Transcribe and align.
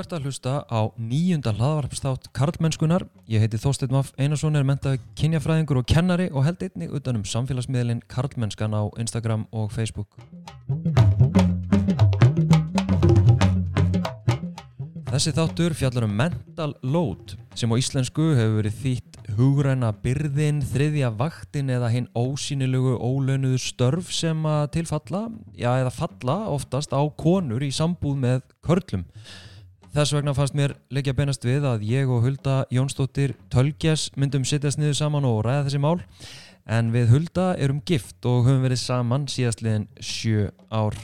ert 0.00 0.12
að 0.14 0.26
hlusta 0.28 0.52
á 0.66 0.80
nýjunda 0.98 1.52
hlaðvarpstátt 1.54 2.28
Karlmennskunar. 2.36 3.04
Ég 3.30 3.42
heiti 3.44 3.60
Þorstein 3.60 3.94
Maff 3.94 4.12
Einarsson, 4.18 4.56
er 4.58 4.66
mentað 4.66 4.98
kynjafræðingur 5.18 5.80
og 5.82 5.88
kennari 5.90 6.30
og 6.32 6.46
held 6.46 6.64
einnig 6.66 6.94
utanum 6.94 7.24
samfélagsmiðlinn 7.28 8.02
Karlmennskan 8.10 8.74
á 8.74 8.82
Instagram 9.00 9.46
og 9.52 9.70
Facebook. 9.74 10.14
Þessi 15.14 15.30
þáttur 15.30 15.74
fjallar 15.78 16.08
um 16.08 16.14
mental 16.18 16.72
load 16.82 17.36
sem 17.54 17.70
á 17.70 17.78
íslensku 17.78 18.32
hefur 18.34 18.56
verið 18.58 18.78
þýtt 18.80 19.18
hugræna 19.38 19.92
byrðin, 20.02 20.58
þriðja 20.66 21.12
vaktin 21.14 21.70
eða 21.70 21.90
hinn 21.92 22.08
ósýnilegu 22.18 22.96
ólaunuðu 22.98 23.60
störf 23.62 24.10
sem 24.14 24.42
að 24.42 24.64
tilfalla, 24.74 25.28
já 25.54 25.70
eða 25.78 25.94
falla 25.94 26.38
oftast 26.50 26.90
á 26.90 27.02
konur 27.14 27.62
í 27.62 27.70
sambúð 27.74 28.18
með 28.26 28.42
körlum. 28.66 29.06
Þess 29.94 30.10
vegna 30.10 30.32
fannst 30.34 30.56
mér 30.58 30.72
leikja 30.90 31.12
beinast 31.14 31.44
við 31.46 31.62
að 31.70 31.84
ég 31.86 32.08
og 32.10 32.24
Hulda 32.24 32.54
Jónsdóttir 32.74 33.36
Tölgjas 33.46 34.08
myndum 34.18 34.42
sittast 34.42 34.80
niður 34.80 34.96
saman 34.98 35.26
og 35.28 35.44
ræða 35.46 35.68
þessi 35.68 35.78
mál. 35.84 36.00
En 36.66 36.88
við 36.90 37.12
Hulda 37.12 37.44
erum 37.62 37.78
gift 37.86 38.26
og 38.26 38.48
höfum 38.48 38.64
verið 38.66 38.80
saman 38.82 39.28
síðastliðin 39.30 39.84
sjö 40.02 40.48
ár. 40.66 40.98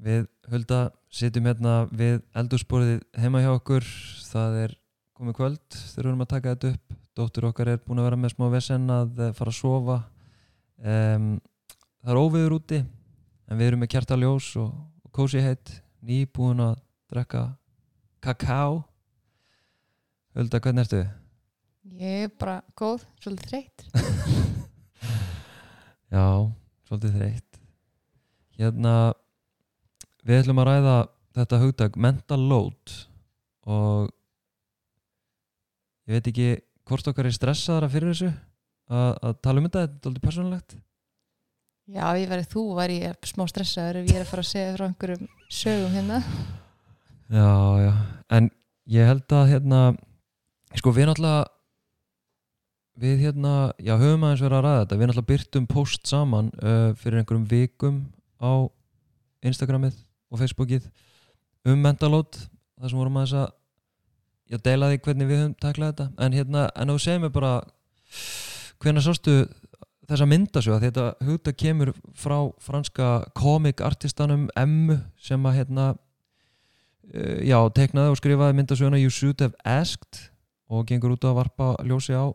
Við 0.00 0.30
Hulda 0.48 0.78
sitjum 1.12 1.50
hérna 1.50 1.74
við 1.92 2.22
eldursporið 2.32 3.04
heima 3.20 3.44
hjá 3.44 3.50
okkur. 3.58 3.84
Það 4.30 4.58
er 4.62 4.74
komið 5.20 5.38
kvöld 5.42 5.60
þegar 5.76 6.00
við 6.00 6.10
erum 6.14 6.24
að 6.24 6.32
taka 6.32 6.56
þetta 6.56 6.72
upp. 6.72 6.96
Dóttur 7.20 7.48
okkar 7.50 7.72
er 7.74 7.84
búin 7.84 8.00
að 8.00 8.08
vera 8.08 8.22
með 8.24 8.34
smá 8.38 8.46
vesen 8.56 8.88
að 8.96 9.22
eh, 9.26 9.36
fara 9.36 9.52
að 9.52 9.60
sofa. 9.60 10.00
Um, 10.80 11.28
það 12.00 12.16
er 12.16 12.24
óviður 12.24 12.58
úti 12.62 12.80
en 12.80 13.60
við 13.60 13.68
erum 13.74 13.84
með 13.84 13.94
kjartaljós 13.98 14.50
og, 14.64 14.72
og 15.04 15.16
kósi 15.20 15.44
heitt 15.44 15.76
nýbúin 16.06 16.62
að 16.64 16.78
drekka 17.12 17.42
kakao 18.24 18.84
Hulda, 20.36 20.60
hvernig 20.62 20.86
ertu? 20.86 21.00
Ég 21.98 22.26
er 22.28 22.34
bara 22.38 22.60
góð, 22.78 23.02
svolítið 23.18 23.48
þreytt. 23.50 23.86
Já, 26.14 26.26
svolítið 26.86 27.16
þreytt 27.16 27.58
Hérna 28.60 28.94
við 30.26 30.42
ætlum 30.42 30.60
að 30.62 30.68
ræða 30.68 30.96
þetta 31.38 31.60
hugdag 31.62 31.96
mental 31.96 32.40
load 32.50 32.94
og 33.70 34.10
ég 36.10 36.18
veit 36.18 36.30
ekki 36.30 36.48
hvort 36.88 37.10
okkar 37.10 37.28
er 37.30 37.36
stressaðara 37.36 37.90
fyrir 37.92 38.12
þessu 38.12 38.30
að, 38.90 39.10
að 39.22 39.36
tala 39.44 39.62
um 39.62 39.68
þetta, 39.68 39.84
þetta 39.86 40.00
er 40.00 40.10
alveg 40.10 40.24
persónulegt 40.26 40.76
Já, 41.90 42.04
ég 42.14 42.28
verið 42.30 42.46
þú, 42.52 42.62
var 42.78 42.92
ég 42.92 43.26
smá 43.26 43.42
stressaður 43.50 43.96
ef 43.98 44.10
ég 44.12 44.18
er 44.20 44.22
að 44.22 44.28
fara 44.30 44.42
að 44.44 44.48
segja 44.52 44.74
frá 44.76 44.84
einhverjum 44.86 45.24
sögum 45.50 45.94
hérna. 45.96 46.18
Já, 47.34 47.48
já, 47.82 47.90
en 48.36 48.50
ég 48.94 49.08
held 49.08 49.34
að 49.34 49.48
hérna, 49.50 49.80
sko 50.78 50.92
við 50.94 51.08
náttúrulega 51.08 51.40
við 53.02 53.24
hérna, 53.24 53.54
já 53.82 53.94
höfum 53.96 54.26
aðeins 54.28 54.44
verið 54.44 54.58
að 54.60 54.62
ræða 54.68 54.84
þetta, 54.84 54.98
við 55.00 55.10
náttúrulega 55.10 55.30
byrtum 55.32 55.66
post 55.72 56.12
saman 56.12 56.52
uh, 56.60 56.92
fyrir 57.00 57.24
einhverjum 57.24 57.48
vikum 57.50 57.98
á 58.38 58.52
Instagramið 59.50 59.96
og 60.30 60.42
Facebookið 60.44 60.86
um 61.66 61.82
mentalót 61.82 62.38
þar 62.38 62.92
sem 62.92 63.00
vorum 63.02 63.18
aðeins 63.18 63.34
að 63.40 63.48
ég 64.54 64.62
deila 64.68 64.92
því 64.92 65.02
hvernig 65.08 65.32
við 65.32 65.42
höfum 65.42 65.58
taklað 65.66 65.90
þetta. 65.90 66.06
En 66.22 66.38
hérna, 66.38 66.68
en 66.70 66.94
þú 66.94 67.02
segir 67.02 67.24
mér 67.24 67.34
bara 67.34 67.56
hvernig 68.78 69.02
sástu 69.08 69.40
þessa 70.10 70.28
myndasög 70.28 70.76
að 70.76 70.86
þetta 70.86 71.06
hugta 71.26 71.54
kemur 71.56 71.92
frá 72.18 72.36
franska 72.62 73.10
komikartistanum 73.38 74.48
M 74.58 75.00
sem 75.20 75.46
að 75.46 75.58
hérna 75.60 75.88
uh, 75.94 77.38
já, 77.46 77.58
teknaði 77.76 78.14
og 78.14 78.20
skrifaði 78.20 78.58
myndasöguna 78.58 79.00
You 79.00 79.12
Should 79.14 79.44
Have 79.44 79.58
Asked 79.64 80.26
og 80.70 80.86
gengur 80.90 81.16
út 81.16 81.26
að 81.26 81.38
varpa 81.40 81.74
ljósi 81.86 82.14
á 82.14 82.30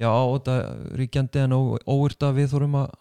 já, 0.00 0.10
á 0.10 0.22
þetta 0.34 0.58
ríkjandi 0.98 1.44
en 1.44 1.58
óvirta 1.58 2.32
við 2.34 2.54
þurfum 2.54 2.78
að 2.84 2.94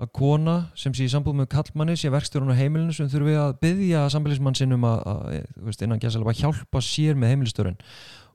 að 0.00 0.08
kona 0.16 0.54
sem 0.78 0.94
sé 0.96 1.04
í 1.04 1.10
sambúð 1.12 1.42
með 1.42 1.50
kallmanni 1.52 1.94
sé 2.00 2.08
verkstjórun 2.12 2.54
á 2.54 2.56
heimilinu 2.56 2.94
sem 2.96 3.08
þurfi 3.12 3.34
að 3.36 3.50
byggja 3.60 4.06
sambilismann 4.14 4.56
sinn 4.56 4.72
um 4.72 4.86
að, 4.88 5.02
að, 5.12 5.48
veist, 5.66 5.82
að 5.84 6.38
hjálpa 6.40 6.80
sér 6.84 7.18
með 7.20 7.34
heimilistörun 7.34 7.76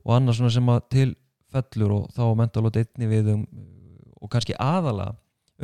og 0.06 0.12
annars 0.14 0.38
sem 0.54 0.70
að 0.70 0.84
til 0.94 1.08
fellur 1.50 1.94
og 1.96 2.12
þá 2.14 2.22
mental 2.38 2.68
og 2.68 2.74
deitni 2.76 3.10
við 3.10 3.32
um, 3.34 3.42
og 4.20 4.32
kannski 4.32 4.56
aðala 4.58 5.12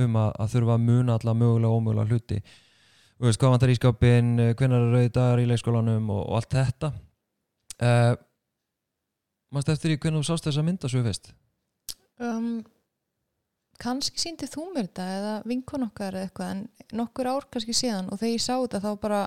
um 0.03 0.19
að, 0.19 0.35
að 0.41 0.53
þurfa 0.57 0.77
að 0.77 0.85
muna 0.89 1.17
alla 1.19 1.35
mögulega 1.37 1.71
og 1.71 1.81
ómögulega 1.81 2.11
hluti 2.11 2.43
og 3.23 3.29
veist 3.29 3.41
hvað 3.41 3.55
vantar 3.55 3.73
í 3.73 3.79
skápin 3.79 4.35
hvernig 4.59 4.77
er 4.79 4.93
rauð 4.97 5.11
dagar 5.15 5.43
í 5.43 5.49
leikskólanum 5.51 6.13
og, 6.13 6.23
og 6.27 6.39
allt 6.41 6.57
þetta 6.57 6.93
uh, 6.93 7.89
eh, 7.89 8.13
mannst 9.53 9.73
eftir 9.73 9.95
í 9.95 9.99
hvernig 9.99 10.23
þú 10.23 10.31
sást 10.31 10.49
þessa 10.49 10.65
mynda 10.67 10.91
svo 10.91 11.05
fyrst? 11.05 11.35
Um 12.23 12.63
kannski 13.83 14.21
síndi 14.21 14.47
þú 14.51 14.69
mér 14.73 14.89
þetta 14.89 15.07
eða 15.17 15.37
vinkun 15.49 15.87
okkar 15.89 16.17
eða 16.17 16.29
eitthvað 16.29 16.51
en 16.55 16.61
nokkur 16.99 17.31
ár 17.31 17.47
kannski 17.51 17.75
síðan 17.77 18.11
og 18.13 18.21
þegar 18.21 18.35
ég 18.37 18.45
sá 18.45 18.55
þetta 18.55 18.83
þá 18.85 18.91
bara 19.03 19.23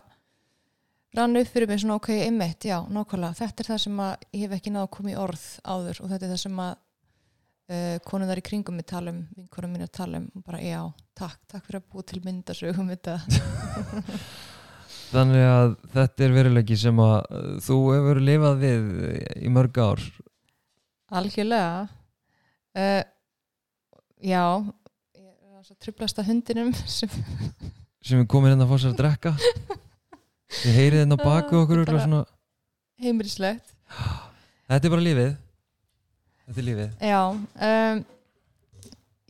rann 1.15 1.39
upp 1.39 1.51
fyrir 1.51 1.71
mig 1.71 1.81
svona 1.81 1.97
ok, 1.99 2.09
einmitt, 2.25 2.67
já, 2.67 2.77
nákvæmlega 2.91 3.39
þetta 3.39 3.63
er 3.63 3.69
það 3.71 3.81
sem 3.85 4.01
að 4.05 4.25
ég 4.35 4.45
hef 4.45 4.55
ekki 4.57 4.73
náðu 4.75 5.11
í 5.11 5.17
orð 5.19 5.45
áður 5.63 6.01
og 6.03 6.11
þetta 6.11 6.27
er 6.27 6.33
það 6.33 6.41
sem 6.43 6.61
að 6.65 6.73
uh, 7.71 7.95
konuðar 8.07 8.41
í 8.41 8.45
kringum 8.45 8.77
mig 8.79 8.87
talum 8.89 9.23
vinkunum 9.37 9.73
mín 9.75 9.85
að 9.87 9.93
talum 9.99 10.27
og 10.35 10.43
bara 10.45 10.61
já, 10.63 10.81
takk, 11.17 11.39
takk 11.51 11.65
fyrir 11.67 11.81
að 11.81 11.89
búa 11.93 12.05
til 12.11 12.21
myndasögum 12.25 12.91
þetta 12.95 13.19
Þannig 15.05 15.43
að 15.47 15.73
þetta 15.93 16.23
er 16.25 16.33
veruleiki 16.33 16.77
sem 16.79 16.99
að 16.99 17.17
uh, 17.23 17.49
þú 17.63 17.81
hefur 17.93 18.21
lifað 18.25 18.55
við 18.63 18.87
í 19.37 19.51
mörg 19.53 19.77
ár. 19.79 20.01
Algjörlega. 21.15 21.83
Uh, 22.75 23.03
Já, 24.25 24.41
ég 25.19 25.59
er 25.59 25.67
að 25.69 25.75
trublast 25.83 26.17
að 26.17 26.31
hundinum 26.31 26.71
sem, 26.89 27.11
sem 28.01 28.21
er 28.21 28.27
komin 28.31 28.53
hérna 28.53 28.65
að 28.65 28.71
fá 28.71 28.79
sér 28.81 28.93
að 28.93 29.01
drekka. 29.03 29.33
Ég 30.63 30.77
heyrið 30.79 31.01
hérna 31.03 31.17
baku 31.19 31.59
okkur 31.59 31.83
svona... 31.91 32.23
Heimrislegt 33.03 33.73
Þetta 34.69 34.87
er 34.87 34.93
bara 34.93 35.03
lífið 35.03 35.31
Þetta 36.45 36.61
er 36.61 36.67
lífið 36.69 37.07
Já 37.09 37.21
um, 37.29 38.03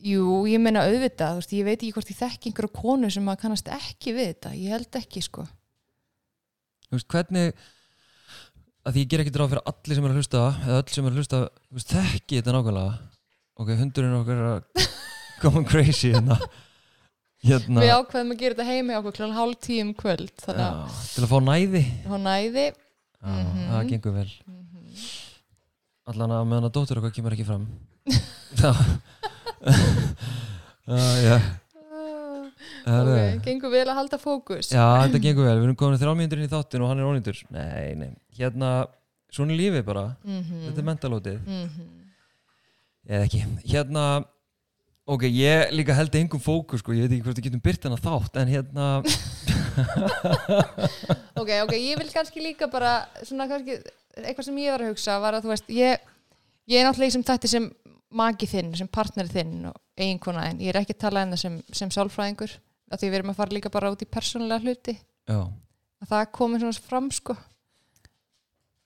Jú, 0.06 0.24
ég 0.46 0.60
meina 0.62 0.84
auðvitað 0.86 1.40
veist, 1.40 1.54
ég 1.56 1.66
veit 1.66 1.80
ekki 1.80 1.94
hvort 1.96 2.10
ég 2.12 2.18
þekk 2.20 2.50
einhverju 2.50 2.74
konu 2.76 3.08
sem 3.10 3.30
að 3.32 3.40
kannast 3.40 3.70
ekki 3.72 4.12
við 4.14 4.28
þetta, 4.34 4.52
ég 4.54 4.74
held 4.76 4.98
ekki 5.00 5.24
sko 5.24 5.46
Þú 6.86 6.98
veist, 6.98 7.08
hvernig 7.10 7.56
að 8.86 8.94
því 8.94 9.02
ég 9.02 9.10
ger 9.10 9.22
ekki 9.24 9.34
dráð 9.34 9.52
fyrir 9.54 9.70
allir 9.72 9.98
sem 9.98 10.06
er 10.06 10.12
að 10.12 10.20
hlusta 10.20 10.42
eða 10.62 10.78
öll 10.78 10.92
sem 10.94 11.08
er 11.08 11.14
að 11.14 11.18
hlusta, 11.18 11.40
þekki 11.96 12.38
þetta 12.38 12.54
nákvæmlega 12.54 12.94
ok, 13.56 13.72
hundurinn 13.80 14.18
okkar 14.20 14.42
er 14.42 14.50
að 14.52 14.86
koma 15.42 15.62
crazy 15.66 16.12
hérna. 16.14 16.36
hérna 17.46 17.82
við 17.82 17.94
ákveðum 17.96 18.34
að 18.34 18.42
gera 18.42 18.58
þetta 18.58 18.68
heimi 18.68 18.98
okkur 19.00 19.16
kl. 19.18 19.32
hálf 19.36 19.58
tíum 19.66 19.92
kvöld 19.98 20.30
já, 20.36 20.68
til 21.14 21.24
að 21.24 21.32
fá 21.32 21.38
næði 21.48 21.82
fá 22.04 22.16
næði 22.20 22.66
já, 22.68 22.76
mm 23.26 23.42
-hmm. 23.42 23.66
það 23.72 23.90
gengur 23.90 24.16
vel 24.20 24.28
mm. 24.28 24.65
Allan 26.06 26.34
að 26.36 26.48
meðan 26.50 26.68
að 26.68 26.74
dóttur 26.76 27.00
okkar 27.00 27.14
kemur 27.14 27.36
ekki 27.36 27.48
fram. 27.48 27.64
Já. 28.60 28.72
Já. 31.26 31.38
Ok, 32.86 33.42
gengur 33.42 33.72
vel 33.72 33.88
að 33.88 33.96
halda 33.98 34.18
fókus. 34.22 34.68
Já, 34.70 34.84
þetta 35.02 35.18
gengur 35.24 35.48
vel, 35.48 35.56
við 35.58 35.66
erum 35.66 35.78
komin 35.78 35.98
þrjálmjöndur 35.98 36.38
inn 36.38 36.46
í 36.46 36.52
þáttin 36.52 36.84
og 36.86 36.92
hann 36.92 37.00
er 37.02 37.08
ónýndur 37.08 37.40
nei, 37.50 37.96
nei, 37.98 38.12
hérna 38.38 38.68
svona 39.34 39.56
lífið 39.58 39.82
bara, 39.88 40.04
mm 40.22 40.38
-hmm. 40.38 40.60
þetta 40.68 40.82
er 40.82 40.86
mentalótið. 40.86 41.40
Mhm. 41.42 41.88
Eða 43.06 43.26
ekki, 43.26 43.40
hérna 43.72 44.04
ok, 45.06 45.22
ég 45.30 45.70
líka 45.74 45.94
held 45.94 46.14
engum 46.18 46.42
fókus 46.42 46.82
sko, 46.82 46.94
ég 46.94 47.06
veit 47.06 47.16
ekki 47.16 47.26
hvort 47.26 47.38
ég 47.38 47.46
getum 47.46 47.62
byrt 47.62 47.84
hennar 47.86 48.02
þátt 48.02 48.38
en 48.40 48.50
hérna 48.50 48.86
ok, 51.40 51.50
ok, 51.66 51.74
ég 51.74 51.98
vil 52.00 52.10
kannski 52.10 52.42
líka 52.42 52.66
bara 52.70 53.06
svona 53.22 53.46
kannski, 53.50 53.78
eitthvað 54.22 54.48
sem 54.48 54.60
ég 54.62 54.74
var 54.74 54.84
að 54.84 54.92
hugsa 54.92 55.18
var 55.22 55.36
að 55.36 55.46
þú 55.46 55.52
veist, 55.52 55.72
ég 55.72 56.06
ég 56.66 56.80
er 56.80 56.86
náttúrulega 56.86 57.16
sem 57.16 57.26
þetta 57.26 57.50
sem 57.50 57.66
magi 58.16 58.48
þinn 58.50 58.72
sem 58.78 58.88
partneri 58.90 59.32
þinn 59.32 59.68
og 59.70 59.76
eiginkona 59.98 60.46
en 60.50 60.62
ég 60.62 60.72
er 60.72 60.80
ekki 60.80 60.96
að 60.96 61.02
tala 61.04 61.24
en 61.24 61.34
það 61.34 61.42
sem, 61.42 61.60
sem 61.74 61.92
sálfræðingur 61.94 62.56
af 62.92 63.00
því 63.00 63.10
við 63.10 63.18
erum 63.20 63.32
að 63.32 63.38
fara 63.40 63.56
líka 63.56 63.72
bara 63.74 63.90
út 63.90 64.02
í 64.04 64.08
persónulega 64.08 64.62
hluti. 64.62 64.94
Já. 65.26 65.40
Að 66.02 66.10
það 66.10 66.26
komir 66.38 66.62
svona 66.62 66.86
fram 66.86 67.08
sko. 67.14 67.36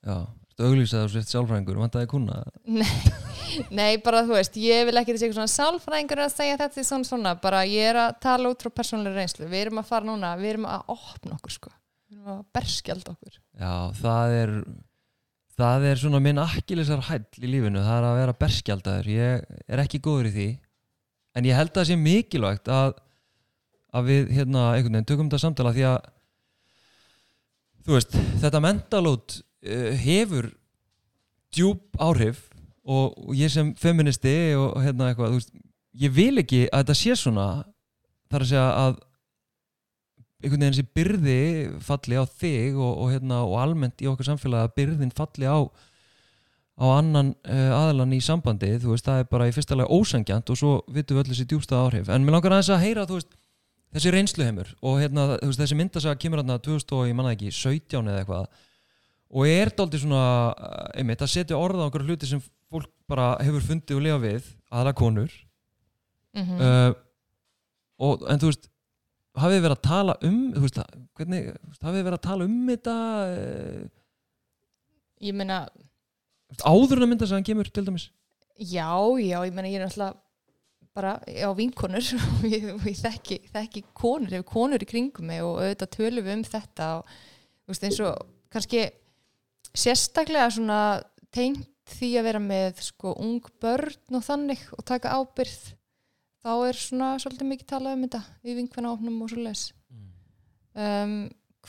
Já. 0.07 0.17
Auglýsaður 0.61 1.07
og 1.09 1.13
sért 1.15 1.31
sjálfræðingur 1.33 1.79
og 1.79 1.85
vantaði 1.87 2.09
kuna 2.11 2.35
nei, 2.69 2.89
nei, 3.79 3.95
bara 4.05 4.19
þú 4.29 4.35
veist 4.35 4.59
ég 4.61 4.83
vil 4.85 4.99
ekki 5.01 5.15
þessi 5.15 5.31
svona 5.33 5.49
sjálfræðingur 5.49 6.21
að 6.21 6.35
segja 6.35 6.59
þetta 6.61 6.85
svona 6.85 7.09
svona, 7.09 7.33
bara 7.41 7.63
ég 7.65 7.89
er 7.95 8.01
að 8.03 8.19
tala 8.21 8.51
út 8.53 8.61
frá 8.61 8.69
persónulega 8.83 9.23
reynslu, 9.23 9.49
við 9.49 9.65
erum 9.65 9.81
að 9.81 9.89
fara 9.89 10.09
núna 10.11 10.35
við 10.37 10.53
erum 10.55 10.69
að 10.69 10.93
opna 10.93 11.39
okkur 11.39 11.55
sko. 11.55 11.73
Við 12.11 12.19
erum 12.19 12.35
að 12.35 12.43
berskjald 12.59 13.09
okkur. 13.15 13.41
Já, 13.57 13.73
það 14.03 14.37
er 14.43 14.55
það 15.61 15.87
er 15.91 16.01
svona 16.01 16.21
minn 16.25 16.41
akkilisar 16.43 17.05
hæll 17.09 17.25
í 17.41 17.53
lífinu 17.53 17.85
það 17.85 17.97
er 17.99 18.09
að 18.09 18.19
vera 18.21 18.39
berskjaldaður. 18.41 19.13
Ég 19.13 19.63
er 19.69 19.83
ekki 19.85 20.03
góður 20.03 20.31
í 20.31 20.35
því 20.35 20.49
en 21.39 21.47
ég 21.47 21.59
held 21.59 21.71
að 21.73 21.81
það 21.81 21.89
sé 21.91 21.99
mikilvægt 22.01 22.71
að 22.75 22.99
að 23.91 24.07
við 24.07 24.33
hérna 24.37 24.65
einhvern 24.75 24.97
veginn 24.97 25.09
tökum 25.09 25.31
þetta 25.31 25.43
samtala 25.43 25.75
því 25.75 25.87
að 25.89 25.99
þú 27.87 27.97
veist, 27.97 28.17
þetta 28.43 28.63
mentalót 28.63 29.37
uh, 29.41 29.91
hefur 29.99 30.51
djúb 31.51 31.99
áhrif 31.99 32.45
og, 32.87 33.17
og 33.19 33.35
ég 33.39 33.51
sem 33.53 33.73
feministi 33.79 34.55
og, 34.59 34.79
hérna 34.85 35.11
eitthvað, 35.11 35.39
veist, 35.39 35.55
ég 35.99 36.15
vil 36.15 36.43
ekki 36.43 36.67
að 36.69 36.85
þetta 36.85 36.99
sé 37.01 37.17
svona 37.19 37.49
þar 38.31 38.45
að 38.45 38.53
segja 38.53 38.67
að 38.85 39.01
einhvern 40.41 40.65
veginn 40.65 40.75
þessi 40.75 40.89
byrði 40.97 41.39
falli 41.85 42.17
á 42.17 42.25
þig 42.25 42.79
og, 42.79 42.93
og, 42.93 43.07
hérna, 43.13 43.43
og 43.45 43.57
almennt 43.61 44.01
í 44.01 44.09
okkar 44.09 44.31
samfélagi 44.31 44.69
að 44.69 44.77
byrðin 44.79 45.17
falli 45.17 45.49
á 45.49 45.61
á 46.81 46.87
annan 46.97 47.35
uh, 47.45 47.73
aðlan 47.77 48.15
í 48.17 48.23
sambandi 48.25 48.73
þú 48.81 48.95
veist, 48.95 49.05
það 49.05 49.21
er 49.21 49.29
bara 49.29 49.51
í 49.51 49.53
fyrsta 49.53 49.77
lega 49.77 49.93
ósangjant 49.93 50.53
og 50.53 50.57
svo 50.57 50.73
vitum 50.89 51.19
við 51.19 51.23
öll 51.23 51.35
þessi 51.35 51.47
djúbstað 51.51 51.85
áhrif. 51.85 52.09
En 52.09 52.25
mér 52.25 52.39
langar 52.39 52.57
aðeins 52.57 52.73
að 52.73 52.85
heyra, 52.87 53.05
veist, 53.11 53.37
þessi 53.93 54.15
reynsluheimur 54.15 54.71
og 54.81 54.97
hérna, 55.03 55.27
veist, 55.43 55.61
þessi 55.61 55.77
myndasaga 55.77 56.21
kemur 56.23 56.41
hérna 56.41 56.57
2000 56.65 56.97
og 56.97 57.11
ég 57.11 57.19
manna 57.19 57.35
ekki, 57.37 57.53
17 57.53 58.01
eða 58.01 58.23
eitthvað. 58.23 58.49
Og 59.31 59.47
er 59.47 59.69
þetta 59.69 59.87
aldrei 59.87 60.03
svona 60.07 60.25
uh, 60.55 60.89
einmitt, 60.97 61.21
að 61.21 61.33
setja 61.35 61.61
orða 61.61 61.85
á 61.85 61.89
okkur 61.91 62.07
hluti 62.09 62.31
sem 62.31 62.41
fólk 62.73 62.89
bara 63.11 63.35
hefur 63.45 63.67
fundið 63.67 63.99
og 63.99 64.05
lifa 64.07 64.25
við 64.25 64.51
aðra 64.73 64.97
konur. 64.97 65.39
Mm 66.39 66.57
uh, 66.65 66.91
og, 68.01 68.23
en 68.33 68.41
þú 68.41 68.49
veist 68.49 68.71
hafið 69.41 69.65
verið 69.65 69.77
að 69.77 69.85
tala 69.87 70.17
um 70.27 70.39
þú 70.55 70.65
veist, 70.65 70.81
hvernig, 71.19 71.51
hafið 71.81 72.07
verið 72.07 72.19
að 72.19 72.27
tala 72.27 72.47
um 72.49 72.57
þetta 72.71 72.97
uh, 73.27 73.85
ég 75.21 75.37
meina, 75.37 75.61
áður 76.65 76.99
en 76.99 77.07
að 77.07 77.13
myndasagan 77.13 77.47
kemur 77.47 77.71
til 77.71 77.87
dæmis. 77.87 78.09
Já, 78.61 78.91
já, 79.21 79.39
ég 79.47 79.55
meina 79.57 79.71
ég 79.71 79.81
er 79.81 79.87
náttúrulega 79.87 80.19
bara 80.97 81.17
á 81.23 81.51
vinkonur. 81.57 82.07
Og 82.27 82.47
ég, 82.55 82.69
ég 82.75 83.01
þekki, 83.01 83.41
þekki 83.53 83.85
konur, 83.97 84.33
hefur 84.35 84.49
konur 84.51 84.83
í 84.83 84.89
kringum 84.89 85.31
mig 85.31 85.45
og 85.45 85.61
auðvitað 85.61 85.95
tölum 85.97 86.27
við 86.27 86.39
um 86.39 86.47
þetta 86.49 86.93
og 86.99 87.13
þú 87.15 87.75
veist 87.75 87.87
eins 87.89 88.01
og 88.05 88.25
kannski 88.51 88.87
sérstaklega 89.71 90.49
svona 90.53 90.81
tengt 91.31 91.69
því 91.91 92.11
að 92.21 92.27
vera 92.29 92.41
með 92.43 92.83
sko 92.87 93.15
ung 93.19 93.47
börn 93.63 94.19
og 94.19 94.23
þannig 94.23 94.63
og 94.77 94.85
taka 94.87 95.15
ábyrð 95.19 95.73
þá 96.41 96.53
er 96.69 96.81
svona 96.81 97.13
svolítið 97.21 97.51
mikið 97.53 97.71
talað 97.73 97.97
um 97.97 98.05
þetta 98.07 98.23
í 98.43 98.57
vinkvennaofnum 98.59 99.23
og 99.25 99.33
svo 99.33 99.45
les 99.45 99.65
um, 100.75 101.17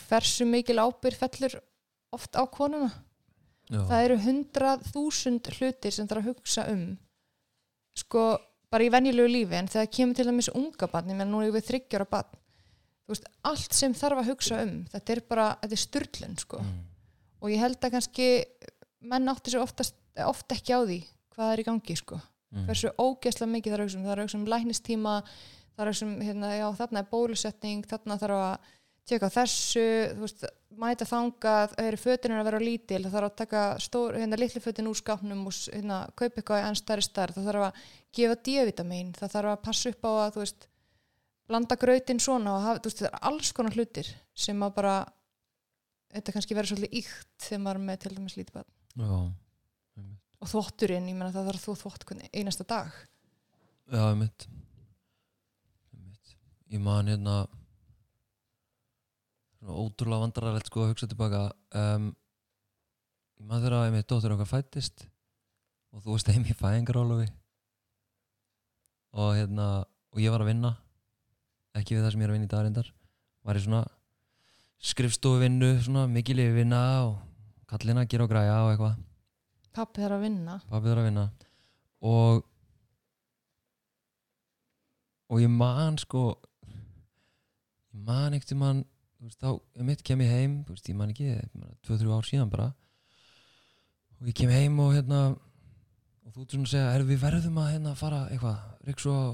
hversu 0.07 0.47
mikil 0.47 0.79
ábyrð 0.81 1.23
fellur 1.25 1.57
oft 2.15 2.35
á 2.35 2.43
konuna? 2.51 2.91
Já. 3.71 3.85
það 3.87 4.05
eru 4.05 4.15
hundrað 4.25 4.81
þúsund 4.91 5.47
hlutir 5.55 5.93
sem 5.95 6.07
þarf 6.09 6.25
að 6.25 6.31
hugsa 6.33 6.65
um 6.73 6.85
sko 7.95 8.23
bara 8.71 8.83
í 8.83 8.89
venjulegu 8.91 9.29
lífi. 9.31 9.55
En 9.59 9.69
þegar 9.71 9.89
kemur 9.95 10.17
til 10.17 10.25
dæmis 10.27 10.49
unga 10.55 10.87
barn 10.91 11.11
menn 11.15 11.31
nú 11.31 11.39
er 11.43 11.53
við 11.55 11.69
þryggjara 11.69 12.07
barn 12.11 12.41
þú 13.05 13.15
veist, 13.15 13.29
allt 13.47 13.75
sem 13.75 13.95
þarf 13.97 14.21
að 14.21 14.31
hugsa 14.31 14.59
um 14.65 14.73
þetta 14.91 15.15
er 15.15 15.21
bara, 15.27 15.47
þetta 15.63 15.77
er 15.77 15.83
styrlun 15.83 16.37
sko. 16.39 16.59
Mm. 16.63 16.83
og 17.41 17.51
ég 17.51 17.63
held 17.63 17.79
að 17.79 17.95
kannski 17.97 18.27
menn 19.11 19.31
átti 19.31 19.53
sér 19.53 19.65
oftast, 19.65 19.97
oft 20.27 20.55
ekki 20.55 20.75
á 20.77 20.79
því 20.83 20.99
hvað 21.35 21.53
er 21.53 21.63
í 21.63 21.67
gangi 21.67 21.97
sko 21.99 22.19
Mm. 22.51 22.67
hversu 22.67 22.91
ógeðslega 22.99 23.51
mikið 23.55 23.71
það 23.71 23.77
er 23.77 23.81
að 23.81 23.87
hugsa 23.87 23.97
um. 23.97 24.05
Það 24.05 24.13
er 24.13 24.21
að 24.21 24.25
hugsa 24.27 24.39
um 24.39 24.47
læknistíma 24.53 25.15
það 25.71 25.81
er 25.81 25.89
að 25.89 25.93
hugsa 25.93 26.07
um, 26.07 26.15
hérna, 26.27 26.53
já, 26.57 26.67
þarna 26.81 27.01
er 27.01 27.11
bólusetning 27.11 27.85
þarna 27.87 28.17
þarf 28.21 28.39
að 28.41 28.71
tjekka 29.11 29.29
þessu 29.33 29.85
þú 30.15 30.25
veist, 30.25 30.43
mæta 30.81 31.07
þangað 31.07 31.73
það 31.73 31.87
eru 31.89 31.99
fötin 31.99 32.35
að 32.35 32.47
vera 32.47 32.61
lítil, 32.61 32.99
það 33.05 33.15
þarf 33.15 33.29
að 33.29 33.37
taka 33.41 33.63
stór, 33.83 34.17
hérna, 34.19 34.39
litli 34.39 34.61
fötin 34.63 34.89
úr 34.91 34.99
skápnum 34.99 35.45
og 35.49 35.55
hérna, 35.71 36.01
kaupa 36.15 36.41
eitthvað 36.41 36.67
enn 36.67 36.79
stærri 36.79 37.05
stærð. 37.05 37.37
Það 37.37 37.49
þarf 37.49 37.65
að 37.67 37.87
gefa 38.17 38.37
D-vitamin 38.47 39.13
það 39.17 39.33
þarf 39.35 39.53
að 39.53 39.63
passa 39.65 39.91
upp 39.91 40.07
á 40.07 40.11
að, 40.11 40.29
þú 40.35 40.43
veist 40.43 40.67
blanda 41.51 41.77
grautin 41.79 42.21
svona 42.23 42.55
og 42.55 42.65
hafa, 42.65 42.81
þú 42.83 42.91
veist, 42.91 43.01
það 43.01 43.09
er 43.09 43.25
alls 43.31 43.51
konar 43.57 43.77
hlutir 43.77 44.11
sem 44.45 44.63
að 44.63 44.75
bara 44.77 44.95
þetta 46.11 46.35
kannski 46.35 46.57
verður 46.57 46.75
svolítið 46.75 46.99
íkt 47.01 47.47
þegar 47.47 47.63
maður 47.65 47.83
með 47.87 48.03
til 48.03 48.13
dæmis 48.15 48.37
lítið 48.37 48.59
barn. 48.59 48.71
Já, 49.01 49.11
og 50.41 50.49
þvotturinn, 50.49 51.09
ég 51.11 51.17
meina 51.17 51.31
það 51.33 51.51
þarf 51.51 51.65
þú 51.67 51.75
þvott 51.83 52.05
einasta 52.33 52.65
dag. 52.67 52.91
Já, 53.91 54.03
mitt 54.17 54.47
mitt 55.91 56.35
Ég 56.71 56.81
man 56.81 57.09
hérna 57.11 57.43
ótrúlega 59.61 60.23
vandrarlegt 60.23 60.71
sko 60.71 60.85
að 60.85 60.93
hugsa 60.93 61.09
tilbaka. 61.11 61.51
Um, 61.77 62.11
ég 63.37 63.45
man 63.45 63.61
þegar 63.61 63.77
að 63.77 63.87
einmitt 63.89 64.09
dóttir 64.09 64.33
okkar 64.33 64.49
fættist 64.49 65.05
og 65.91 66.01
þú 66.01 66.15
varst 66.15 66.31
heim 66.31 66.47
í 66.47 66.55
fæðingarólofi 66.55 67.27
og 69.11 69.35
hérna 69.35 69.67
og 69.83 70.21
ég 70.23 70.31
var 70.31 70.43
að 70.43 70.53
vinna 70.53 70.71
ekki 71.77 71.97
við 71.97 72.05
það 72.05 72.13
sem 72.13 72.21
ég 72.21 72.27
er 72.27 72.31
að 72.31 72.37
vinna 72.37 72.47
í 72.47 72.53
dagrindar 72.53 72.91
var 73.47 73.59
í 73.59 73.63
svona 73.65 73.81
skrifstofuvinnu 74.91 75.71
svona 75.83 76.07
mikil 76.11 76.39
yfirvinna 76.39 76.81
og 77.09 77.17
kallina 77.69 78.05
að 78.05 78.13
gera 78.13 78.27
og 78.27 78.31
græja 78.31 78.57
og 78.63 78.71
eitthvað 78.71 78.95
pappi 79.75 80.03
þarf 80.03 80.17
að 80.17 80.25
vinna. 80.25 80.55
Pappi 80.69 80.91
þarf 80.91 81.03
að 81.03 81.09
vinna. 81.09 81.25
Og 82.11 82.47
og 85.31 85.39
ég 85.39 85.51
man 85.53 85.99
sko 86.01 86.23
ég 87.91 88.01
man 88.07 88.35
ekkert 88.35 88.55
þú 89.21 89.27
veist, 89.27 89.39
þá 89.39 89.49
ég 89.77 89.87
mitt 89.87 90.03
kem 90.03 90.23
ég 90.25 90.33
heim 90.33 90.57
þú 90.65 90.75
veist, 90.75 90.89
ég 90.89 90.97
man 90.97 91.13
ekki, 91.13 91.29
2-3 91.87 92.15
ár 92.15 92.27
síðan 92.27 92.51
bara. 92.51 92.71
Og 94.19 94.29
ég 94.31 94.37
kem 94.37 94.51
heim 94.51 94.79
og 94.81 94.95
hérna 94.95 95.21
og 95.31 96.33
þú 96.35 96.45
svona 96.47 96.67
að 96.67 96.73
segja, 96.73 96.91
er 96.95 97.05
við 97.05 97.21
verðum 97.21 97.57
að 97.61 97.71
hérna 97.75 97.95
fara 97.97 98.25
eitthvað, 98.31 98.59
reik 98.87 99.01
svo 99.01 99.15
að 99.17 99.31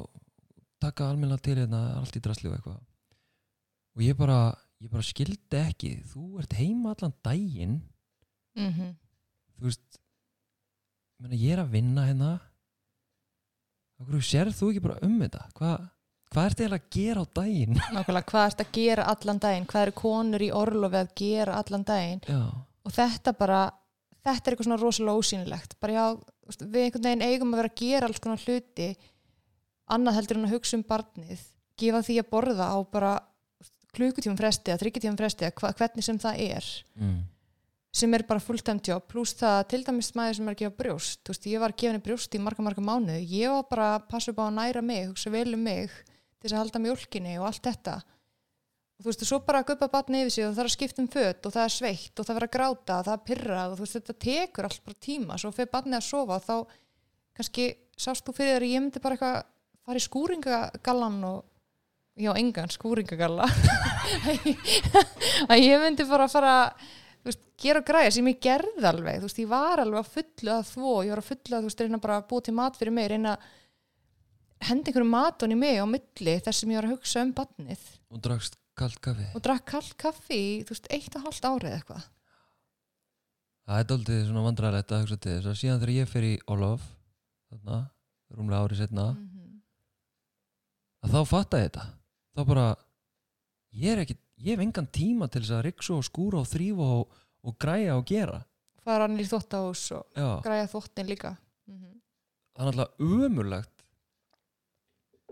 taka 0.81 1.09
almenna 1.09 1.37
til 1.41 1.57
hérna, 1.57 1.81
allt 1.97 2.15
í 2.15 2.21
drasli 2.23 2.49
og 2.49 2.57
eitthvað. 2.57 2.79
Og 3.97 4.05
ég 4.05 4.17
bara 4.19 4.39
ég 4.83 4.91
bara 4.93 5.05
skildi 5.05 5.59
ekki, 5.59 5.91
þú 6.11 6.37
ert 6.41 6.53
heima 6.57 6.93
allan 6.93 7.15
daginn 7.25 7.79
mm 8.57 8.93
þú 9.57 9.65
veist 9.65 9.97
meina, 11.23 11.39
ég 11.41 11.53
er 11.55 11.61
að 11.63 11.71
vinna 11.73 12.05
hérna. 12.07 12.31
Okkur 14.01 14.21
sér 14.25 14.51
þú 14.53 14.69
ekki 14.71 14.83
bara 14.85 14.99
um 15.05 15.15
þetta? 15.23 15.45
Hvað 15.57 15.85
hva 16.35 16.43
ertu 16.43 16.63
eiginlega 16.65 16.83
að 16.83 16.89
gera 16.97 17.21
á 17.23 17.25
daginn? 17.39 17.77
Nákvæmlega 17.95 18.29
hvað 18.33 18.47
ert 18.51 18.61
að 18.65 18.71
gera 18.75 19.05
allan 19.13 19.37
daginn? 19.41 19.67
Hvað 19.71 19.85
eru 19.87 19.93
konur 20.01 20.43
í 20.43 20.49
orlofi 20.53 20.99
að 20.99 21.13
gera 21.21 21.55
allan 21.61 21.85
daginn? 21.87 22.21
Já, 22.27 22.41
og 22.83 22.93
þetta 22.97 23.33
bara 23.39 23.61
þetta 24.27 24.35
er 24.35 24.53
eitthvað 24.57 24.67
svona 24.67 24.79
rosalega 24.81 25.21
ósýnilegt. 25.21 25.77
Bara 25.79 25.95
já, 25.95 26.03
við 26.67 26.81
einhvern 26.83 27.07
veginn 27.07 27.23
eigum 27.29 27.53
að 27.55 27.61
vera 27.61 27.71
að 27.71 27.79
gera 27.79 28.09
alls 28.11 28.19
konar 28.25 28.43
hluti. 28.43 28.89
Annað 29.95 30.17
heldur 30.19 30.41
en 30.41 30.49
að 30.49 30.53
hugsa 30.57 30.75
um 30.77 30.83
barnið. 30.89 31.45
Gefa 31.79 32.03
því 32.03 32.17
að 32.19 32.29
borða 32.35 32.67
á 32.75 32.77
bara 32.91 33.13
klukkutífum 33.95 34.35
fresti 34.37 34.73
eða 34.73 34.81
þryggjutífum 34.83 35.18
fresti 35.23 35.47
hva- 35.61 35.71
hvernig 35.80 36.03
sem 36.06 36.19
það 36.21 36.42
er. 36.51 36.68
Mm. 36.99 37.21
Sem 37.97 38.13
er 38.13 38.25
bara 38.30 38.44
fulltime 38.44 38.83
job 38.85 39.07
pluss 39.09 39.33
það 39.39 39.63
til 39.71 39.81
dæmis 39.87 40.13
maður 40.18 40.37
sem 40.37 40.49
er 40.49 40.56
að 40.56 40.61
gefa 40.61 40.77
brjóst 40.83 41.23
þú 41.23 41.33
veist, 41.33 41.47
ég 41.49 41.63
var 41.63 41.73
að 41.73 41.80
gefa 41.81 41.94
henni 41.94 42.06
brjóst 42.06 42.37
í 42.37 42.42
marga 42.44 42.66
marga 42.66 42.83
mánuði 42.85 43.23
ég 43.39 43.56
var 43.56 43.66
bara 43.71 43.87
að 43.95 44.06
passa 44.11 44.33
upp 44.33 44.44
á 44.44 44.45
að 44.45 44.57
næra 44.59 44.83
mig 44.85 45.07
hugsa 45.07 45.33
vel 45.33 45.49
um 45.57 45.66
mig 45.66 45.89
til 46.37 46.47
þess 46.47 46.56
að 46.56 46.63
halda 46.63 46.83
mjólkinni 46.83 47.35
og 47.42 47.47
allt 47.49 47.66
þetta. 47.66 47.95
Og 48.97 49.04
þú 49.04 49.09
veist, 49.11 49.23
og 49.23 49.30
svo 49.30 49.39
bara 49.45 49.61
að 49.61 49.69
guppa 49.71 49.89
batni 49.94 50.23
yfir 50.23 50.33
sig 50.33 50.45
og 50.45 50.54
það 50.54 50.63
er 50.63 50.69
að 50.69 50.75
skipta 50.75 51.04
um 51.04 51.09
fött 51.13 51.47
og 51.47 51.54
það 51.54 51.66
er 51.68 51.73
sveitt 51.73 52.19
og 52.19 52.27
það 52.27 52.37
verður 52.37 52.47
að 52.47 52.56
gráta 52.56 52.99
það 53.06 53.13
er 53.13 53.25
pyrrað 53.30 53.73
og 53.73 53.77
þú 53.77 53.85
veist, 53.85 53.97
þetta 53.97 54.16
tekur 54.25 54.68
allt 54.69 54.83
bara 54.85 55.01
tíma. 55.07 55.37
Svo 55.37 55.51
fyrir 55.54 55.73
batni 55.73 55.97
að 55.97 56.07
sofa 56.07 56.39
þá 56.42 56.56
kannski 57.37 57.68
sást 57.97 58.25
þú 58.25 58.35
fyrir 58.37 58.57
þér 58.57 58.68
ég 58.71 58.83
myndi 58.83 59.04
bara 59.04 59.18
eitthvað 59.18 59.37
fara 59.87 60.01
í 60.01 60.06
skúringagallan 60.06 61.19
og 61.30 61.44
já, 62.18 62.31
engan 62.33 62.73
skúringagalla. 62.73 63.49
Að 65.51 65.61
ég 65.61 65.83
myndi 65.83 66.07
bara 66.09 66.30
fara 66.31 66.56
þú 66.73 67.06
veist, 67.31 67.45
gera 67.61 67.83
græja 67.85 68.11
sem 68.15 68.27
ég 68.31 68.41
gerði 68.43 68.87
alveg. 68.89 69.21
Þú 69.21 69.29
veist, 69.29 69.39
ég 69.43 69.51
var 69.51 69.81
alveg 69.83 70.01
að 70.01 70.11
fullu 70.15 70.53
að 70.53 70.67
þvó 70.71 70.91
ég 71.05 71.13
var 71.13 71.21
að 71.21 71.29
fullu 71.31 71.55
að, 71.55 71.63
þú 71.63 71.71
veist, 71.71 71.83
reyna 71.83 72.03
bara 72.03 72.19
að 72.21 72.27
búa 72.31 72.45
til 72.45 72.55
mat 72.57 72.77
fyrir 72.79 72.95
mig 72.95 73.09
reyna 73.11 73.35
að 73.35 73.47
henda 74.67 74.89
einhverju 74.89 75.09
matun 75.09 75.53
í 75.53 75.57
mig 75.57 75.77
á 75.77 75.85
milli 75.85 76.37
þess 76.41 76.63
sem 76.63 76.71
ég 76.73 76.79
var 76.79 76.87
að 76.87 76.95
hugsa 76.95 77.21
um 77.21 77.33
badnið 77.37 77.83
og 78.09 78.21
drakst 78.25 78.57
kallt 78.77 78.99
kaffi. 79.01 79.27
Og 79.37 79.43
drakk 79.45 79.65
kallt 79.71 79.97
kaffi 79.99 80.41
þú 80.65 80.75
veist, 80.75 80.89
eitt 80.93 81.17
og 81.17 81.25
hálft 81.25 81.47
árið 81.47 81.75
eitthvað. 81.77 82.07
Það 83.67 83.81
er 83.81 83.87
daldið 83.91 84.21
svona 84.29 84.45
vandræðilegt 84.45 84.93
að 84.95 85.03
hugsa 85.03 85.19
til 85.19 85.35
þess 85.35 85.51
að 85.51 85.59
síðan 85.61 85.81
þegar 85.81 85.93
ég 85.97 86.11
fer 86.11 86.27
í 86.27 86.33
Olof 86.53 86.85
þarna, 87.51 87.79
rúmlega 88.37 88.67
árið 88.67 88.81
setna 88.81 89.07
mm 89.11 89.25
-hmm. 89.27 89.57
að 91.03 91.15
þá 91.15 91.31
fatta 91.31 91.61
ég 91.61 91.67
þetta. 91.69 91.85
Þá 92.37 92.41
bara 92.47 92.67
ég 93.71 93.91
er 93.93 94.03
ekki, 94.03 94.17
ég 94.44 94.53
hef 94.53 94.63
engan 94.63 94.89
tíma 94.94 95.29
til 95.31 95.41
þess 95.44 95.56
að 95.57 95.65
riksu 95.67 95.95
og 95.97 96.06
skúra 96.06 96.41
og 96.41 96.49
þrýfa 96.49 96.89
og, 96.99 97.17
og 97.47 97.57
græja 97.61 97.97
og 97.97 98.06
gera. 98.09 98.41
Fara 98.85 99.07
hann 99.07 99.19
í 99.19 99.25
þvóttahús 99.27 99.83
og 99.97 100.06
já, 100.15 100.29
græja 100.45 100.69
þvóttin 100.71 101.09
líka. 101.09 101.35
Mm 101.67 101.79
-hmm. 101.79 101.95
það 102.56 102.61
er 102.61 102.71
alltaf 102.71 102.99
umurlegt 102.99 103.83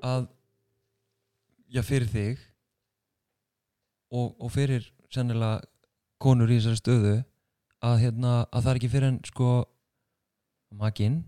að 0.03 0.27
já, 1.69 1.81
fyrir 1.81 2.07
þig 2.07 2.39
og, 4.11 4.35
og 4.39 4.51
fyrir 4.51 4.91
sennilega 5.09 5.61
konur 6.19 6.51
í 6.51 6.59
þessari 6.59 6.81
stöðu 6.81 7.15
að, 7.81 7.99
hérna, 7.99 8.45
að 8.51 8.61
það 8.63 8.71
er 8.71 8.75
ekki 8.75 8.89
fyrir 8.89 9.07
en 9.07 9.21
sko 9.23 9.49
makinn 10.75 11.23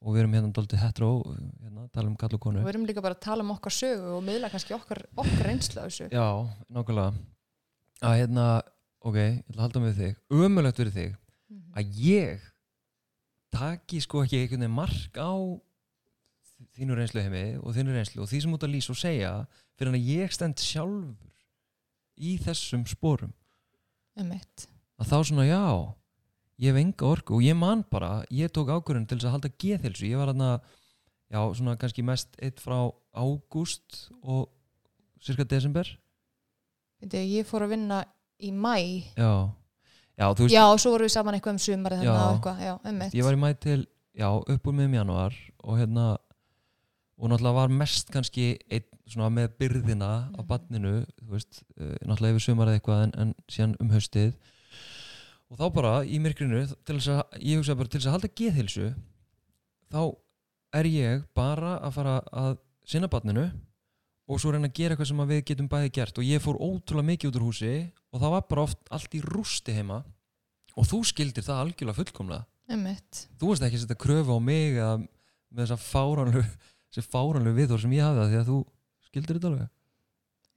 og 0.00 0.14
við 0.14 0.20
erum 0.22 0.32
hérna 0.36 0.52
dálítið 0.56 0.80
hetero 0.80 1.08
hérna, 1.28 1.88
tala 1.92 2.08
um 2.08 2.16
kall 2.16 2.34
og 2.34 2.40
konu. 2.40 2.60
Og 2.60 2.66
við 2.68 2.72
erum 2.74 2.86
líka 2.88 3.02
bara 3.04 3.14
að 3.18 3.20
tala 3.26 3.44
um 3.44 3.50
okkar 3.54 3.74
sögu 3.76 4.14
og 4.16 4.22
miðla 4.24 4.50
kannski 4.52 4.74
okkar, 4.76 5.02
okkar 5.16 5.46
reynslu 5.46 5.80
af 5.82 5.90
þessu. 5.90 6.08
Já, 6.14 6.26
nákvæmlega. 6.72 7.12
Að 8.00 8.14
hérna 8.22 8.46
ok, 9.04 9.16
ég 9.20 9.42
ætla 9.44 9.58
að 9.58 9.64
halda 9.66 9.82
með 9.84 9.98
þig. 10.00 10.16
Ömulegt 10.32 10.80
fyrir 10.80 10.94
þig 10.96 11.16
Mhm. 11.50 11.72
að 11.74 11.94
ég 12.06 12.40
taki 13.50 14.00
sko 14.00 14.22
ekki 14.24 14.38
einhvern 14.44 14.60
veginn 14.62 14.74
mark 14.76 15.18
á 15.18 15.32
þínu 16.78 16.94
reynslu 16.96 17.22
heimi 17.24 17.44
og 17.58 17.74
þínu 17.74 17.94
reynslu 17.96 18.22
og 18.22 18.28
því 18.30 18.40
sem 18.44 18.52
út 18.54 18.62
að 18.66 18.74
lýsa 18.74 18.90
og 18.94 19.00
segja 19.00 19.32
fyrir 19.80 19.96
að 19.96 20.06
ég 20.06 20.32
stend 20.32 20.54
sjálfur 20.62 21.16
í 22.20 22.38
þessum 22.38 22.86
sporum. 22.86 23.32
Einmitt. 24.16 24.66
að 25.00 25.08
þá 25.08 25.16
svona 25.24 25.46
já 25.48 25.94
ég 26.60 26.70
hef 26.74 26.76
enga 26.80 27.06
orku 27.08 27.38
og 27.38 27.42
ég 27.44 27.56
man 27.56 27.84
bara 27.90 28.24
ég 28.30 28.50
tók 28.52 28.68
ákvörðun 28.68 29.06
til 29.08 29.18
þess 29.18 29.28
að 29.30 29.34
halda 29.36 29.50
geðhilsu 29.62 30.06
ég 30.10 30.20
var 30.20 30.32
hann 30.34 30.60
já 31.30 31.40
svona 31.56 31.76
kannski 31.78 32.02
mest 32.04 32.34
eitt 32.42 32.58
frá 32.60 32.90
ágúst 33.14 34.08
og 34.22 34.48
cirka 35.22 35.44
desember. 35.44 35.86
Veitu, 37.00 37.16
ég 37.22 37.46
fór 37.48 37.64
að 37.66 37.74
vinna 37.76 38.00
í 38.40 38.50
mæ 38.52 38.74
já, 39.16 39.30
já 40.18 40.26
þú 40.36 40.46
veist 40.46 40.54
já, 40.54 40.64
og 40.68 40.80
svo 40.80 40.92
vorum 40.94 41.06
við 41.08 41.14
saman 41.14 41.36
eitthvað 41.36 41.56
um 41.56 41.62
sumarið 41.64 42.02
Já. 42.04 42.14
eitthvað, 42.34 42.60
já, 42.66 42.74
einmitt. 42.84 43.14
Ég 43.16 43.24
var 43.24 43.36
í 43.36 43.40
mæ 43.40 43.50
til, 43.60 43.86
já, 44.16 44.28
upp 44.28 44.66
úr 44.68 44.76
miðum 44.76 44.94
januar 45.00 45.36
og 45.64 45.78
hérna 45.80 46.06
og 47.20 47.28
náttúrulega 47.28 47.54
var 47.60 47.68
mest 47.68 48.10
kannski 48.12 48.46
einn 48.72 48.86
svona 49.10 49.28
með 49.34 49.54
byrðina 49.60 50.10
á 50.32 50.40
Mhm. 50.40 50.46
badninu 50.48 50.92
þú 51.20 51.30
veist, 51.34 51.62
uh, 51.80 51.94
náttúrulega 52.06 52.36
yfir 52.36 52.46
sumarið 52.48 52.78
eitthvað 52.80 53.02
en, 53.04 53.12
en 53.20 53.34
síðan 53.48 53.76
um 53.80 53.90
haustið 53.90 54.34
og 55.50 55.58
þá 55.58 55.66
bara 55.74 55.94
í 56.06 56.20
myrkrinu 56.22 56.62
til 56.86 56.96
þess 56.96 57.10
að, 57.14 57.22
ég 57.42 57.60
hugsa 57.60 57.76
bara 57.78 57.90
til 57.90 58.00
þess 58.00 58.10
að 58.10 58.16
halda 58.16 58.34
geðhilsu 58.40 58.90
þá 59.90 60.02
er 60.78 60.88
ég 60.90 61.26
bara 61.36 61.76
að 61.82 61.96
fara 61.96 62.14
að 62.30 62.54
sinna 62.86 63.10
badninu 63.10 63.48
og 64.30 64.38
svo 64.38 64.52
reyna 64.54 64.70
að 64.70 64.76
gera 64.78 64.94
eitthvað 64.94 65.10
sem 65.10 65.22
að 65.24 65.32
við 65.32 65.42
getum 65.50 65.68
bæði 65.70 65.92
gert. 65.96 66.18
Og 66.20 66.26
ég 66.26 66.42
fór 66.42 66.58
ótrúlega 66.62 67.08
mikið 67.08 67.30
út 67.32 67.38
úr 67.40 67.46
húsi 67.48 67.72
og 68.14 68.22
það 68.22 68.34
var 68.36 68.44
bara 68.52 68.66
oft 68.68 68.92
allt 68.94 69.16
í 69.18 69.22
rústi 69.24 69.74
heima. 69.74 70.00
Og 70.78 70.86
þú 70.86 71.00
skildir 71.10 71.46
það 71.46 71.62
algjörlega 71.64 71.98
fullkomlega. 71.98 72.46
Einmitt, 72.70 73.24
þú 73.40 73.50
veist 73.50 73.64
ekki 73.66 73.80
að 73.80 73.82
setja 73.82 73.98
kröfu 73.98 74.36
á 74.38 74.40
mig 74.46 74.76
eða 74.76 74.92
með 75.00 75.64
þessa 75.64 75.78
fáranlu 75.82 76.44
þessi 76.90 77.02
fáranlu 77.10 77.54
viðhor 77.56 77.82
sem 77.82 77.96
ég 77.96 78.06
hafði 78.06 78.20
það 78.20 78.30
því 78.30 78.38
að 78.40 78.50
þú 78.52 78.58
skildir 79.08 79.40
þetta 79.40 79.50
alveg. 79.50 79.72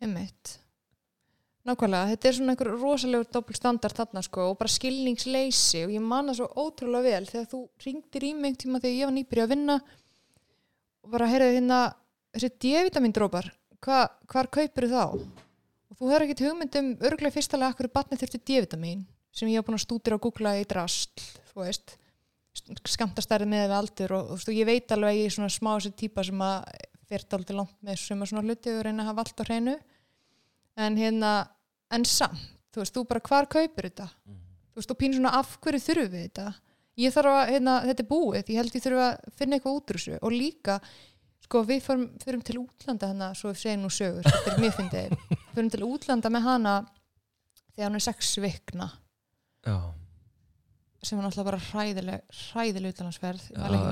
Einmitt 0.03 0.53
nákvæmlega, 1.67 2.11
þetta 2.11 2.27
er 2.27 2.35
svona 2.37 2.53
einhver 2.53 2.69
rosalegur 2.75 3.27
doppel 3.31 3.55
standard 3.55 3.95
þarna 3.95 4.23
sko 4.25 4.49
og 4.51 4.57
bara 4.59 4.71
skilningsleysi 4.71 5.85
og 5.87 5.93
ég 5.95 6.03
man 6.03 6.27
það 6.31 6.41
svo 6.41 6.65
ótrúlega 6.65 7.05
vel 7.07 7.29
þegar 7.29 7.49
þú 7.53 7.61
ringdir 7.85 8.25
í 8.27 8.31
mig 8.35 8.57
tíma 8.59 8.81
þegar 8.83 8.97
ég 8.97 9.07
var 9.07 9.15
nýbyrja 9.15 9.45
að 9.47 9.53
vinna 9.53 9.77
og 11.03 11.13
bara 11.15 11.29
heyrðu 11.31 11.55
hérna 11.55 11.79
þessi 12.35 12.51
D-vitamin 12.65 13.15
drópar 13.15 13.49
hva, 13.83 14.03
hvar 14.31 14.51
kaupir 14.51 14.89
þá? 14.91 15.03
Og 15.13 15.99
þú 15.99 16.11
hefur 16.11 16.25
ekkert 16.25 16.45
hugmynd 16.47 16.77
um 16.79 16.93
örglega 17.09 17.35
fyrstalega 17.37 17.75
akkur 17.75 17.91
barni 17.95 18.19
þurfti 18.19 18.43
D-vitamin 18.43 19.05
sem 19.33 19.49
ég 19.49 19.59
hef 19.59 19.67
búin 19.67 19.79
að 19.79 19.85
stúdira 19.85 20.19
og 20.19 20.25
googla 20.27 20.57
í 20.59 20.67
drasl 20.67 21.07
þú 21.53 21.63
veist 21.63 21.95
skamtastærið 22.91 23.49
með 23.49 23.63
við 23.65 23.77
aldur 23.77 24.15
og, 24.17 24.35
og 24.35 24.43
og 24.43 24.57
ég 24.57 24.67
veit 24.67 24.91
alveg 24.93 25.09
að 25.09 25.19
ég 25.21 25.29
er 25.29 25.35
svona 25.37 25.53
smá 25.53 25.71
þessi 25.77 25.95
típa 26.03 26.25
sem 26.27 26.43
að 26.43 26.67
fer 27.09 27.25
dálítið 27.29 27.57
langt 27.57 27.79
með 27.83 27.99
suma 28.03 28.27
svona 28.29 28.43
hluti 28.45 28.73
og 28.73 28.83
reyna 28.85 29.03
að 29.05 29.09
hafa 29.09 29.25
allt 29.25 29.41
á 29.41 29.47
hreinu 29.47 29.75
en 30.77 30.97
hérna, 30.97 31.35
en 31.93 32.05
samt 32.05 32.49
þú 32.73 32.81
veist, 32.81 32.95
þú 32.95 33.05
bara 33.09 33.23
hvar 33.27 33.49
kaupir 33.51 33.89
þetta? 33.89 34.09
Þú 34.73 34.81
veist, 34.81 34.93
og 34.93 34.99
pínu 34.99 35.17
svona 35.19 35.33
af 35.37 35.57
hverju 35.61 35.81
þurfum 35.85 36.13
við 36.13 36.23
þetta? 36.27 36.45
Ég 37.03 37.13
þarf 37.13 37.33
að, 37.33 37.41
hérna, 37.53 37.73
þetta 37.87 38.03
er 38.03 38.09
búið. 38.09 38.51
Ég 38.53 38.59
held 38.59 38.77
ég 38.77 38.83
þurfa 38.83 39.05
að 39.07 39.33
finna 39.39 39.57
eitthvað 39.57 39.77
út 39.77 39.93
úr 39.93 39.99
þessu. 39.99 40.17
Og 40.19 40.33
líka, 40.33 40.77
sko, 41.45 41.63
við 41.69 41.81
förum, 41.85 42.05
förum 42.21 42.43
til 42.45 42.57
útlanda 42.61 43.09
hana, 43.09 43.29
svo 43.37 43.51
við 43.51 43.61
segjum 43.63 43.85
nú 43.85 43.91
sögur 43.93 44.29
þetta 44.29 44.53
er 44.53 44.61
mjög 44.61 44.75
fyndið, 44.79 45.17
förum 45.55 45.73
til 45.73 45.83
útlanda 45.87 46.31
með 46.33 46.47
hana 46.47 46.75
þegar 47.73 47.87
hann 47.87 47.99
er 47.99 48.05
sex 48.07 48.33
vikna. 48.41 48.89
Já, 49.63 49.77
sem 51.03 51.19
var 51.19 51.27
náttúrulega 51.27 51.49
bara 51.49 51.63
hræðileg 51.69 52.41
hræðileg 52.49 52.97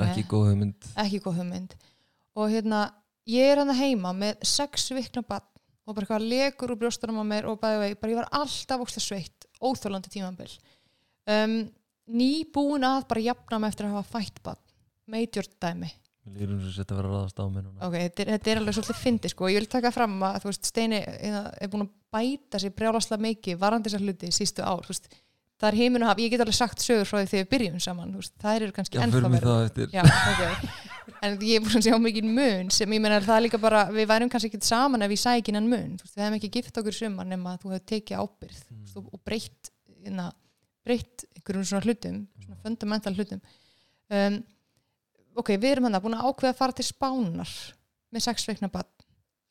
með. 0.01 0.09
ekki 0.09 0.25
góð 0.31 0.49
hugmynd. 0.49 0.89
Ekki 1.03 1.21
góð 1.25 1.39
hugmynd. 1.41 1.77
Og 2.39 2.53
hérna, 2.53 2.83
ég 3.29 3.51
er 3.51 3.61
hann 3.61 3.73
heima 3.75 4.13
með 4.15 4.45
sex 4.47 4.87
vikna 4.95 5.25
bann 5.27 5.50
og 5.85 5.95
bara 5.95 6.05
eitthvað 6.05 6.27
legur 6.29 6.73
úr 6.73 6.81
brjóstunum 6.81 7.21
á 7.21 7.25
mér 7.25 7.47
og 7.49 7.59
bæði 7.61 7.79
vegi, 7.81 7.99
bara 8.01 8.13
ég 8.13 8.19
var 8.21 8.33
alltaf 8.41 8.83
óslega 8.83 9.05
sveitt 9.05 9.47
óþólandi 9.61 10.11
tímambil 10.13 10.51
um, 11.29 11.55
nýbúin 12.11 12.85
að 12.85 13.07
bara 13.09 13.25
jafna 13.29 13.59
mig 13.61 13.73
eftir 13.73 13.87
að 13.87 13.97
hafa 13.97 14.19
fætt 14.19 14.41
bann 14.45 14.61
major 15.11 15.47
dæmi. 15.61 15.89
Og 17.81 17.95
þetta 17.95 17.97
þetta 17.97 18.23
er, 18.23 18.31
þetta 18.35 18.51
er 18.51 18.61
alveg 18.61 18.77
svolítið 18.77 18.99
fyndi 19.01 19.31
sko. 19.31 19.49
ég 19.49 19.57
vil 19.57 19.71
taka 19.71 19.91
fram 19.93 20.19
að 20.27 20.45
veist, 20.45 20.69
Steini 20.69 21.01
hérna, 21.01 21.41
er 21.57 21.71
búin 21.71 21.87
að 21.87 21.93
bæta 22.13 22.61
sér 22.61 22.75
brjálaslega 22.77 23.25
mikið 23.25 23.59
varandi 23.61 23.89
þessar 23.89 24.05
hluti 24.05 24.31
sístu 24.35 24.65
ár 24.65 24.85
þú 24.85 24.93
veist, 24.93 25.09
það 25.61 25.67
er 25.69 25.77
heiminn 25.77 26.03
að 26.05 26.09
hafa, 26.11 26.23
ég 26.25 26.31
get 26.33 26.41
alveg 26.43 26.57
sagt 26.57 26.81
sögur 26.83 27.05
frá 27.09 27.19
því 27.21 27.27
þegar 27.31 27.43
við 27.45 27.49
byrjum 27.53 27.81
saman, 27.85 28.13
veist, 28.17 28.33
það 28.41 28.55
eru 28.59 28.75
kannski 28.77 28.97
ennþá 29.01 29.17
förum 29.19 29.35
við 29.35 29.43
verra. 29.43 29.53
það 29.53 29.67
eftir 29.69 29.93
Já, 29.93 30.03
ok. 30.31 30.77
En 31.21 31.35
ég 31.45 31.59
er 31.59 31.61
búin 31.65 31.77
að 31.77 31.85
sjá 31.85 31.97
mikið 32.01 32.27
mun 32.33 32.69
sem 32.73 32.93
ég 32.95 33.01
meina 33.03 33.19
það 33.21 33.35
er 33.37 33.43
líka 33.45 33.59
bara, 33.61 33.81
við 33.93 34.07
værum 34.09 34.29
kannski 34.33 34.49
ekki 34.49 34.61
saman 34.65 35.05
ef 35.05 35.13
ég 35.13 35.21
sæ 35.21 35.35
ekki 35.37 35.53
innan 35.53 35.67
mun. 35.69 35.91
Veist, 36.01 36.15
við 36.17 36.23
hefum 36.25 36.37
ekki 36.39 36.49
gift 36.55 36.79
okkur 36.81 36.97
sumar 36.97 37.27
nema 37.29 37.53
að 37.53 37.61
þú 37.65 37.73
hefur 37.75 37.85
tekið 37.93 38.23
ábyrð 38.23 38.61
Mm. 38.71 38.79
veist, 38.81 38.97
og, 38.97 39.09
og 39.13 39.21
breytt, 39.27 39.71
hérna, 40.01 40.25
breytt 40.87 41.25
einhverjum 41.35 41.67
svona 41.69 41.85
hlutum, 41.85 42.17
svona 42.41 42.57
fundamental 42.65 43.13
hlutum. 43.17 43.41
Um, 44.09 44.39
ok, 45.37 45.53
við 45.61 45.69
erum 45.75 45.87
hann 45.89 45.99
að 45.99 46.05
búin 46.07 46.17
að 46.17 46.25
ákveða 46.31 46.53
að 46.55 46.59
fara 46.63 46.77
til 46.79 46.87
spánar 46.89 47.53
með 48.11 48.25
sex 48.25 48.47
veikna 48.49 48.71
bann 48.73 48.89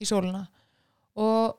í 0.00 0.08
sóluna 0.10 0.42
og 1.20 1.54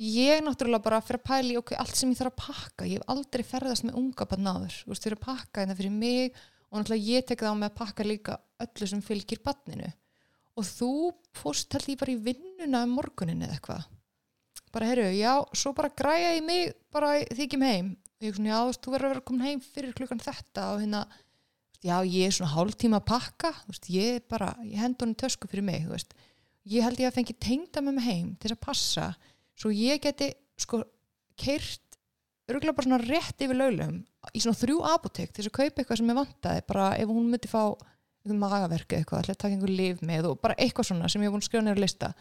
ég 0.00 0.44
náttúrulega 0.44 0.84
bara 0.84 1.02
fyrir 1.04 1.20
að 1.20 1.28
pæli 1.28 1.56
ok, 1.60 1.74
allt 1.80 1.98
sem 1.98 2.12
ég 2.12 2.20
þarf 2.20 2.32
að 2.32 2.42
pakka, 2.46 2.88
ég 2.88 3.00
hef 3.00 3.12
aldrei 3.12 3.44
ferðast 3.44 3.84
með 3.86 3.98
unga 4.00 4.26
bann 4.30 4.48
áður, 4.48 4.76
þú 4.82 4.92
veist, 4.94 5.06
fyrir 5.06 5.18
að 5.18 5.26
pakka 5.26 5.64
þetta 5.64 5.78
fyrir 5.80 5.96
mig 5.96 6.38
og 6.70 6.78
náttúrulega 6.78 7.10
ég 7.10 7.26
tek 7.28 7.42
það 7.44 7.52
á 7.52 7.60
mig 7.60 7.70
að 7.70 7.80
pakka 7.80 8.06
líka 8.06 8.36
öllu 8.64 8.88
sem 8.88 9.02
fylgir 9.04 9.42
banninu 9.44 9.90
og 10.60 10.66
þú 10.66 10.92
fórst 11.36 11.72
held 11.76 11.88
ég 11.92 12.00
bara 12.00 12.14
í 12.14 12.20
vinnuna 12.20 12.84
um 12.86 12.94
morgunin 12.98 13.42
eða 13.46 13.56
eitthvað. 13.56 13.88
Bara 14.70 14.90
herru, 14.90 15.08
já, 15.16 15.32
svo 15.56 15.72
bara 15.74 15.90
græja 15.96 16.34
ég 16.36 16.44
mig 16.46 16.74
bara 16.94 17.16
þykjum 17.34 17.66
heim. 17.66 17.90
Og 18.20 18.26
ég 18.26 18.36
svona, 18.36 18.52
já, 18.52 18.58
þú 18.60 18.70
veist, 18.70 18.82
þú 18.84 18.94
verður 18.94 19.08
að 19.08 19.14
vera 19.14 19.26
komin 19.30 19.46
heim 19.46 19.62
fyrir 19.64 19.96
klukkan 19.96 20.22
þetta 20.22 20.66
og 20.74 20.82
hérna 20.82 21.00
já, 21.80 21.96
ég 22.04 22.26
er 22.26 22.36
svona 22.36 22.52
hálftíma 22.54 23.00
að 23.00 23.08
pakka. 23.10 23.52
Þú 23.62 23.74
veist, 23.74 23.90
ég 23.94 24.18
er 24.18 24.26
bara, 24.30 24.50
ég 24.66 24.82
hend 24.82 25.00
honum 25.02 25.18
tösku 25.18 25.50
fyrir 25.50 25.66
mig, 25.66 25.86
þú 25.86 25.96
veist, 25.96 26.14
ég 26.70 26.86
held 26.86 27.02
ég 27.02 27.10
að 27.10 27.18
fengi 27.18 27.38
tengda 27.40 27.82
með 27.82 27.98
mig 27.98 28.08
heim 28.10 28.30
til 28.42 28.52
að 28.52 28.62
passa 28.68 29.08
svo 29.60 29.72
ég 29.74 30.00
geti, 30.02 30.32
sko 30.60 30.82
keirt, 31.40 31.84
örgulega 32.50 32.76
bara 32.76 32.88
svona 32.88 33.02
rétt 33.04 33.44
yfir 33.44 33.58
laulum 33.58 34.00
í 34.34 34.42
svona 34.42 34.58
þrjú 34.58 34.82
apotek 34.90 35.30
til 35.30 35.44
þess 35.44 35.52
að 35.52 35.56
kaupa 35.58 35.82
eitthvað 35.82 36.00
sem 36.00 36.10
ég 36.12 36.18
vantaði, 36.18 36.66
bara 36.68 36.90
ef 36.98 37.12
hún 37.12 37.30
myndi 37.30 37.50
fá 37.50 37.62
einhvern 38.20 38.40
magaverk 38.40 38.92
eða 38.92 39.00
eitthvað, 39.00 39.22
ætla 39.22 39.34
að 39.36 39.40
taka 39.40 39.54
einhver 39.56 39.72
lif 39.72 40.04
með 40.04 40.28
og 40.30 40.42
bara 40.42 40.56
eitthvað 40.60 40.90
svona 40.90 41.08
sem 41.08 41.22
ég 41.22 41.30
hef 41.30 41.34
búin 41.34 41.44
að 41.44 41.48
skrifa 41.48 41.64
neyra 41.64 41.80
lista. 41.80 42.12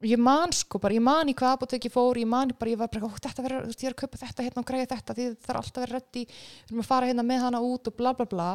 Og 0.00 0.08
ég 0.08 0.20
man 0.20 0.54
sko 0.56 0.80
bara, 0.80 0.96
ég 0.96 1.04
man 1.04 1.28
í 1.28 1.34
hvað 1.36 1.58
apotek 1.58 1.86
ég 1.86 1.92
fór, 1.92 2.18
ég 2.18 2.28
man 2.28 2.50
bara, 2.58 2.72
ég 2.72 2.80
var 2.80 2.90
bara, 2.90 3.10
þetta 3.20 3.44
verður, 3.44 3.66
þú 3.66 3.72
veist, 3.74 3.82
ég 3.84 3.90
er 3.90 3.96
að 3.96 4.00
kaupa 4.00 4.20
þetta 4.22 4.46
hérna 4.46 4.62
og 4.62 4.68
græja 4.70 4.90
þetta, 4.94 5.16
því 5.16 5.26
það 5.28 5.42
þarf 5.46 5.60
alltaf 5.60 5.76
að 5.76 5.84
vera 5.84 5.98
reddi 5.98 6.22
við 6.24 6.70
erum 6.70 6.82
að 6.82 6.88
fara 6.88 7.10
hérna 7.10 7.26
með 7.28 7.42
hana 7.44 7.60
út 7.68 7.90
og 7.90 7.98
bla 7.98 8.14
bla 8.16 8.26
bla. 8.30 8.48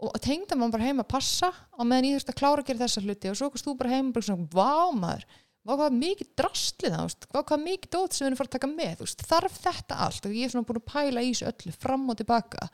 Og 0.00 0.16
tengda 0.24 0.58
maður 0.58 0.74
bara 0.74 0.88
heim 0.88 1.04
að 1.04 1.08
passa 1.12 1.52
á 1.54 1.82
meðan 1.84 2.08
ég 2.08 2.18
þurfti 2.18 2.34
að 2.34 2.40
klára 2.40 2.64
að 2.64 2.68
gera 2.72 2.82
þessa 2.82 3.04
hluti 3.04 3.30
og 3.30 3.38
svo 3.38 3.50
komst 3.52 3.68
þú 3.68 3.76
bara 3.78 3.94
heim 3.94 4.10
og 4.10 4.16
bara 4.16 4.26
svona, 4.26 4.48
vá 4.50 4.74
maður 4.96 5.26
hvað 5.68 5.96
mikið 5.96 6.28
drastlið 6.40 6.94
það, 6.96 7.16
hvað 7.36 7.64
mikið 7.64 7.90
dót 7.92 8.14
sem 8.16 8.24
við 8.24 8.28
erum 8.30 8.38
fara 8.40 8.48
að 8.50 8.54
taka 8.56 8.70
með, 8.70 8.94
veist, 9.02 9.24
þarf 9.28 9.58
þetta 9.60 9.98
allt? 10.06 10.26
Og 10.26 10.36
ég 10.36 10.46
er 10.46 10.54
svona 10.54 10.68
búin 10.68 10.80
að 10.80 10.86
pæla 10.88 11.24
í 11.24 11.32
þessu 11.34 11.48
öllu 11.50 11.74
fram 11.76 12.06
og 12.08 12.20
tilbaka. 12.20 12.68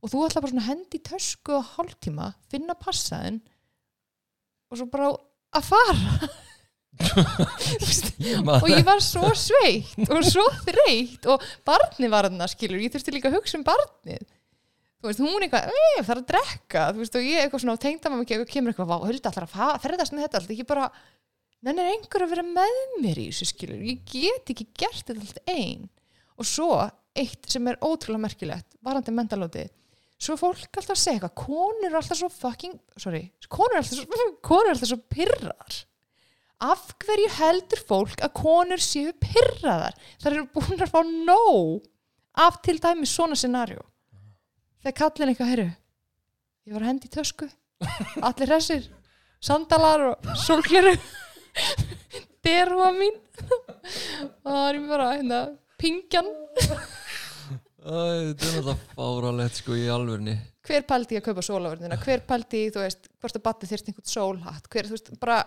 Og 0.00 0.12
þú 0.12 0.22
ætla 0.24 0.42
bara 0.44 0.52
svona 0.54 0.64
að 0.64 0.70
hendi 0.70 1.00
í 1.00 1.04
tösku 1.10 1.58
á 1.60 1.62
hálftíma, 1.74 2.30
finna 2.52 2.76
passaðin 2.80 3.42
og 4.70 4.80
svo 4.80 4.86
bara 4.92 5.10
að 5.58 5.68
fara. 5.68 6.30
Og 8.60 8.66
ég 8.68 8.82
var 8.84 9.00
svo 9.00 9.30
sveitt 9.38 10.10
og 10.10 10.24
svo 10.26 10.42
þreytt 10.66 11.24
og 11.32 11.44
barnið 11.64 12.10
var 12.12 12.28
þarna 12.28 12.48
skilur, 12.50 12.82
ég 12.82 12.92
þurfti 12.92 13.14
líka 13.14 13.30
að 13.30 13.38
hugsa 13.38 13.56
um 13.56 13.64
barnið. 13.64 14.26
Þú 15.00 15.08
veist, 15.08 15.22
hún 15.24 15.46
eitthvað, 15.46 15.70
ei, 15.72 16.02
það 16.02 16.12
er 16.12 16.18
að 16.20 16.26
drekka 16.28 16.82
þú 16.90 17.00
veist, 17.00 17.16
og 17.16 17.24
ég 17.24 17.44
eitthvað 17.44 17.62
svona, 17.62 17.80
tengda 17.80 18.12
maður 18.12 18.26
ekki 18.26 18.40
og 18.42 18.50
kemur 18.50 18.74
eitthvað, 18.74 18.90
vá, 18.90 19.06
höldi 19.08 19.30
allar 19.30 19.46
að 19.48 19.78
ferðast 19.86 20.12
með 20.12 20.26
þetta 20.26 20.40
allt. 20.40 20.52
Ekki 20.52 20.66
bara, 20.68 20.90
nennir 21.66 21.90
einhver 21.90 22.24
að 22.24 22.32
vera 22.34 22.46
með 22.46 22.78
mér 23.02 23.20
í 23.20 23.26
þessu 23.30 23.50
skilur, 23.50 23.82
ég 23.84 24.00
get 24.08 24.52
ekki 24.52 24.68
gert 24.80 25.04
þetta 25.04 25.20
allt 25.20 25.42
ein 25.50 25.88
og 26.40 26.48
svo, 26.48 26.70
eitt 27.18 27.50
sem 27.52 27.68
er 27.68 27.80
ótrúlega 27.84 28.24
merkilegt 28.24 28.78
varandi 28.84 29.12
mentalóti, 29.12 29.66
svo 30.20 30.36
er 30.36 30.40
fólk 30.40 30.80
alltaf 30.80 30.96
að 30.96 31.02
segja 31.02 31.18
eitthvað, 31.18 31.36
konur 31.42 31.90
er 31.90 32.00
alltaf 32.00 32.20
svo 32.20 32.30
fucking 32.32 32.80
sorry, 32.96 33.26
konur 33.48 33.76
er 33.76 33.82
alltaf 33.82 34.00
svo, 34.00 34.18
konur 34.50 34.70
er 34.70 34.74
alltaf 34.76 34.92
svo 34.92 35.00
pirrar 35.12 35.80
af 36.60 36.88
hverju 37.00 37.28
heldur 37.38 37.84
fólk 37.88 38.20
að 38.20 38.34
konur 38.36 38.82
séu 38.84 39.14
pirraðar? 39.16 39.94
Þar 40.20 40.34
eru 40.34 40.48
búin 40.52 40.82
að 40.84 40.92
fá 40.92 41.00
nóg 41.08 41.86
af 42.40 42.60
til 42.64 42.76
dæmi 42.80 43.08
svona 43.08 43.36
scenarió 43.38 43.80
þegar 44.80 44.98
kallin 45.00 45.32
eitthvað 45.32 45.52
herru 45.52 45.68
ég 45.70 46.74
var 46.76 46.84
að 46.84 46.92
hendi 46.92 47.08
í 47.08 47.14
tösku 47.16 47.48
allir 48.28 48.52
hressir, 48.52 48.84
sandalar 49.40 50.12
og 50.12 50.30
sólgleru 50.40 50.92
derúa 52.46 52.90
mín. 52.96 53.16
Og 53.40 54.50
það 54.50 54.62
er 54.66 54.78
ég 54.78 54.88
bara 54.90 55.10
hérna, 55.14 55.40
pingjan. 55.80 56.30
Æ, 57.80 57.90
þetta 57.90 58.46
er 58.46 58.56
náttúrulega 58.56 58.78
fáralegt 58.94 59.60
sko 59.62 59.76
í 59.78 59.86
alvörni 59.88 60.36
hver 60.70 60.84
pældi 60.86 61.16
í 61.16 61.20
að 61.20 61.24
kaupa 61.30 61.42
sólavörnina 61.44 61.96
hver 62.02 62.20
pældi 62.28 62.66
í, 62.66 62.72
þú 62.74 62.82
veist, 62.84 63.08
hvort 63.20 63.38
að 63.38 63.44
batti 63.46 63.68
þyrst 63.70 63.88
einhvern 63.90 64.10
sólhatt, 64.10 64.68
hver, 64.70 64.88
þú 64.88 64.96
veist, 64.96 65.08
bara 65.22 65.38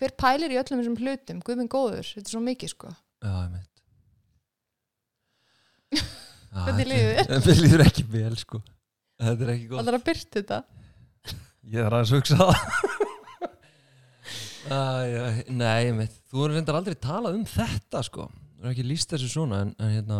hver 0.00 0.14
pælir 0.20 0.54
í 0.54 0.58
öllum 0.60 0.80
þessum 0.82 0.98
hlutum, 1.00 1.42
guðminn 1.46 1.70
góður 1.70 2.08
þetta 2.08 2.26
er 2.26 2.34
svo 2.34 2.42
mikið, 2.44 2.74
sko. 2.74 2.90
Já, 3.24 3.34
ég 3.44 3.62
Já, 6.54 6.60
Hvernig 6.68 6.86
líður 6.90 7.16
þér? 7.18 7.30
Mér 7.44 7.60
líður 7.64 7.82
ekki 7.82 8.04
vel 8.12 8.36
sko. 8.38 8.58
Þetta 9.18 9.42
er 9.46 9.48
ekki 9.54 9.64
gott. 9.70 9.80
Allar 9.80 9.96
að 9.98 10.04
byrta 10.06 10.34
þetta? 10.38 10.58
Ég 11.64 11.80
er 11.82 11.96
aðeins 11.96 12.12
að 12.12 12.20
hugsa 12.20 12.36
það 12.38 12.54
Já, 14.64 15.44
Nei, 15.52 15.86
ég 15.90 15.96
veit 15.98 16.14
Þú 16.32 16.48
reyndar 16.50 16.78
aldrei 16.78 16.96
talað 16.98 17.36
um 17.38 17.44
þetta 17.48 18.00
sko. 18.06 18.28
Þú 18.58 18.64
er 18.64 18.72
ekki 18.72 18.86
líst 18.86 19.10
þessu 19.12 19.28
svona 19.30 19.60
en, 19.66 19.72
en 19.78 19.90
hérna, 19.92 20.18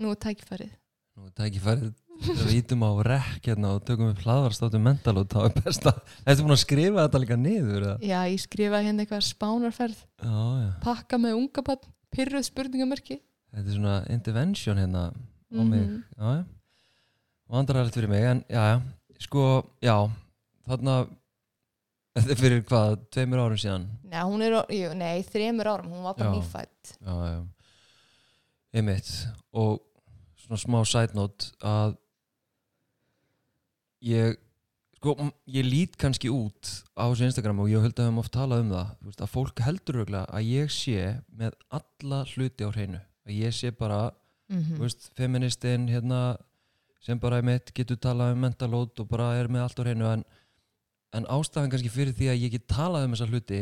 nú 0.00 0.12
er 0.14 0.20
tækifærið. 0.22 0.70
Nú 1.18 1.26
er 1.28 1.34
tækifærið. 1.38 1.88
Við 2.18 2.54
ítum 2.56 2.80
á 2.82 2.90
rekk 3.06 3.44
hérna 3.46 3.76
og 3.76 3.84
tökum 3.86 4.08
upp 4.10 4.22
hlaðvarstáttu 4.24 4.80
mental 4.82 5.20
og 5.20 5.28
þá 5.30 5.36
er 5.44 5.52
best 5.60 5.84
að 5.86 6.00
Þetta 6.24 6.42
búin 6.42 6.54
að 6.56 6.62
skrifa 6.64 7.04
þetta 7.04 7.20
líka 7.22 7.36
niður 7.38 7.76
eða? 7.84 7.92
já, 8.02 8.18
ég 8.32 8.42
skrifa 8.42 8.80
hérna 8.82 9.04
eitthvað 9.04 9.22
spánarferð. 9.28 10.00
Já, 10.18 10.40
já. 10.64 10.70
Pakka 10.82 11.20
með 11.22 11.36
unga 11.38 11.62
bann, 11.68 11.84
pyrruð 12.14 12.48
spurningamörki 12.48 13.20
Þetta 13.54 13.62
er 13.70 13.76
svona 13.78 13.94
intervention 14.16 14.80
hérna 14.82 15.04
á 15.14 15.62
mig. 15.62 15.84
Mhm. 15.84 16.00
Já, 16.18 16.26
já. 16.40 16.42
Vandrarlegt 17.48 17.94
fyrir 17.96 18.10
mig 18.10 18.26
en 18.32 18.42
já, 18.50 18.62
já. 18.74 18.76
Sko, 19.22 19.44
já. 19.80 19.94
Þarna 20.66 20.96
Þetta 22.18 22.34
er 22.34 22.40
fyrir 22.40 22.64
hvað, 22.66 22.96
tveimur 23.14 23.42
árum 23.44 23.60
síðan? 23.60 23.86
Nei, 24.10 24.18
hún 24.26 24.42
er, 24.42 24.58
jú, 24.74 24.90
nei, 24.98 25.22
þremur 25.28 25.70
árum, 25.70 25.92
hún 25.94 26.04
var 26.08 26.16
bara 26.18 26.32
Já. 26.32 26.34
nýfætt 26.38 26.92
Já, 26.98 27.14
já. 27.30 27.38
Einmitt. 28.78 29.12
Og 29.56 29.78
svona 30.42 30.60
smá 30.60 30.78
side 30.88 31.16
note 31.16 31.52
að 31.64 31.96
ég 34.04 34.36
sko, 34.98 35.14
ég 35.50 35.66
lít 35.66 35.96
kannski 36.00 36.30
út 36.32 36.72
á 36.98 37.06
þessu 37.06 37.28
Instagram 37.28 37.62
og 37.62 37.70
ég 37.70 37.82
held 37.84 37.94
að 37.94 38.02
við 38.02 38.08
höfum 38.10 38.22
oft 38.22 38.34
talað 38.34 38.64
um 38.64 38.72
það 38.74 38.90
veist, 39.06 39.22
að 39.22 39.32
fólk 39.34 39.62
heldur 39.66 40.00
örugglega 40.00 40.26
að 40.34 40.50
ég 40.50 40.74
sé 40.74 41.04
með 41.38 41.56
alla 41.78 42.22
hluti 42.32 42.66
á 42.66 42.70
hreinu. 42.74 43.00
Að 43.28 43.38
ég 43.38 43.54
sé 43.56 43.72
bara, 43.76 44.02
mm 44.50 44.74
þú 44.74 44.82
veist, 44.84 45.10
feministinn 45.18 45.88
hérna, 45.92 46.20
sem 47.04 47.18
bara 47.20 47.38
einmitt 47.40 47.70
getur 47.76 47.98
talað 48.00 48.34
um 48.34 48.42
mentalót 48.42 48.98
og 49.00 49.08
bara 49.10 49.34
er 49.38 49.50
með 49.52 49.66
allt 49.66 49.80
á 49.80 49.82
hreinu 49.86 50.08
en, 50.10 50.24
en 51.16 51.26
ástæðan 51.32 51.70
kannski 51.72 51.92
fyrir 51.92 52.12
því 52.16 52.30
að 52.32 52.42
ég 52.42 52.54
get 52.56 52.66
talað 52.70 53.06
um 53.06 53.14
þessa 53.16 53.28
hluti 53.30 53.60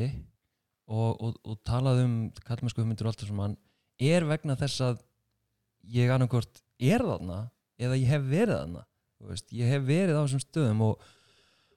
og, 0.87 1.11
og, 1.23 1.37
og 1.47 1.59
talað 1.67 2.03
um 2.05 2.15
kallmennsku 2.47 2.83
hugmyndir 2.83 3.07
og 3.07 3.13
allt 3.13 3.23
þessum 3.25 3.43
hann 3.45 3.57
er 4.03 4.27
vegna 4.29 4.57
þess 4.59 4.83
að 4.87 5.03
ég 5.97 6.11
annarkort 6.13 6.63
er 6.83 7.05
þarna 7.07 7.41
eða 7.79 7.99
ég 8.01 8.11
hef 8.11 8.25
verið 8.31 8.57
þarna 8.61 8.83
veist, 9.27 9.53
ég 9.55 9.71
hef 9.71 9.87
verið 9.87 10.19
á 10.19 10.23
þessum 10.27 10.43
stöðum 10.43 10.83
og, 10.89 11.05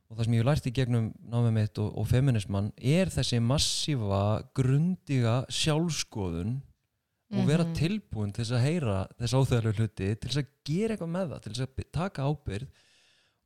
og 0.10 0.18
það 0.18 0.26
sem 0.26 0.34
ég 0.36 0.42
hef 0.42 0.50
lært 0.50 0.70
í 0.70 0.74
gegnum 0.80 1.12
námið 1.32 1.54
mitt 1.60 1.82
og, 1.84 1.92
og 2.02 2.10
feminisman 2.10 2.72
er 2.78 3.14
þessi 3.14 3.40
massífa 3.44 4.24
grundiga 4.58 5.38
sjálfskoðun 5.54 6.58
og 7.30 7.46
vera 7.46 7.62
Mhm. 7.64 7.76
tilbúin 7.78 8.32
til 8.34 8.42
þess 8.42 8.56
að 8.58 8.64
heyra 8.66 8.94
þess 9.20 9.36
áþæglega 9.38 9.78
hluti, 9.78 10.08
til 10.18 10.30
þess 10.32 10.40
að 10.42 10.48
gera 10.66 10.96
eitthvað 10.96 11.12
með 11.14 11.28
það 11.30 11.42
til 11.44 11.52
þess 11.54 11.66
að 11.68 11.92
taka 11.94 12.26
ábyrgð 12.26 12.80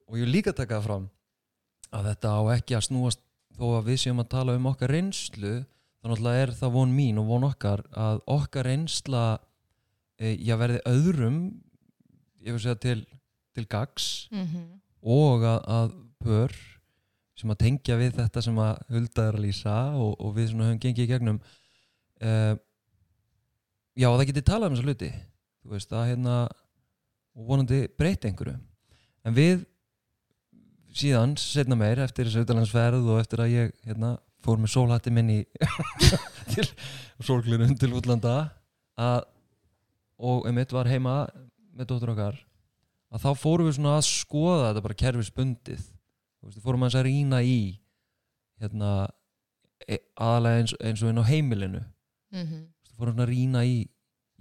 og 0.07 0.15
ég 0.15 0.23
vil 0.23 0.31
líka 0.37 0.53
taka 0.55 0.77
það 0.77 0.85
fram 0.87 1.09
að 1.93 2.09
þetta 2.11 2.33
á 2.33 2.41
ekki 2.57 2.75
að 2.77 2.85
snúast 2.89 3.21
þó 3.53 3.65
að 3.77 3.87
við 3.91 3.99
séum 4.03 4.21
að 4.23 4.31
tala 4.33 4.55
um 4.57 4.65
okkar 4.71 4.93
reynslu 4.95 5.53
þá 5.63 6.05
náttúrulega 6.09 6.43
er 6.47 6.53
það 6.57 6.71
von 6.75 6.93
mín 6.97 7.19
og 7.21 7.27
von 7.29 7.45
okkar 7.47 7.83
að 7.93 8.21
okkar 8.33 8.65
reynsla 8.67 9.23
e, 10.19 10.33
já 10.41 10.55
verði 10.59 10.81
öðrum 10.89 11.37
ég 12.43 12.51
vil 12.57 12.63
segja 12.63 12.79
til, 12.83 12.99
til 13.55 13.65
gags 13.71 14.27
Mhm. 14.33 14.63
og 15.03 15.43
að, 15.45 15.59
að 15.67 15.93
pör 16.23 16.53
sem 17.37 17.49
að 17.51 17.59
tengja 17.63 17.97
við 17.99 18.17
þetta 18.19 18.41
sem 18.45 18.57
að 18.61 18.81
Hulda 18.93 19.23
er 19.29 19.37
að 19.37 19.43
lýsa 19.45 19.75
og, 19.99 20.13
og 20.19 20.35
við 20.37 20.49
svona 20.51 20.67
höfum 20.69 20.79
gengið 20.83 21.03
í 21.05 21.11
gegnum 21.13 21.39
uh, 22.23 22.55
já 23.99 24.07
það 24.09 24.25
geti 24.29 24.43
talað 24.47 24.69
um 24.71 24.75
þessa 24.77 24.87
hluti 24.89 25.09
þú 25.63 25.73
veist 25.73 25.93
að 25.95 26.07
hérna 26.11 26.35
og 27.33 27.47
vonandi 27.49 27.81
breyta 27.97 28.29
einhverju 28.29 28.57
en 29.23 29.35
við 29.37 29.63
síðan 30.93 31.35
setna 31.41 31.77
meir 31.79 32.01
eftir 32.03 32.27
þessu 32.27 32.45
utanlandsferð 32.45 33.09
og 33.09 33.21
eftir 33.21 33.43
að 33.43 33.53
ég 33.53 33.73
hérna, 33.87 34.15
fór 34.43 34.59
með 34.61 34.73
sólhatti 34.75 35.13
minn 35.13 35.31
í 35.33 35.39
til 36.53 36.65
sólglunum 37.23 37.73
til 37.79 37.93
útlanda 37.95 38.35
að, 38.99 39.23
og 40.21 40.47
einmitt 40.49 40.73
var 40.75 40.89
heima 40.91 41.23
með 41.73 41.93
dóttur 41.93 42.13
okkar 42.13 42.37
að 43.13 43.23
þá 43.23 43.29
fórum 43.39 43.69
við 43.69 43.77
svona 43.77 43.97
að 43.99 44.05
skoða 44.09 44.69
þetta 44.69 44.83
bara 44.87 44.99
kerfisbundið. 44.99 45.81
Fórum 46.63 46.85
að 46.87 46.95
rýna 47.05 47.39
í 47.45 47.57
hérna 48.61 48.93
e, 49.85 49.99
aðalega 50.17 50.61
eins, 50.63 50.73
eins 50.81 51.03
og 51.03 51.11
inn 51.11 51.21
á 51.21 51.29
heimilinu. 51.29 51.83
Veist, 52.33 52.89
við 52.89 52.97
fórum 52.97 53.21
að 53.21 53.29
rýna 53.29 53.63
í 53.69 53.75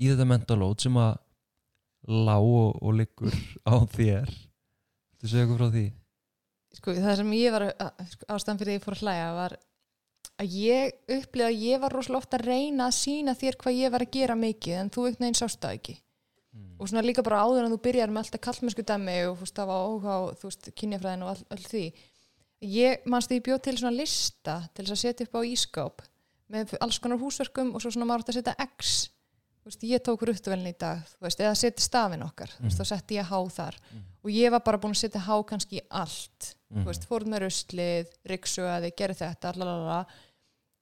í 0.00 0.08
þetta 0.08 0.26
mentalót 0.26 0.82
sem 0.82 0.96
að 0.98 1.18
lá 2.08 2.38
og, 2.40 2.80
og 2.80 2.96
liggur 2.96 3.36
á 3.68 3.76
þér. 3.92 4.32
Þú 5.20 5.28
segja 5.28 5.44
eitthvað 5.44 5.60
frá 5.60 5.68
því 5.76 5.84
Sko, 6.82 6.94
það 6.98 7.16
sem 7.20 7.34
ég 7.38 7.52
var 7.54 7.62
að- 7.70 8.06
sko, 8.10 8.26
ástæðan 8.34 8.58
fyrir 8.58 8.72
því 8.72 8.78
ég 8.78 8.82
fór 8.82 8.96
að 8.96 9.02
hlæja 9.06 9.26
var 9.36 9.52
að 10.42 10.54
ég 10.58 10.92
upplýði 11.14 11.46
að 11.46 11.60
ég 11.62 11.80
var 11.80 11.92
rosalega 11.94 12.18
ofta 12.18 12.38
að 12.38 12.46
reyna 12.48 12.86
að 12.88 12.96
sína 12.98 13.34
þér 13.38 13.56
hvað 13.60 13.76
ég 13.78 13.92
var 13.94 14.02
að 14.02 14.10
gera 14.16 14.34
mikið 14.34 14.78
en 14.80 14.90
þú 14.90 15.04
einhvern 15.06 15.22
veginn 15.22 15.38
sást 15.38 15.60
það 15.62 15.76
ekki. 15.78 15.94
Og 16.82 16.88
svona 16.88 17.04
líka 17.06 17.22
bara 17.22 17.44
áður 17.46 17.64
en 17.64 17.72
þú 17.72 17.78
byrjar 17.84 18.10
með 18.10 18.24
alltaf 18.24 18.40
kallmennsku 18.42 18.82
dæmi 18.82 19.14
og 19.28 19.36
þú 19.38 19.44
veist 19.44 19.54
það 19.54 19.70
var 19.70 19.86
óhá 19.92 20.16
þú 20.40 20.48
veist 20.48 20.70
kynjafræðin 20.74 21.22
og 21.22 21.28
all, 21.30 21.44
all 21.54 21.62
því. 21.70 21.84
Ég 22.62 23.06
manst 23.06 23.30
því 23.30 23.38
ég 23.38 23.46
bjóð 23.46 23.62
til 23.62 23.76
svona 23.78 23.96
lista 23.96 24.56
til 24.74 24.84
þess 24.84 24.96
að 24.96 25.02
setja 25.04 25.26
upp 25.28 25.38
á 25.38 25.42
ískáp 25.46 26.02
með 26.50 26.74
alls 26.82 26.98
konar 26.98 27.22
húsverkum 27.22 27.72
og 27.74 27.80
svo 27.80 27.94
svona 27.94 28.08
maður 28.10 28.26
átt 28.26 28.34
að 28.34 28.38
setja 28.40 28.56
X 28.66 29.08
veist, 29.70 29.84
ég 29.86 30.02
tók 30.02 30.24
ruttuvelin 30.26 30.72
í 30.72 30.74
dag 30.78 31.04
veist, 31.22 31.40
eða 31.42 31.54
setja 31.58 31.84
stafin 31.84 32.24
okkar 32.26 32.50
þú 32.56 32.66
veist, 32.66 32.80
þá 32.80 32.88
setti 32.90 33.18
ég 33.18 33.28
há 33.30 33.38
þar. 33.54 33.78
Og 34.22 34.30
ég 34.34 34.50
var 34.54 34.62
bara 34.66 34.78
búin 34.82 34.94
að 34.94 35.02
setja 35.04 35.22
há 35.22 35.36
kannski 35.46 35.78
í 35.78 35.86
allt. 35.90 36.52
Veist, 36.86 37.04
fóruð 37.06 37.28
með 37.32 37.44
ruslið, 37.46 38.12
ryksugaði, 38.30 38.92
gerði 38.96 39.18
þetta. 39.22 39.52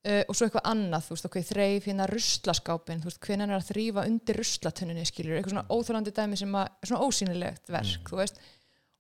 Uh, 0.00 0.22
og 0.24 0.32
svo 0.32 0.46
eitthvað 0.46 0.64
annað, 0.70 1.02
þú 1.04 1.12
veist, 1.12 1.26
ok, 1.28 1.34
þreif 1.44 1.86
hérna 1.90 2.06
ruslaskápin, 2.08 3.02
þú 3.02 3.10
veist, 3.10 3.18
hvernig 3.26 3.50
er 3.50 3.58
að 3.58 3.66
þrýfa 3.68 4.04
undir 4.08 4.38
skilur, 4.48 5.34
eitthvað 5.36 5.52
svona 5.52 5.68
óþólandi 5.68 6.14
dæmi 6.16 6.38
sem 6.40 6.54
að, 6.56 6.70
svona 6.88 7.04
ósýnilegt 7.04 7.68
verk, 7.68 8.08
þú 8.08 8.16
veist, 8.22 8.40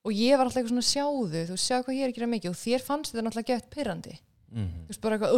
og 0.04 0.12
ég 0.12 0.36
var 0.36 0.44
alltaf 0.44 0.60
eitthvað 0.60 0.74
svona 0.74 0.90
sjáðu, 0.90 1.40
þú 1.48 1.56
sjáðu 1.56 1.86
hvað 1.86 1.96
ég 1.96 2.04
er 2.04 2.12
að 2.12 2.18
gera 2.18 2.28
mikið. 2.34 2.52
Og 2.52 2.60
þér 2.60 2.84
fannst 2.84 3.14
þetta 3.14 3.24
náttúrulega 3.24 3.48
gett 3.54 3.72
pyrrandi, 3.72 4.12
mm 4.52 4.68
þú 4.76 4.92
veist, 4.92 5.00
bara 5.06 5.16
eitthvað, 5.16 5.32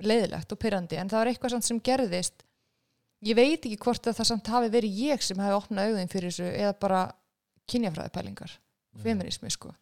ég 0.00 0.08
leiðilegt 0.08 0.52
og 0.54 0.60
pyrrandi, 0.60 0.98
en 1.00 1.12
það 1.12 1.22
var 1.22 1.30
eitthvað 1.32 1.56
sem 1.66 1.80
gerðist, 1.84 2.44
ég 3.24 3.38
veit 3.38 3.60
ekki 3.60 3.78
hvort 3.84 4.10
að 4.10 4.18
það 4.18 4.30
samt 4.32 4.50
hafi 4.52 4.72
verið 4.74 4.98
ég 5.04 5.24
sem 5.24 5.40
hafi 5.40 5.56
opnað 5.56 5.92
auðin 5.92 6.12
fyrir 6.12 6.32
þessu 6.32 6.50
eða 6.50 6.74
bara 6.82 7.04
kynjafræðipælingar, 7.70 8.58
feminismi, 9.04 9.52
sko. 9.54 9.72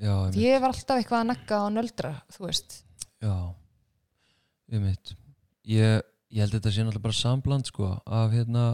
Já, 0.00 0.12
einmitt. 0.16 0.40
Ég 0.40 0.60
var 0.60 0.72
alltaf 0.72 1.00
eitthvað 1.00 1.22
að 1.22 1.30
nakka 1.30 1.62
og 1.64 1.72
nöldra, 1.76 2.12
þú 2.32 2.46
veist. 2.48 2.82
Já, 3.20 3.34
ég 4.72 4.84
mitt 4.84 5.16
ég, 5.66 6.02
ég 6.30 6.42
held 6.42 6.56
þetta 6.56 6.72
sé 6.72 6.84
náttúrulega 6.84 7.06
bara 7.06 7.18
sambland 7.18 7.68
sko 7.68 7.90
af 8.04 8.34
hérna 8.34 8.64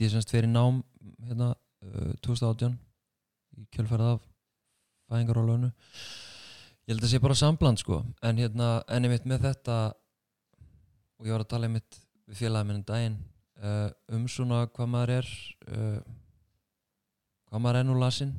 ég 0.00 0.10
semst 0.10 0.32
fyrir 0.32 0.50
nám 0.50 0.82
hérna 1.28 1.52
uh, 1.52 2.12
2018 2.24 2.74
í 3.58 3.66
kjölfærið 3.74 4.14
af 4.14 4.22
fæðingarólöfnu 5.12 5.70
ég 6.86 6.94
held 6.94 7.04
að 7.04 7.12
sé 7.12 7.20
bara 7.22 7.38
sambland 7.38 7.80
sko. 7.80 8.00
En 8.24 8.40
hérna, 8.40 8.70
en 8.90 9.06
ég 9.06 9.12
mitt 9.12 9.28
með 9.28 9.46
þetta 9.48 9.76
og 11.18 11.28
ég 11.28 11.34
var 11.36 11.44
að 11.44 11.52
tala 11.52 11.68
einmitt 11.68 12.00
við 12.26 12.40
félagið 12.42 12.68
minn 12.68 12.80
um 12.80 12.86
daginn 12.88 13.18
uh, 13.62 13.90
um 14.16 14.24
svona 14.30 14.64
hvað 14.72 14.90
maður 14.94 15.12
er 15.20 15.28
uh, 15.68 16.00
hvað 17.50 17.62
maður 17.62 17.80
er 17.82 17.86
nú 17.88 17.98
lasinn. 18.00 18.32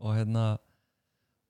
Og 0.00 0.16
hérna 0.16 0.44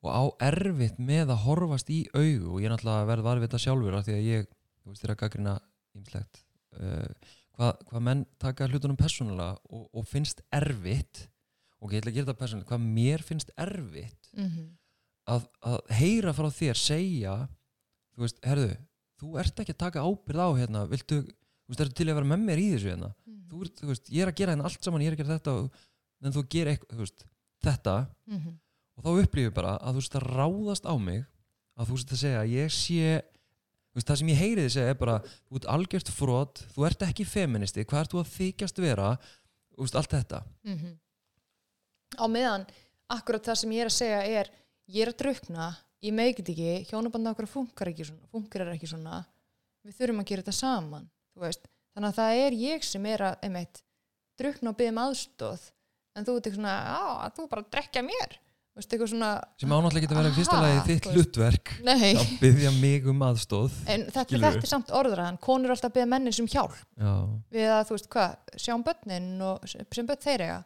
og 0.01 0.11
á 0.11 0.23
erfitt 0.51 1.01
með 1.03 1.35
að 1.35 1.43
horfast 1.45 1.91
í 1.93 2.05
augu. 2.15 2.55
Og 2.55 2.63
ég 2.63 2.71
er 2.71 2.75
náttúrulega 2.75 3.11
verð 3.11 3.27
varfið 3.27 3.49
þetta 3.49 3.63
sjálfur 3.67 3.99
af 3.99 4.07
því 4.07 4.17
að 4.17 4.29
ég, 4.29 4.49
þú 4.81 4.95
veist, 4.95 5.05
er 5.05 5.13
að 5.13 5.21
gaggrina 5.25 5.59
ýmslegt 5.99 6.41
uh, 6.79 7.35
hvað, 7.59 7.83
hvað 7.91 8.07
menn 8.07 8.25
taka 8.41 8.71
hlutunum 8.71 8.99
persónulega 9.01 9.59
og, 9.69 9.85
og 9.91 10.09
finnst 10.09 10.45
erfitt. 10.55 11.27
Og 11.81 11.95
ég 11.95 12.03
ætla 12.03 12.13
að 12.13 12.19
gera 12.19 12.29
þetta 12.29 12.41
persónulega, 12.45 12.71
hvað 12.71 12.89
mér 13.01 13.27
finnst 13.27 13.55
erfitt 13.59 14.17
Mm 14.31 14.47
-hmm. 14.47 14.67
Að, 15.31 15.47
að 15.71 15.79
heyra 16.01 16.33
frá 16.37 16.49
þér 16.55 16.81
segja 16.81 17.35
þú 18.15 18.25
veist, 18.25 18.41
herðu, 18.47 18.71
þú 19.21 19.33
ert 19.43 19.63
ekki 19.63 19.75
að 19.75 19.83
taka 19.85 20.05
ábyrð 20.07 20.45
á 20.45 20.49
hérna, 20.59 20.85
viltu, 20.91 21.21
þú 21.25 21.73
veist, 21.73 21.83
ertu 21.85 21.99
til 22.01 22.09
að 22.09 22.21
vera 22.21 22.31
með 22.33 22.47
mér 22.47 22.63
í 22.63 22.69
þessu 22.75 22.93
hérna, 22.93 23.11
þú, 23.51 23.63
ert, 23.67 23.83
þú 23.83 23.91
veist, 23.93 24.13
ég 24.13 24.25
er 24.25 24.33
að 24.33 24.39
gera 24.41 24.55
hérna 24.55 24.69
allt 24.69 24.87
saman, 24.87 25.05
ég 25.05 25.13
er 25.13 25.19
að 25.19 25.23
gera 25.23 25.37
þetta 25.39 25.57
og, 25.59 25.83
en 26.21 26.37
þú 26.37 26.45
gerir 26.55 26.73
eitthvað, 26.75 26.95
þú 26.95 27.07
veist, 27.07 27.27
þetta. 27.65 27.97
Mhm. 28.31 28.55
og 28.97 29.05
þá 29.05 29.11
upplifir 29.25 29.53
bara 29.57 29.75
að 29.81 29.95
þú 29.97 30.01
veist 30.03 30.17
að 30.19 30.31
ráðast 30.31 30.89
á 30.89 30.95
mig 31.01 31.21
að 31.81 31.91
þú 31.91 31.99
veist 31.99 32.15
að 32.15 32.25
segja 32.25 32.41
að 32.45 32.57
ég 32.57 32.75
sé 32.77 33.21
Þú 33.91 33.99
veist, 33.99 34.07
það 34.07 34.19
sem 34.21 34.29
ég 34.31 34.39
heyri 34.39 34.63
þið 34.63 34.69
segja 34.71 34.91
er 34.93 34.99
bara 35.01 35.15
þú 35.27 35.57
ert 35.59 35.65
algjört 35.73 36.11
frót, 36.15 36.61
þú 36.77 36.85
ert 36.87 37.01
ekki 37.03 37.25
feministi 37.27 37.83
hvað 37.83 38.05
ert 38.05 38.13
þú 38.13 38.21
að 38.21 38.29
þykjast 38.37 38.79
vera 38.85 39.09
Þú 39.75 39.81
veist, 39.83 39.97
allt 39.99 40.13
þetta. 40.15 40.43
Mm 40.63 40.93
á 42.19 42.25
meðan 42.27 42.67
akkurat 43.11 43.45
það 43.45 43.61
sem 43.61 43.75
ég 43.77 43.85
er 43.85 43.91
að 43.91 43.97
segja 43.97 44.21
er 44.41 44.51
ég 44.91 45.05
er 45.07 45.13
að 45.13 45.19
drukna, 45.23 45.69
ég 46.05 46.17
meikit 46.17 46.51
ekki 46.53 46.75
hjónabanda 46.91 47.35
okkur 47.35 47.49
funkar 47.51 47.91
ekki 47.93 48.09
svona 48.09 48.31
funkar 48.35 48.73
ekki 48.75 48.91
svona, 48.91 49.23
við 49.87 49.97
þurfum 49.99 50.23
að 50.25 50.31
gera 50.31 50.45
þetta 50.45 50.57
saman 50.59 51.09
þannig 51.95 52.11
að 52.11 52.19
það 52.21 52.43
er 52.45 52.59
ég 52.61 52.87
sem 52.87 53.07
er 53.11 53.27
að, 53.31 53.41
einmitt, 53.47 53.83
drukna 54.41 54.73
og 54.73 54.79
byggja 54.79 54.95
um 54.95 55.03
aðstóð, 55.07 55.67
en 56.17 56.27
þú 56.27 56.37
ert 56.37 56.47
eitthvað 56.49 56.61
svona 56.61 56.77
á, 56.87 57.03
þú 57.35 57.45
er 57.45 57.53
bara 57.55 57.65
að 57.67 57.75
drekja 57.77 58.05
mér 58.07 58.39
veist, 58.81 58.95
svona, 59.11 59.31
sem 59.61 59.73
ánáttúrulega 59.75 60.07
getur 60.07 60.35
fyrsta 60.37 60.57
Aha, 60.57 60.67
lagi 60.67 60.83
þitt 60.89 61.09
hlutverk 61.15 61.73
að 61.93 62.35
byggja 62.41 62.73
mig 62.79 63.09
um 63.11 63.25
aðstóð 63.27 63.79
en 63.91 64.05
þetta, 64.09 64.27
þetta 64.37 64.53
er 64.63 64.69
samt 64.71 64.93
orðraðan, 64.95 65.41
konur 65.43 65.75
alltaf 65.75 65.91
að 65.91 65.97
byggja 65.99 66.11
mennin 66.13 66.37
sem 66.37 66.49
hjálp. 66.51 66.77
Já, 66.97 67.13
við 67.53 67.73
að, 67.75 67.83
þú 67.89 67.97
veist, 67.97 68.11
hvað, 68.15 68.37
sjá 68.57 68.75
um 68.77 68.85
börnin 68.87 69.29
og 69.45 69.67
sem 69.71 70.09
börn 70.09 70.23
þeir 70.25 70.45
eiga, 70.47 70.61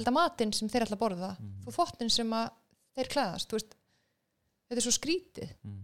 elda 0.00 0.14
matinn 0.14 0.54
sem 0.56 0.70
þeir 0.72 0.86
að 0.88 1.00
borða, 1.00 1.30
Mm. 1.40 1.52
þú 1.64 1.76
þvottin 1.76 2.10
sem 2.12 2.32
að 2.36 2.48
þeir 2.96 3.10
klæðast, 3.14 3.52
veist 3.54 3.76
þetta 4.70 4.80
er 4.80 4.86
svo 4.86 4.94
skrítið, 4.94 5.52
mm. 5.66 5.78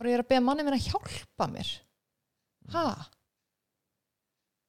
bara 0.00 0.12
ég 0.12 0.18
er 0.18 0.24
að 0.24 0.30
beða 0.32 0.44
manni 0.46 0.66
minn 0.66 0.76
að 0.76 0.86
hjálpa 0.88 1.48
mér 1.52 1.72
ha 2.74 2.86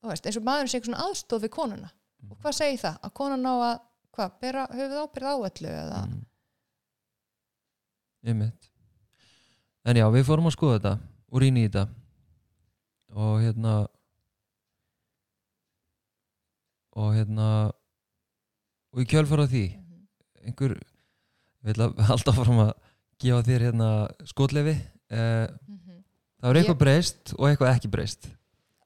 þú 0.01 0.11
veist, 0.11 0.25
eins 0.25 0.39
og 0.39 0.45
maður 0.47 0.71
sé 0.71 0.79
eitthvað 0.79 0.91
svona 0.91 1.05
aðstoð 1.07 1.45
við 1.45 1.53
konuna 1.55 1.91
og 2.29 2.35
hvað 2.41 2.57
segir 2.57 2.81
það, 2.81 2.99
að 3.05 3.15
konan 3.21 3.47
á 3.49 3.53
að 3.53 3.77
hvað, 4.11 4.35
bera 4.43 4.67
höfuð 4.75 4.99
ábyrð 5.05 5.31
á 5.31 5.35
öllu 5.37 5.71
eða, 5.71 6.01
mm. 6.09 6.27
Einmitt. 8.21 8.67
En 9.81 9.97
já, 9.97 10.03
við 10.13 10.27
fórum 10.27 10.45
að 10.45 10.53
skoða 10.53 10.75
þetta 10.75 10.91
og 11.31 11.39
rýna 11.41 11.61
í 11.63 11.65
þetta 11.65 11.87
og 13.17 13.39
hérna 13.41 13.71
og 17.01 17.15
hérna 17.15 17.47
og 18.91 19.01
í 19.01 19.07
kjölfara 19.09 19.47
því 19.49 19.63
Mhm. 19.71 20.07
einhver 20.45 20.75
ég 21.61 21.71
vil 21.71 21.85
að 21.85 21.99
halda 22.11 22.33
fram 22.37 22.61
að 22.67 22.71
gefa 23.21 23.43
þér 23.47 23.65
hérna 23.69 23.89
skotlefi 24.29 24.75
eh, 25.11 25.47
Mhm. 25.67 25.99
það 26.41 26.49
er 26.49 26.59
eitthvað 26.61 26.75
Ég- 26.75 26.81
breyst 26.83 27.33
og 27.37 27.47
eitthvað 27.49 27.73
ekki 27.75 27.91
breyst. 27.93 28.27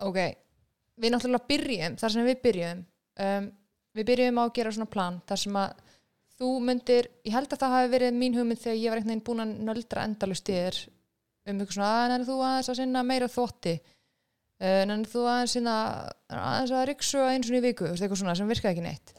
Ok, 0.04 0.18
við 1.00 1.14
náttúrulega 1.14 1.48
byrjum 1.48 1.96
þar 2.02 2.12
sem 2.16 2.26
við 2.28 2.42
byrjum 2.44 2.82
um, 3.26 3.46
við 3.96 4.08
byrjum 4.10 4.40
á 4.40 4.44
að 4.44 4.54
gera 4.58 4.72
svona 4.76 4.90
plan 4.92 5.22
þar 5.30 5.40
sem 5.40 5.56
að 5.62 5.74
þú 6.36 6.50
myndir, 6.68 7.08
ég 7.24 7.32
held 7.32 7.48
að 7.56 7.62
það 7.64 7.76
hafi 7.78 7.92
verið 7.94 8.18
mín 8.20 8.36
hugmynd 8.36 8.60
þegar 8.60 8.76
ég 8.82 8.90
var 8.92 9.00
einhvern 9.00 9.14
veginn 9.14 9.24
búin 9.30 9.44
að 9.46 9.54
nöldra 9.70 10.04
endalust 10.04 10.50
í 10.52 10.56
þér 10.58 10.80
um 11.48 11.60
eitthvað 11.62 11.76
svona, 11.78 11.92
að 12.02 12.10
nefnir 12.12 12.28
þú 12.28 12.36
aðeins 12.44 12.70
að 12.74 12.80
sinna 12.82 13.04
meira 13.08 13.30
þvotti? 13.32 13.76
Uh, 14.60 14.82
nefnir 14.90 15.12
þú 15.14 15.24
aðeins 15.32 15.54
sinna 15.56 15.76
aðeins 16.32 16.74
að 16.76 16.84
ryksu 16.90 17.22
eins 17.24 17.50
og 17.52 17.56
í 17.56 17.64
viku, 17.70 17.88
eitthvað 17.94 18.20
svona 18.20 18.36
sem 18.36 18.52
virkaði 18.52 18.74
ekki 18.76 18.84
neitt. 18.84 19.14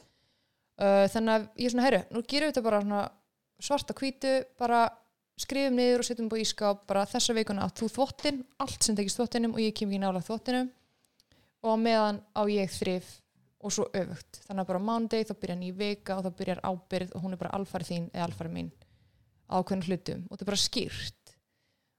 Uh, 0.77 1.05
þannig 1.09 1.33
að 1.33 1.47
ég 1.63 1.73
svona, 1.73 1.85
herru, 1.87 2.03
nú 2.13 2.21
gerum 2.29 2.51
við 2.51 2.53
þetta 2.53 2.65
bara 2.69 2.81
svona 2.85 3.01
svarta 3.63 3.95
hvítu, 3.97 4.33
bara 4.59 4.87
skrifum 5.37 5.77
niður 5.77 6.01
og 6.01 6.07
setjum 6.07 6.29
búið 6.31 6.43
í 6.43 6.49
skáp 6.49 6.83
bara 6.89 7.05
þessa 7.09 7.35
vikuna 7.37 7.67
átt 7.67 7.81
þú 7.81 7.89
þvottin, 7.93 8.41
allt 8.63 8.83
sem 8.83 8.97
tekist 8.97 9.19
þvottinum 9.19 9.55
og 9.55 9.61
ég 9.61 9.75
kem 9.77 9.91
ekki 9.91 10.01
nála 10.01 10.23
þvottinum. 10.25 10.71
Og 11.67 11.79
meðan 11.81 12.21
á 12.37 12.41
ég 12.49 12.71
þrif 12.73 13.09
og 13.65 13.73
svo 13.73 13.87
öfugt, 13.97 14.41
þannig 14.45 14.63
að 14.63 14.69
bara 14.69 14.81
á 14.81 14.87
mándegi 14.87 15.27
þá 15.27 15.37
byrja 15.41 15.57
ný 15.57 15.71
vika 15.75 16.17
og 16.17 16.27
þá 16.27 16.37
byrjar 16.39 16.61
ábyrð 16.63 17.15
og 17.17 17.23
hún 17.23 17.33
er 17.33 17.41
bara 17.41 17.55
alfarið 17.57 17.89
þín 17.91 18.09
eða 18.13 18.27
alfarið 18.27 18.53
mín 18.53 18.69
á 19.49 19.53
ákveðnum 19.57 19.87
hlutum 19.87 20.21
og 20.27 20.35
þetta 20.35 20.45
er 20.45 20.51
bara 20.51 20.61
skýrt. 20.61 21.33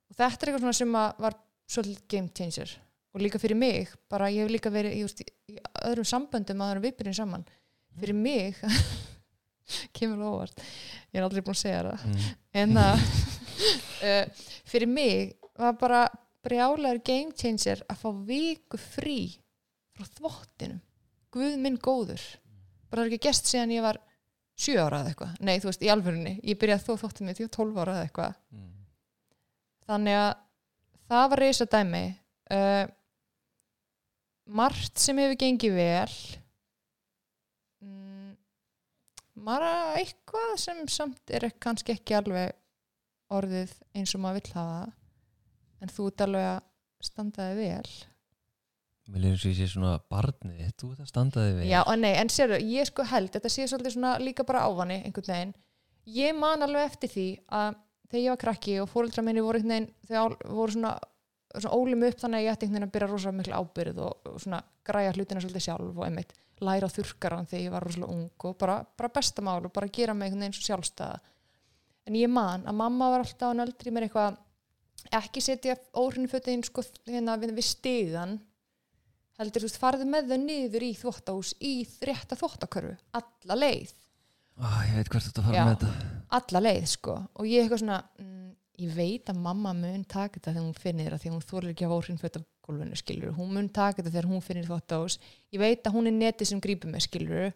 Og 0.09 0.19
þetta 0.19 0.47
er 0.47 0.53
eitthvað 0.53 0.79
sem 0.79 0.99
að 1.01 1.25
var 1.25 1.39
svolítið 1.69 2.07
game 2.15 2.33
changer. 2.39 2.75
Og 3.17 3.25
líka 3.25 3.41
fyrir 3.43 3.59
mig, 3.59 3.93
bara 4.11 4.31
ég 4.31 4.47
hef 4.47 4.53
líka 4.53 4.73
verið 4.73 4.99
í, 5.01 5.29
í 5.51 5.59
öðrum 5.89 6.07
samböndum 6.07 6.63
að 6.63 6.75
það 6.75 6.83
við 6.87 6.99
byrjum 7.01 7.19
saman. 7.19 7.47
Fyrir 7.99 8.19
mig 8.19 8.63
kemur 9.97 10.25
óvart. 10.31 10.65
Ég 11.13 11.21
er 11.21 11.27
aldrei 11.27 11.45
búin 11.45 11.57
að 11.57 11.63
segja 11.63 11.85
það. 11.89 12.09
Mm. 12.09 12.33
en 12.63 12.81
að 12.85 13.05
uh, 13.05 14.25
fyrir 14.71 14.91
mig 14.91 15.37
var 15.59 15.79
bara 15.81 16.03
brjálæður 16.47 17.01
game 17.05 17.35
changer 17.37 17.83
að 17.91 18.03
fá 18.03 18.11
viku 18.29 18.81
frí 18.81 19.21
frá 19.97 20.07
þvottinum. 20.19 20.83
Guð 21.35 21.57
minn 21.61 21.81
góður. 21.83 22.23
Bara 22.89 23.03
það 23.03 23.07
er 23.07 23.11
ekki 23.13 23.27
gest 23.29 23.51
síðan 23.51 23.75
ég 23.75 23.85
var 23.85 23.99
7 24.59 24.75
ára 24.83 25.03
eða 25.03 25.13
eitthvað, 25.13 25.35
nei 25.47 25.59
þú 25.61 25.69
veist 25.69 25.83
í 25.87 25.91
alvörunni 25.93 26.35
ég 26.43 26.59
byrjaði 26.59 26.83
þó 26.83 26.93
ég 27.29 27.45
var 27.45 27.53
12 27.55 27.83
ára 27.83 27.93
eða 27.95 28.07
eitthvað. 28.09 28.39
Mm. 28.51 28.71
þannig 29.87 30.19
að 30.19 30.31
það 31.13 31.29
var 31.33 31.43
reysa 31.45 31.67
dæmi 31.71 32.03
uh, 32.57 32.85
margt 34.59 34.99
sem 34.99 35.21
hefur 35.23 35.39
gengið 35.39 35.79
vel 35.79 36.17
bara 39.47 39.73
eitthvað 39.99 40.55
sem 40.61 40.85
samt 40.91 41.33
er 41.35 41.49
kannski 41.61 41.95
ekki 41.97 42.17
alveg 42.19 42.55
orðið 43.35 43.75
eins 43.97 44.15
og 44.17 44.23
maður 44.25 44.41
vill 44.41 44.55
hafa 44.57 44.85
en 45.83 45.93
þú 45.93 46.07
ert 46.11 46.25
alveg 46.25 46.47
að 46.53 46.63
standaði 47.09 47.59
vel. 47.59 47.91
Mér 49.09 49.23
lýður 49.25 49.41
svo 49.41 49.51
ég 49.53 49.59
sé 49.59 49.67
svona 49.73 49.95
barnið 50.13 50.73
þú 50.77 50.91
ert 50.93 51.03
að 51.05 51.11
standa 51.11 51.45
þig 51.47 51.55
við 51.57 51.71
Já, 51.71 51.79
nei, 51.97 52.11
en 52.21 52.31
sérðu, 52.33 52.59
ég 52.69 52.89
sko 52.91 53.07
held 53.09 53.31
þetta 53.33 53.53
sé 53.53 53.69
svolítið 53.71 53.95
svona 53.95 54.17
líka 54.21 54.45
bara 54.49 54.67
ávanni 54.69 54.99
einhvern 55.01 55.31
veginn. 55.33 55.55
Ég 56.13 56.37
man 56.37 56.65
alveg 56.65 56.91
eftir 56.91 57.13
því 57.15 57.29
að 57.61 57.79
þegar 58.09 58.25
ég 58.25 58.35
var 58.35 58.43
krakki 58.43 58.75
og 58.83 58.91
fóreldra 58.93 59.25
minni 59.25 59.45
voru 59.45 59.63
einhvern 59.63 59.73
veginn, 59.73 59.89
þau 60.11 60.53
voru 60.59 60.77
svona, 60.77 60.93
svona 61.55 61.79
ólum 61.79 62.05
upp 62.09 62.21
þannig 62.21 62.41
að 62.41 62.45
ég 62.45 62.53
ætti 62.53 62.69
einhvern 62.69 62.77
veginn 62.77 62.89
að 62.89 62.95
byrja 62.99 63.11
rosa 63.15 63.35
miklu 63.39 63.63
ábyrð 63.63 64.05
og, 64.05 64.29
og 64.29 64.45
svona 64.45 64.61
græja 64.89 65.17
hlutina 65.17 65.45
svolítið 65.45 65.67
sjálf 65.69 65.89
og 65.95 66.05
einmitt 66.05 66.37
læra 66.65 66.89
á 66.89 66.95
þurrkaran 66.95 67.47
þegar 67.49 67.65
ég 67.65 67.75
var 67.75 67.87
rosalega 67.87 68.15
ung 68.15 68.47
og 68.49 68.59
bara, 68.59 68.79
bara 68.99 69.13
bestamál 69.15 69.61
og 69.65 69.73
bara 69.75 69.91
gera 69.93 70.15
mig 70.15 70.33
veginn 70.35 70.55
svo 70.57 70.67
sjálfstæða. 70.69 71.19
En 72.09 72.17
ég 72.17 72.31
man 72.33 72.65
að 72.67 72.79
mamma 72.81 73.11
var 73.13 73.25
alltaf 73.25 73.53
en 73.53 73.65
eldri 73.67 73.93
mér 73.93 74.09
eitthvað 74.09 74.39
ekki 75.15 75.41
setja 75.45 75.77
óhrinu 75.97 76.29
fötin 76.31 76.65
sko 76.67 76.83
hérna 77.07 77.37
við, 77.41 77.55
við 77.57 77.69
stigan 77.69 78.39
heldur 79.39 79.63
þú 79.63 79.69
veist 79.69 79.81
farðu 79.81 80.07
með 80.11 80.33
þau 80.33 80.39
niður 80.43 80.85
í 80.89 80.91
þvóttahús 80.99 81.53
í 81.63 81.73
rétta 82.03 82.37
þvóttakörfu 82.39 82.97
alla 83.21 83.59
leið, 83.61 83.95
Á, 84.59 84.83
Ég 84.89 84.97
veit 84.99 85.09
hvert 85.13 85.23
þú 85.23 85.31
ert 85.31 85.39
að 85.39 85.45
fara 85.47 85.55
Já. 85.55 85.65
með 85.69 85.75
þetta. 85.79 86.07
alla 86.39 86.61
leið 86.65 86.87
sko. 86.91 87.13
Og 87.39 87.47
ég 87.47 87.63
eitthvað 87.63 87.79
svona 87.85 87.99
mm, 88.19 88.38
ég 88.79 88.93
veit 88.95 89.31
að 89.31 89.41
mamma 89.43 89.73
mun 89.77 90.05
taka 90.07 90.39
þetta 90.39 90.53
þegar 90.53 90.67
hún 90.67 90.77
finnir 90.79 91.15
það 91.15 91.23
því 91.23 91.33
hún 91.35 91.47
þólar 91.49 91.71
ekki 91.73 91.87
að 91.87 91.95
óhrinn 91.97 92.21
föt 92.21 92.37
af 92.39 92.45
gólfinu 92.69 92.99
skilur, 92.99 93.33
hún 93.37 93.55
mun 93.55 93.71
taka 93.75 94.03
þetta 94.03 94.13
þegar 94.15 94.29
hún 94.31 94.45
finnir 94.45 94.69
þvóttahús 94.69 95.17
ég 95.55 95.63
veit 95.63 95.89
að 95.89 95.97
hún 95.97 96.11
er 96.11 96.17
netið 96.19 96.51
sem 96.53 96.61
grípur 96.63 96.93
mig 96.93 97.03
skilur 97.07 97.49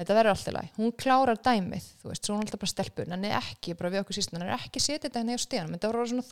þetta 0.00 0.16
verður 0.16 0.32
alltaf 0.34 0.54
læg, 0.56 0.68
hún 0.78 0.94
klárar 0.96 1.40
dæmið 1.40 1.88
þú 2.00 2.12
veist, 2.12 2.24
svo 2.24 2.36
hún 2.36 2.44
er 2.44 2.46
alltaf 2.48 2.62
bara 2.62 2.74
stelpun 2.74 3.16
en 3.16 3.26
er 3.28 3.34
ekki, 3.40 3.74
bara 3.76 3.90
við 3.92 4.04
okkur 4.04 4.16
sístan, 4.16 4.40
hann 4.40 4.48
er 4.48 4.56
ekki 4.56 4.80
setja 4.80 5.08
þetta 5.08 5.20
henni 5.24 5.36
á 5.36 5.40
stíðanum, 5.42 5.74
þetta 5.76 5.90
voru 5.90 6.06
svona 6.12 6.28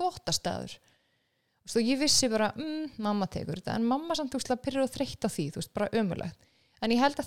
veist, 1.68 1.76
og 1.76 1.82
ég 1.84 2.00
vissi 2.00 2.30
bara, 2.32 2.48
mm, 2.56 2.84
mamma 3.04 3.26
tekur 3.28 3.60
þetta, 3.60 3.76
en 3.76 3.88
mamma 3.90 4.16
samt 4.16 4.32
þú 4.32 4.40
veist, 4.40 4.54
að 4.54 4.64
pyrra 4.64 4.86
og 4.86 4.92
þreytt 4.94 5.26
á 5.26 5.28
því, 5.28 5.46
veist, 5.58 5.74
bara 5.76 5.90
ömulegt 6.00 6.48
en 6.80 6.94
ég 6.94 7.02
held 7.02 7.18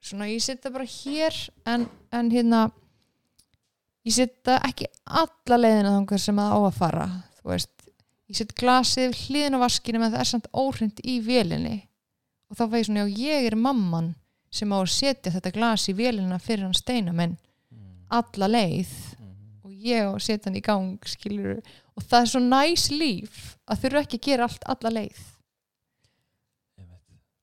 svona 0.00 0.28
ég 0.30 0.42
setja 0.44 0.72
bara 0.72 0.86
hér 0.88 1.36
en, 1.68 1.88
en 2.12 2.30
hérna 2.32 2.68
ég 4.06 4.16
setja 4.16 4.60
ekki 4.66 4.88
alla 5.04 5.60
leiðina 5.60 5.96
þangar 5.98 6.22
sem 6.22 6.40
það 6.40 6.56
á 6.56 6.58
að 6.60 6.78
fara 6.78 7.08
þú 7.40 7.52
veist, 7.52 7.86
ég 8.30 8.38
setja 8.38 8.58
glasið 8.60 9.14
hliðin 9.24 9.58
á 9.58 9.64
vaskinu 9.64 10.00
með 10.02 10.14
það 10.14 10.24
er 10.24 10.30
samt 10.30 10.50
óhrind 10.54 11.00
í 11.02 11.18
vélinni. 11.24 11.76
Og 12.50 12.58
þá 12.58 12.64
fæði 12.66 12.86
svona, 12.88 13.06
já 13.06 13.30
ég 13.30 13.48
er 13.50 13.56
mamman 13.58 14.12
sem 14.50 14.72
á 14.74 14.78
að 14.80 14.90
setja 14.92 15.32
þetta 15.36 15.54
glas 15.54 15.86
í 15.90 15.94
vélina 15.94 16.40
fyrir 16.42 16.66
hann 16.66 16.76
steina 16.76 17.14
menn 17.14 17.36
alla 18.10 18.48
leið. 18.50 18.92
Og 19.64 19.74
ég 19.74 20.06
á 20.06 20.10
að 20.10 20.24
setja 20.26 20.50
hann 20.50 20.58
í 20.58 20.64
gang 20.66 21.10
skilur 21.10 21.60
og 21.94 22.06
það 22.06 22.24
er 22.24 22.32
svo 22.32 22.42
næs 22.42 22.88
líf 22.90 23.42
að 23.70 23.84
þurfa 23.84 24.04
ekki 24.04 24.20
að 24.20 24.26
gera 24.26 24.48
allt 24.48 24.66
alla 24.74 24.94
leið. 24.98 25.20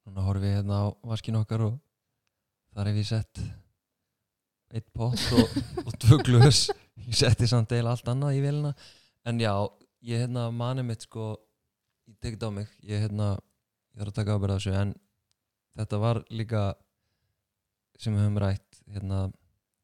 Núna 0.08 0.24
horfum 0.24 0.44
við 0.44 0.56
hérna 0.56 0.82
á 0.84 0.86
vaskinu 1.08 1.44
okkar 1.44 1.66
og 1.68 1.76
þar 2.78 2.92
hef 2.92 3.00
ég 3.02 3.10
sett 3.10 3.40
eitt 4.78 4.88
pott 4.94 5.22
og, 5.34 5.56
og 5.88 5.96
tvö 5.98 6.20
glös. 6.28 6.68
Ég 7.08 7.16
setti 7.16 7.48
samt 7.50 7.72
eða 7.74 7.96
allt 7.96 8.10
annað 8.12 8.38
í 8.38 8.42
vélina. 8.44 8.74
En 9.28 9.40
já, 9.42 9.54
ég 10.06 10.26
hérna 10.26 10.50
mani 10.54 10.84
mitt 10.86 11.08
sko, 11.08 11.32
ég 12.10 12.18
tekit 12.22 12.44
á 12.46 12.52
mig. 12.54 12.70
Ég 12.86 13.02
hérna, 13.06 13.32
ég 13.96 14.02
þarf 14.02 14.12
að 14.12 14.18
taka 14.20 14.36
ábyrða 14.38 14.60
þessu. 14.60 14.74
En 14.78 14.94
þetta 15.80 16.02
var 16.04 16.22
líka 16.30 16.64
sem 17.98 18.14
við 18.14 18.26
höfum 18.28 18.42
rætt 18.44 18.82
hérna, 18.94 19.22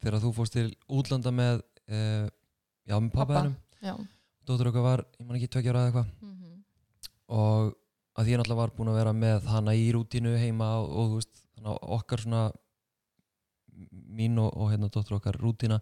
þegar 0.03 0.21
þú 0.21 0.33
fórst 0.37 0.57
til 0.57 0.67
útlanda 0.91 1.31
með 1.33 1.63
uh, 1.63 2.27
já, 2.85 2.97
með 2.99 3.13
pappa 3.15 3.23
Pabba. 3.23 3.39
hennum 3.39 3.55
já. 3.81 3.95
Dóttur 4.43 4.69
okkar 4.69 4.85
var, 4.85 5.05
ég 5.17 5.25
man 5.25 5.39
ekki 5.39 5.49
tveggja 5.55 5.73
ára 5.73 5.85
eða 5.85 5.89
eitthvað. 5.89 6.11
Mm 6.19 6.35
-hmm. 6.35 6.57
og 7.39 7.73
að 8.19 8.29
ég 8.29 8.37
náttúrulega 8.37 8.61
var 8.61 8.73
búin 8.75 8.91
að 8.91 8.99
vera 8.99 9.13
með 9.13 9.47
hana 9.49 9.73
í 9.73 9.85
rútínu 9.95 10.35
heima 10.37 10.67
og, 10.81 10.89
og 10.91 11.07
þú 11.09 11.21
veist, 11.21 11.39
þannig 11.55 11.71
að 11.71 11.93
okkar 11.97 12.19
svona 12.19 12.43
mín 14.15 14.39
og, 14.41 14.49
og 14.55 14.71
hérna 14.71 14.89
dóttur 14.93 15.17
okkar 15.19 15.37
rútína. 15.41 15.79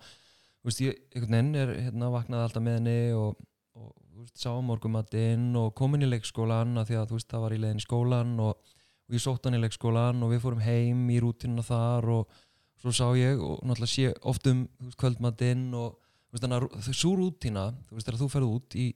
Þú 0.61 0.69
veist, 0.69 0.83
ég 0.83 0.99
einhvern 1.15 1.37
veginn 1.37 1.57
er 1.61 1.73
hérna 1.87 2.11
vaknaði 2.13 2.47
alltaf 2.47 2.65
með 2.65 2.77
henni 2.79 2.97
og, 3.17 3.41
og 3.77 3.89
þú 3.95 4.25
veist, 4.25 4.37
sá 4.43 4.51
morgumatinn 4.67 5.49
og 5.59 5.73
komin 5.77 6.05
í 6.05 6.11
leikskólan 6.11 6.77
af 6.81 6.89
því 6.89 6.99
að 6.99 7.09
þú 7.09 7.19
veist, 7.19 7.31
það 7.33 7.45
var 7.45 7.55
í 7.55 7.59
leiðin 7.63 7.81
í 7.81 7.87
skólan 7.87 8.35
og, 8.45 8.77
og 9.07 9.17
ég 9.17 9.25
sótt 9.25 9.49
hann 9.49 9.57
í 9.57 9.63
leikskólan 9.63 10.21
og 10.21 10.33
við 10.33 10.43
fórum 10.45 10.63
heim 10.65 11.03
í 11.09 11.19
rútinuna 11.23 11.65
þar 11.65 12.09
og 12.19 12.39
svo 12.81 12.93
sá 12.95 13.05
ég 13.17 13.41
og 13.41 13.59
náttúrulega 13.65 13.93
sé 13.93 14.13
oft 14.29 14.47
um 14.49 14.63
kvöldmatinn 15.01 15.67
og 15.77 15.97
þú 15.97 16.37
veist, 16.37 16.45
þannig 16.45 16.69
að 16.79 16.93
svo 16.93 17.13
rútina, 17.19 17.67
þú 17.89 17.97
veist, 17.97 18.07
þegar 18.07 18.21
þú 18.21 18.31
ferð 18.35 18.55
út 18.55 18.79
í 18.79 18.87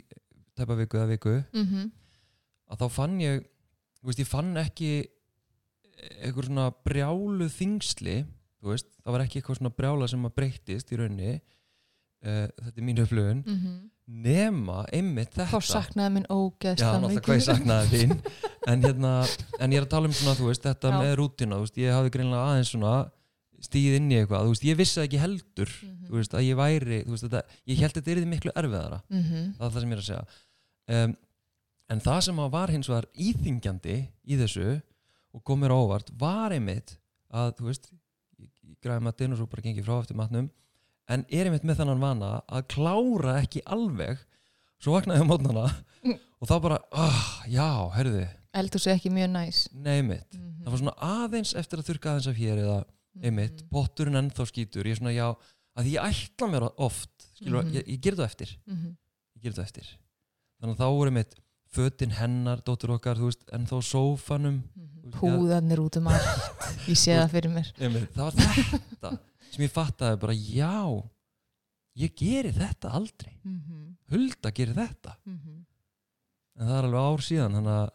tæpa 0.55 0.77
viku 0.79 1.01
eða 1.01 1.11
viku 1.11 1.37
mm 1.51 1.93
að 2.71 2.81
þá 2.81 2.87
fann 2.93 3.19
ég 3.21 3.43
þú 3.99 4.09
veist, 4.09 4.21
ég 4.21 4.29
fann 4.29 4.55
ekki 4.57 4.91
eitthvað 6.21 6.49
svona 6.49 6.67
brjálu 6.85 7.47
þingsli 7.51 8.15
veist, 8.73 8.87
það 9.03 9.11
var 9.15 9.21
ekki 9.25 9.39
eitthvað 9.41 9.57
svona 9.59 9.73
brjála 9.77 10.07
sem 10.11 10.25
að 10.25 10.33
breyttist 10.39 10.91
í 10.91 10.97
raunni 10.99 11.33
uh, 11.35 12.47
þetta 12.49 12.75
er 12.81 12.87
mín 12.87 13.01
upplöfun 13.03 13.43
nema 14.05 14.83
einmitt 14.93 15.31
þetta. 15.33 15.49
Þá 15.49 15.65
saknaði 15.65 16.13
minn 16.13 16.25
Já, 16.29 16.35
ógeðslega 16.37 16.97
náttúrulega 17.01 17.25
hvað 17.25 17.39
ég 17.39 17.45
saknaði 17.47 18.01
þín? 18.03 18.15
En, 18.71 18.81
hérna, 18.81 19.09
en 19.61 19.73
ég 19.73 19.77
er 19.77 19.85
að 19.85 19.91
tala 19.91 20.09
um 20.09 20.13
svona, 20.17 20.33
þú 20.39 20.47
veist, 20.49 20.63
þetta 20.65 20.89
Já. 20.89 20.95
með 20.97 21.11
rútina, 21.19 21.57
veist, 21.61 21.75
ég 21.77 21.91
hafði 21.93 22.11
greinlega 22.15 22.45
aðeins 22.49 22.71
svona 22.73 22.93
stíð 23.65 23.97
inn 23.99 24.07
í 24.09 24.15
eitthvað, 24.17 24.47
þú 24.47 24.53
veist, 24.55 24.63
ég 24.65 24.77
vissi 24.79 25.01
ekki 25.03 25.19
heldur 25.21 25.69
Mhm. 25.85 26.07
þú 26.09 26.15
veist, 26.17 26.33
að 26.33 26.45
ég 26.47 26.57
væri, 26.57 26.97
þú 27.05 27.13
veist, 27.13 27.25
þetta 27.27 27.41
ég 27.69 27.77
held 27.83 27.93
að 27.93 28.01
þetta 28.01 28.15
er 28.15 28.25
miklu 28.31 28.53
erfiðara, 28.57 28.99
Mhm. 29.09 29.43
það 29.59 29.65
er 29.67 29.69
það 29.75 29.79
sem 29.85 29.89
ég 29.89 29.95
er 29.97 30.01
að 30.01 30.09
segja. 30.09 30.25
Um, 31.05 31.15
en 31.89 31.99
það 32.07 32.21
sem 32.25 32.35
var 32.57 32.73
hins 32.73 32.89
vegar 32.89 33.07
íþingjandi 33.15 33.97
í 34.25 34.37
þessu 34.41 34.81
og 35.33 35.43
kom 35.43 35.61
mér 35.61 35.73
á 35.73 35.77
óvart, 35.77 36.09
var 36.17 36.49
einmitt 36.57 36.97
að, 37.33 37.53
þú 37.59 37.69
veist, 37.69 37.89
ég, 38.41 38.49
ég 38.65 38.74
græði 38.85 39.05
matinn 39.07 39.33
og 39.35 39.39
svo 39.41 39.47
bara 39.51 39.65
gengi 39.65 39.83
frá 39.85 39.97
eftir 40.01 40.17
matnum 40.19 40.49
en 41.09 41.25
er 41.29 41.45
einmitt 41.49 41.65
með 41.67 41.81
þannan 41.81 42.01
vana 42.01 42.31
að 42.49 42.67
klára 42.75 43.35
ekki 43.41 43.61
alveg 43.65 44.21
svo 44.81 44.95
vaknaði 44.95 45.21
ég 45.21 45.27
á 45.27 45.31
mótnana 45.33 45.67
Mm. 46.05 46.19
og 46.41 46.45
þá 46.47 46.55
bara, 46.61 46.75
ah, 46.93 47.21
já, 47.49 47.65
herðu 47.97 48.27
Eldhúsið 48.55 48.91
ekki 48.93 49.09
mjög 49.09 49.29
næs 49.33 49.61
nei 49.73 50.01
mitt, 50.05 50.35
Mhm. 50.37 50.61
það 50.61 50.69
var 50.69 50.81
svona 50.83 50.93
aðeins 51.01 51.53
eftir 51.57 51.79
að 51.81 51.87
þurka 51.89 52.11
aðeins 52.11 52.27
af 52.29 52.37
hér 52.37 52.57
eða 52.61 52.75
einmitt, 53.23 53.63
Mhm. 53.63 53.69
potturinn 53.73 54.19
ennþá 54.19 54.45
skýtur 54.45 54.85
ég 54.85 54.91
er 54.93 54.99
svona, 54.99 55.15
já, 55.15 55.33
að 55.75 55.83
því 55.87 55.95
ég 55.95 56.05
ætla 56.05 56.47
mér 56.51 56.67
oft 56.77 57.09
skilur, 57.39 57.63
Mhm. 57.65 57.73
ég, 57.73 57.87
ég 57.89 58.01
ger 58.01 58.13
það 58.15 58.25
eftir 58.29 58.49
Mhm. 58.69 58.95
ég 59.35 59.41
ger 59.41 59.51
það 59.57 59.65
eftir 59.65 59.87
þannig 60.61 60.75
að 60.75 60.81
þá 60.83 60.87
voru 60.93 61.11
mitt 61.11 61.35
fötin 61.75 62.11
hennar, 62.15 62.61
dóttur 62.65 62.93
okkar, 62.95 63.17
þú 63.19 63.29
veist, 63.31 63.43
ennþá 63.53 63.79
á 63.79 63.81
sófanum 63.83 64.61
Mhm. 64.75 65.11
veist, 65.11 65.17
Púðarnir 65.19 65.79
út 65.83 65.97
um 65.99 66.07
allt 66.07 66.25
Ég 66.89 66.97
sé 66.97 67.13
það 67.17 67.29
fyrir 67.35 67.51
mér 67.53 67.67
það 67.75 68.23
var 68.23 68.33
þetta 68.39 69.11
sem 69.51 69.63
ég 69.65 69.71
fattaði 69.75 70.19
bara, 70.19 70.33
já 70.33 71.03
ég 71.95 72.15
geri 72.15 72.51
þetta 72.51 72.91
aldrei 72.91 73.33
Mhm. 73.45 73.95
Hulda 74.11 74.51
gerir 74.51 74.75
þetta 74.75 75.15
Mhm. 75.25 75.65
en 76.59 76.67
það 76.67 76.77
er 76.79 76.87
alveg 76.89 77.05
ár 77.11 77.23
síðan 77.29 77.61
að 77.65 77.89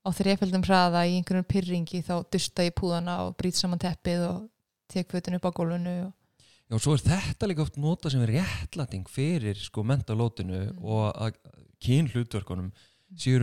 Á 0.00 0.08
þrefjöldum 0.16 0.62
hraða 0.64 1.02
í 1.04 1.18
einhverjum 1.20 1.44
pyrringi 1.44 1.98
þá 2.02 2.24
dusta 2.32 2.64
ég 2.64 2.72
púðana 2.72 3.18
og 3.26 3.34
brýt 3.36 3.54
saman 3.58 3.78
teppið 3.78 4.22
og 4.30 4.46
tek 4.88 5.08
fötin 5.12 5.34
upp 5.36 5.44
á 5.44 5.52
gólfinu 5.52 6.06
og... 6.06 6.12
Já, 6.70 6.74
og 6.74 6.80
svo 6.80 6.94
er 6.94 7.02
þetta 7.04 7.48
líka 7.50 7.60
oft 7.66 7.76
nota 7.76 8.08
sem 8.08 8.22
er 8.24 8.32
réttlæting 8.40 9.04
fyrir 9.10 9.56
sko 9.60 9.82
mentalótinu 9.84 10.72
Mm. 10.72 10.84
og 10.84 11.12
að 11.20 11.34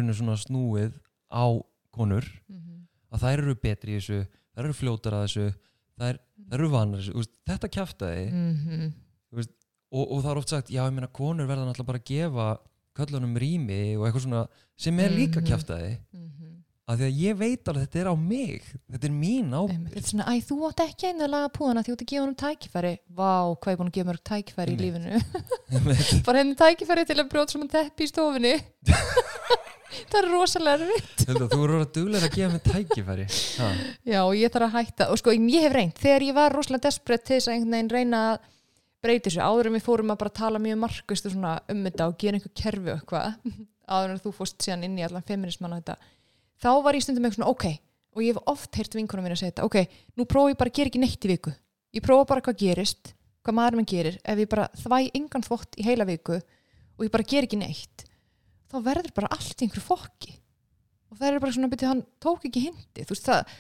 henni 0.01 0.13
svona 0.13 0.37
snúið 0.37 0.93
á 1.31 1.45
konur 1.91 2.23
Mhm. 2.49 2.87
að 3.11 3.19
þær 3.23 3.37
eru 3.43 3.55
betri 3.55 3.95
í 3.95 3.99
þessu, 3.99 4.27
þær 4.55 4.63
eru 4.65 4.73
fljótar 4.73 5.13
að 5.13 5.25
þessu 5.27 5.53
þær, 5.99 6.17
þær 6.49 6.53
eru 6.59 6.69
vanar 6.69 6.99
þessu, 6.99 7.13
veist, 7.15 7.31
þetta 7.47 7.69
kjaftaði 7.69 8.31
Mhm. 8.31 8.93
og, 9.91 10.11
og 10.11 10.23
það 10.23 10.31
er 10.31 10.37
oft 10.37 10.49
sagt, 10.49 10.69
já, 10.69 10.83
ég 10.85 10.93
meina 10.93 11.07
konur 11.07 11.47
verða 11.47 11.65
náttúrulega 11.67 11.85
bara 11.85 11.99
að 11.99 12.09
gefa 12.11 12.59
köllunum 12.97 13.37
rými 13.37 13.95
og 13.97 14.07
eitthvað 14.07 14.25
svona 14.25 14.47
sem 14.77 14.99
er 14.99 15.09
líka 15.09 15.41
Mhm. 16.13 16.46
Að 16.87 17.01
því 17.01 17.07
að 17.07 17.17
ég 17.19 17.37
veit 17.37 17.69
alveg 17.69 17.81
að 17.81 17.85
þetta 17.87 17.99
er 18.01 18.07
á 18.07 18.15
mig. 18.15 18.67
Þetta 18.93 19.07
er 19.07 19.13
mín 19.13 19.55
Einmitt, 19.57 19.91
Þetta 19.91 20.01
er 20.01 20.09
svona, 20.11 20.27
æ, 20.31 20.33
þú 20.47 20.57
átt 20.69 20.83
ekki 20.85 21.09
einu 21.09 21.25
að 21.25 21.33
laga 21.33 21.49
púðana 21.57 21.83
því 21.83 21.91
þú 21.91 21.95
átt 21.97 22.03
að 22.05 22.11
gefa 22.11 22.23
honum 22.23 22.37
tækifæri. 22.41 22.91
Vá, 23.17 23.31
hvað 23.59 23.73
ég 23.73 23.79
búin 23.81 23.91
að 23.91 23.97
gefa 23.97 24.09
mörg 24.11 24.23
tækifæri 24.31 24.75
í 24.75 24.79
lífinu. 24.81 25.21
Bara 26.27 26.43
henni 26.43 26.59
tækifæri 26.61 27.07
til 27.09 27.17
að 27.19 27.31
brjóta 27.33 27.55
saman 27.55 27.71
teppi 27.73 28.07
í 28.07 28.11
stofunni. 28.11 28.53
Það 29.97 30.17
er 30.19 30.27
rosalega 30.29 30.85
erfitt. 30.85 31.21
Þú 31.27 31.59
eru 31.63 31.77
að 31.81 31.91
duglega 31.95 32.27
að 32.27 32.35
gefa 32.35 32.51
mig 32.53 32.63
tækifæri. 32.67 33.27
Ha. 33.59 33.69
Já, 34.07 34.19
og 34.23 34.35
ég 34.37 34.51
þarf 34.53 34.67
að 34.67 34.75
hætta. 34.75 35.07
Og 35.11 35.19
sko, 35.19 35.33
ég 35.35 35.63
hef 35.63 35.75
reynd, 35.75 35.95
þegar 35.99 36.25
ég 36.27 36.37
var 36.37 36.55
rosalega 36.55 36.85
desperate 36.87 37.25
til 37.27 37.37
þess 37.39 37.49
að 37.49 37.55
einhvern 37.55 37.75
veginn 37.77 37.93
reyna 37.95 38.21
að 38.33 38.45
breyti 39.03 39.29
þessu, 39.31 39.41
áður 39.43 39.69
en 39.69 39.77
við 39.77 39.85
fórum 39.87 40.13
að 40.13 40.19
bara 40.23 40.35
tala 40.39 40.61
mjög 40.61 40.79
markvist 40.83 41.27
og 41.29 41.33
svona 41.33 41.55
um 41.71 41.81
þetta 41.87 42.07
og 42.11 42.19
gera 42.21 42.39
einhver 42.39 42.53
kerfi 42.61 42.91
og 42.91 42.99
eitthvað, 42.99 43.57
áður 43.95 44.13
en 44.13 44.21
þú 44.23 44.33
fórst 44.35 44.63
síðan 44.65 44.85
inn 44.87 44.99
í 44.99 45.05
allan 45.07 45.25
feminismann 45.27 45.75
og 45.77 45.83
þetta 45.83 45.97
þá 46.61 46.71
var 46.85 46.97
ég 46.97 47.05
stundum 47.05 47.27
eitthvað 47.27 47.41
svona, 47.41 47.53
ok. 47.53 47.67
Og 48.17 48.23
ég 48.25 48.33
hef 48.33 48.49
oft 48.49 48.79
heyrt 48.79 48.97
vinkunum 48.97 49.27
mín 49.27 49.35
að 49.35 49.41
segja 49.43 49.53
þetta, 49.53 49.67
ok 49.67 50.17
nú 50.17 50.25
prófa 50.25 50.53
ég 50.53 50.59
bara 50.59 50.71
að 50.71 50.79
gera 50.79 50.91
ekki 50.91 51.01
neitt 51.03 51.27
í 51.27 51.31
viku. 51.31 51.53
Ég 51.93 52.05
prófa 52.05 52.27
bara 52.31 52.43
hvað 52.45 52.59
gerist, 52.63 53.13
hvað 53.45 53.57
maður 53.59 53.79
minn 53.79 53.89
gerir. 53.89 54.19
Ef 54.25 54.41
ég 54.41 54.49
bara 54.51 54.67
þvæ 54.81 54.99
engan 55.17 55.45
þvott 55.45 55.77
í 55.77 55.85
heila 55.87 56.07
viku 56.09 56.37
og 56.37 57.05
ég 57.05 57.13
bara 57.13 57.27
ger 57.27 57.45
ekki 57.47 57.59
neitt 57.61 58.07
þá 58.67 58.77
verður 58.83 59.13
bara 59.15 59.31
allt 59.31 59.61
í 59.61 59.67
einhverju 59.67 59.85
fokki. 59.85 60.33
Og 61.07 61.19
það 61.19 61.29
er 61.29 61.41
bara 61.43 61.55
svona, 61.55 61.69
byrju, 61.71 61.91
hann 61.93 62.05
tók 62.23 62.47
ekki 62.49 62.65
hindi 62.65 63.05
þú 63.05 63.15
veist 63.15 63.29
það, 63.29 63.53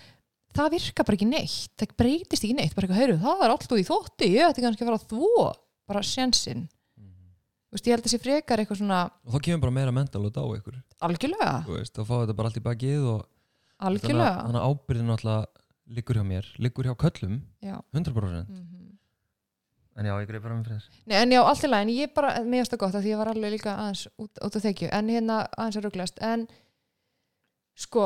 það 0.57 0.73
virkar 0.73 1.07
bara 1.07 1.19
ekki 1.19 1.29
neitt. 1.29 1.75
Það 1.79 1.93
breytist 2.01 2.43
ekki 2.43 2.57
neitt, 2.57 2.73
bara 2.75 2.87
eitthvað, 2.87 3.01
heyrðu, 3.03 3.19
það 3.23 3.45
er 3.45 3.53
allt 3.53 3.71
út 3.71 3.79
í 3.79 3.87
þótti, 3.87 4.31
ég 4.33 4.49
ætti 4.49 4.65
kannski 4.65 4.83
að 4.83 4.89
fara 4.89 4.99
að 4.99 5.07
þvó 5.13 5.45
bara 5.87 6.03
sjensinn 6.03 6.65
þú 6.67 6.76
veist, 7.73 7.87
ég 7.89 7.95
held 7.97 8.07
að 8.07 8.13
sé 8.13 8.19
frekar 8.23 8.61
eitthvað 8.63 8.81
svona 8.81 9.01
og 9.25 9.35
þá 9.35 9.39
kemur 9.47 9.63
bara 9.65 9.75
meira 9.79 9.91
mental 9.95 10.23
út 10.27 10.37
á 10.39 10.43
ykkur. 10.57 10.77
Algjörlega, 11.07 11.51
þá 11.67 12.01
fá 12.03 12.15
þetta 12.23 12.37
bara 12.37 12.51
allt 12.51 12.61
í 12.61 12.65
bakið 12.67 13.07
og 13.13 13.21
algjörlega. 13.89 14.33
Að- 14.33 14.43
þannig 14.47 14.61
að 14.61 14.67
ábyrðin 14.71 15.13
alltaf 15.17 15.45
liggur 15.97 16.19
hjá 16.19 16.25
mér, 16.27 16.49
liggur 16.59 16.87
hjá 16.89 16.95
köllum 16.95 17.41
já. 17.63 17.77
100% 17.93 18.47
Mm 18.49 18.77
en 19.97 20.05
já, 20.05 20.13
ég 20.21 20.27
greið 20.29 20.43
bara 20.45 20.55
með 20.59 20.67
fyrir 20.69 21.05
Nei, 21.09 21.17
en 21.23 21.31
já, 21.33 21.39
allt 21.41 21.63
í 21.65 21.69
lagi, 21.71 21.85
en 21.87 21.93
ég 21.95 22.13
bara, 22.13 22.33
finnst 22.45 22.73
það 22.73 22.81
gott 22.83 22.97
af 22.97 23.03
því 23.03 23.11
ég 23.13 23.17
var 23.21 23.31
alveg 23.31 23.53
líka 23.55 23.73
aðeins 23.73 24.03
út, 24.21 24.41
út 24.45 24.57
á 24.57 24.59
þekju. 24.61 24.89
En 24.93 25.09
hérna 25.09 25.37
aðeins 25.57 25.79
að 25.79 25.85
rugglast 25.87 26.19
en 26.27 26.43
sko 27.77 28.03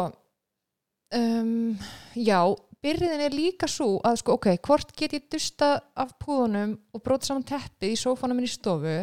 um, 1.17 1.77
já, 2.15 2.39
byrðin 2.83 3.25
er 3.27 3.35
líka 3.35 3.67
svo 3.71 3.97
að 4.07 4.21
sko, 4.23 4.37
ok, 4.39 4.53
hvort 4.63 4.93
get 4.97 5.17
ég 5.17 5.27
dusta 5.31 5.73
af 5.99 6.15
púðunum 6.21 6.77
og 6.95 7.03
brota 7.03 7.27
saman 7.27 7.43
teppið 7.47 7.91
í 7.95 7.99
sófanum 7.99 8.39
minn 8.39 8.47
í 8.47 8.53
stofu 8.55 8.95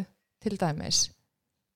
til 0.42 0.58
dæmis 0.60 1.06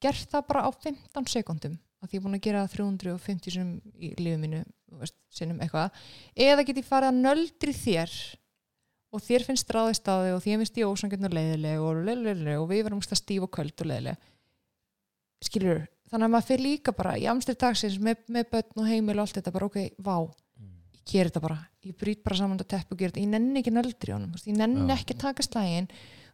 gert 0.02 0.28
það 0.30 0.46
bara 0.50 0.66
á 0.66 0.70
15 0.74 1.30
sekundum 1.30 1.78
að 2.02 2.10
því 2.10 2.16
ég 2.16 2.20
er 2.20 2.26
búin 2.26 2.38
að 2.38 2.44
gera 2.46 2.62
það 2.64 2.76
350 2.76 3.54
sem 3.54 3.72
í 3.94 4.12
lífið 4.18 4.40
mínu, 4.42 4.62
eða 6.34 6.64
get 6.66 6.80
ég 6.80 6.88
farið 6.88 7.12
að 7.12 7.20
nöldri 7.22 7.74
þér 7.76 8.16
og 9.12 9.22
þér 9.22 9.46
finnst 9.46 9.70
ráðist 9.70 10.08
á 10.10 10.14
þig 10.24 10.34
og 10.34 10.42
þér 10.42 10.60
finnst 10.62 10.80
ég 10.80 10.90
ósangjarn 10.90 11.28
og 11.28 11.36
leiðileg 11.36 11.84
og, 11.84 12.02
og 12.58 12.68
við 12.72 12.84
verðum 12.88 13.04
stíf 13.06 13.46
og 13.46 13.52
köld 13.54 13.84
og 13.84 13.90
leiðileg 13.92 14.28
skilur, 15.42 15.82
þannig 16.10 16.28
að 16.28 16.32
maður 16.34 16.48
fyrir 16.48 16.64
líka 16.66 16.94
bara 16.96 17.16
í 17.18 17.26
amstri 17.30 17.56
dagsins 17.58 17.98
með, 18.02 18.22
með 18.32 18.48
börn 18.54 18.82
og 18.82 18.88
heimil 18.88 19.16
og 19.16 19.24
allt 19.24 19.38
þetta 19.38 19.54
bara 19.54 19.68
ok, 19.68 19.78
vá, 20.06 20.16
ég 20.94 21.04
ger 21.08 21.30
þetta 21.30 21.44
bara. 21.44 21.60
Ég 21.82 21.96
brýt 21.98 22.22
bara 22.22 22.38
saman 22.38 22.60
þetta 22.60 22.76
tepp 22.76 22.94
og 22.94 23.00
ger 23.00 23.10
þetta. 23.10 23.24
Ég 23.24 23.32
nenni 23.32 23.62
ekki 23.62 23.74
nöldri 23.74 24.14
honum, 24.14 24.34
ég 24.38 24.58
nenni 24.58 24.94
ekki 24.94 25.16
að 25.16 25.24
taka 25.24 25.46
slægin 25.46 25.88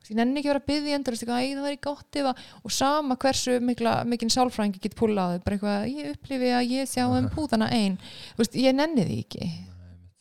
ég 0.09 0.17
nenni 0.17 0.41
ekki 0.41 0.49
að 0.49 0.55
vera 0.55 0.63
að 0.63 0.69
byggja 0.71 0.99
endur 0.99 1.17
það 1.21 1.63
væri 1.65 1.81
gott 1.85 2.19
ef 2.21 2.29
að 2.31 2.43
og 2.63 2.75
sama 2.75 3.17
hversu 3.21 3.59
mikla, 3.61 3.95
mikinn 4.09 4.33
sálfræðingi 4.33 4.85
get 4.85 4.97
púlaði 4.99 5.43
bara 5.45 5.59
eitthvað, 5.59 5.89
ég 5.93 6.13
upplifi 6.15 6.53
að 6.55 6.77
ég 6.77 6.89
sjá 6.89 7.05
um 7.09 7.27
púðana 7.35 7.69
ein, 7.75 7.99
þú 8.35 8.45
veist, 8.45 8.57
ég 8.57 8.79
nenni 8.79 9.05
því 9.09 9.19
ekki. 9.25 9.51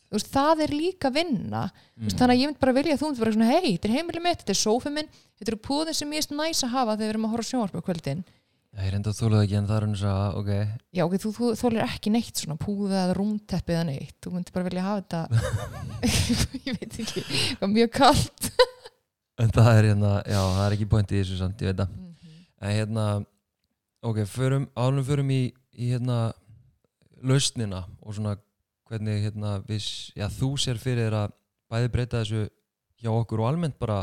Veist, 0.08 0.30
það 0.32 0.64
er 0.64 0.72
líka 0.72 1.12
vinna. 1.12 1.66
Mm. 1.68 2.08
veist, 2.08 2.20
þannig 2.20 2.34
að 2.34 2.42
ég 2.42 2.52
myndi 2.52 2.64
bara 2.64 2.76
vilja 2.78 2.96
að 2.96 3.02
þú 3.02 3.10
myndi 3.10 3.24
bara 3.24 3.36
svona 3.36 3.50
hei, 3.52 3.72
þetta 3.74 3.90
er 3.90 3.96
heimili 3.98 4.24
mitt, 4.24 4.44
þetta 4.44 4.54
er 4.56 4.60
sófi 4.62 4.92
minn 4.96 5.10
þetta 5.38 5.54
eru 5.54 5.62
púðin 5.68 5.98
sem 5.98 6.16
ég 6.16 6.26
er 6.26 6.38
næs 6.38 6.64
að 6.66 6.74
hafa 6.74 6.96
þegar 6.96 7.04
við 7.04 7.14
erum 7.14 7.28
að 7.28 7.34
horfa 7.36 7.48
á 7.48 7.50
sjónvarpu 7.52 7.82
á 7.82 7.88
kvöldin. 7.88 8.24
Ég 8.78 8.92
reynda 8.94 9.10
að 9.10 9.18
þóla 9.18 9.38
það 9.40 9.44
ekki 9.48 9.58
en 9.58 9.68
það 9.68 9.78
er 9.78 9.86
hann 9.86 9.96
að, 10.08 10.36
ok. 10.38 10.50
Já, 10.94 11.04
ok, 11.08 11.16
þú, 11.24 11.32
þú 11.38 11.52
þólir 11.58 11.84
ekki 11.88 12.14
neitt 12.14 12.42
svona 12.42 12.58
púða 12.62 13.00
eða 13.04 13.16
rúmteppi 13.18 13.74
eða 13.74 13.86
neitt. 13.88 14.18
Þú 14.22 14.34
myndi 14.36 14.54
bara 14.54 14.68
vilja 14.68 14.86
hafa 14.86 15.04
þetta. 15.04 15.22
Ég 16.68 16.78
veit 16.78 17.00
ekki, 17.02 17.24
það 17.62 17.74
mjög 17.74 17.94
kallt 17.98 18.52
en 19.38 19.54
það 19.54 19.72
er 19.74 19.90
hérna, 19.92 20.12
já, 20.26 20.40
það 20.42 20.66
er 20.66 20.76
ekki 20.78 20.90
pointi 20.92 21.16
í 21.18 21.22
þessu 21.22 21.40
samt, 21.40 21.62
ég 21.62 21.72
veit 21.72 21.82
það 21.84 21.96
en 22.58 22.74
hérna, 22.74 23.06
ok, 24.10 24.22
förum, 24.32 24.68
ánum 24.74 25.06
förum 25.06 25.34
í, 25.34 25.42
í 25.78 25.92
hérna 25.94 26.18
lausnina 27.22 27.84
og 28.02 28.18
svona 28.18 28.38
hvernig 28.88 29.28
hérna 29.28 29.58
við, 29.68 29.86
já, 30.18 30.28
þú 30.32 30.54
sér 30.62 30.82
fyrir 30.82 31.08
þér 31.08 31.20
að 31.22 31.36
bæði 31.70 31.94
breyta 31.94 32.24
þessu 32.24 32.48
hjá 32.98 33.12
okkur 33.14 33.44
og 33.44 33.52
almennt 33.52 33.78
bara, 33.80 34.02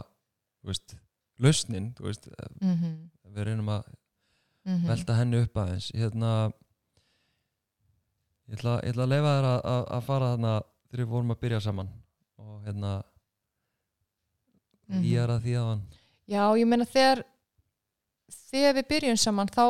veist 0.62 0.96
lausnin, 1.42 1.92
þú 1.98 2.08
veist, 2.10 2.28
mm 2.60 2.74
-hmm. 2.74 2.96
við 3.34 3.44
reynum 3.48 3.68
að 3.68 3.84
Mm 4.64 4.76
-hmm. 4.76 4.86
velta 4.86 5.14
henni 5.14 5.36
upp 5.42 5.56
aðeins 5.56 5.90
hérna 5.94 6.52
ég 8.48 8.54
ætla, 8.56 8.80
ég 8.82 8.88
ætla 8.92 9.02
að 9.02 9.08
leifa 9.08 9.32
þér 9.36 9.44
að, 9.48 9.60
að, 9.64 9.84
að 9.96 10.04
fara 10.06 10.30
þarna 10.30 10.52
þegar 10.88 11.04
við 11.04 11.10
vorum 11.10 11.30
að 11.30 11.40
byrja 11.40 11.60
saman 11.60 11.90
og 12.36 12.62
hérna 12.64 12.92
Mhm. 14.88 15.02
ég 15.04 15.22
er 15.22 15.28
að 15.34 15.42
því 15.46 15.54
að 15.60 15.68
hann. 15.70 15.82
Já, 16.28 16.42
ég 16.60 16.66
meina 16.66 16.84
þegar 16.84 17.24
þegar 18.50 18.74
við 18.78 18.88
byrjum 18.88 19.18
saman 19.20 19.48
þá 19.48 19.64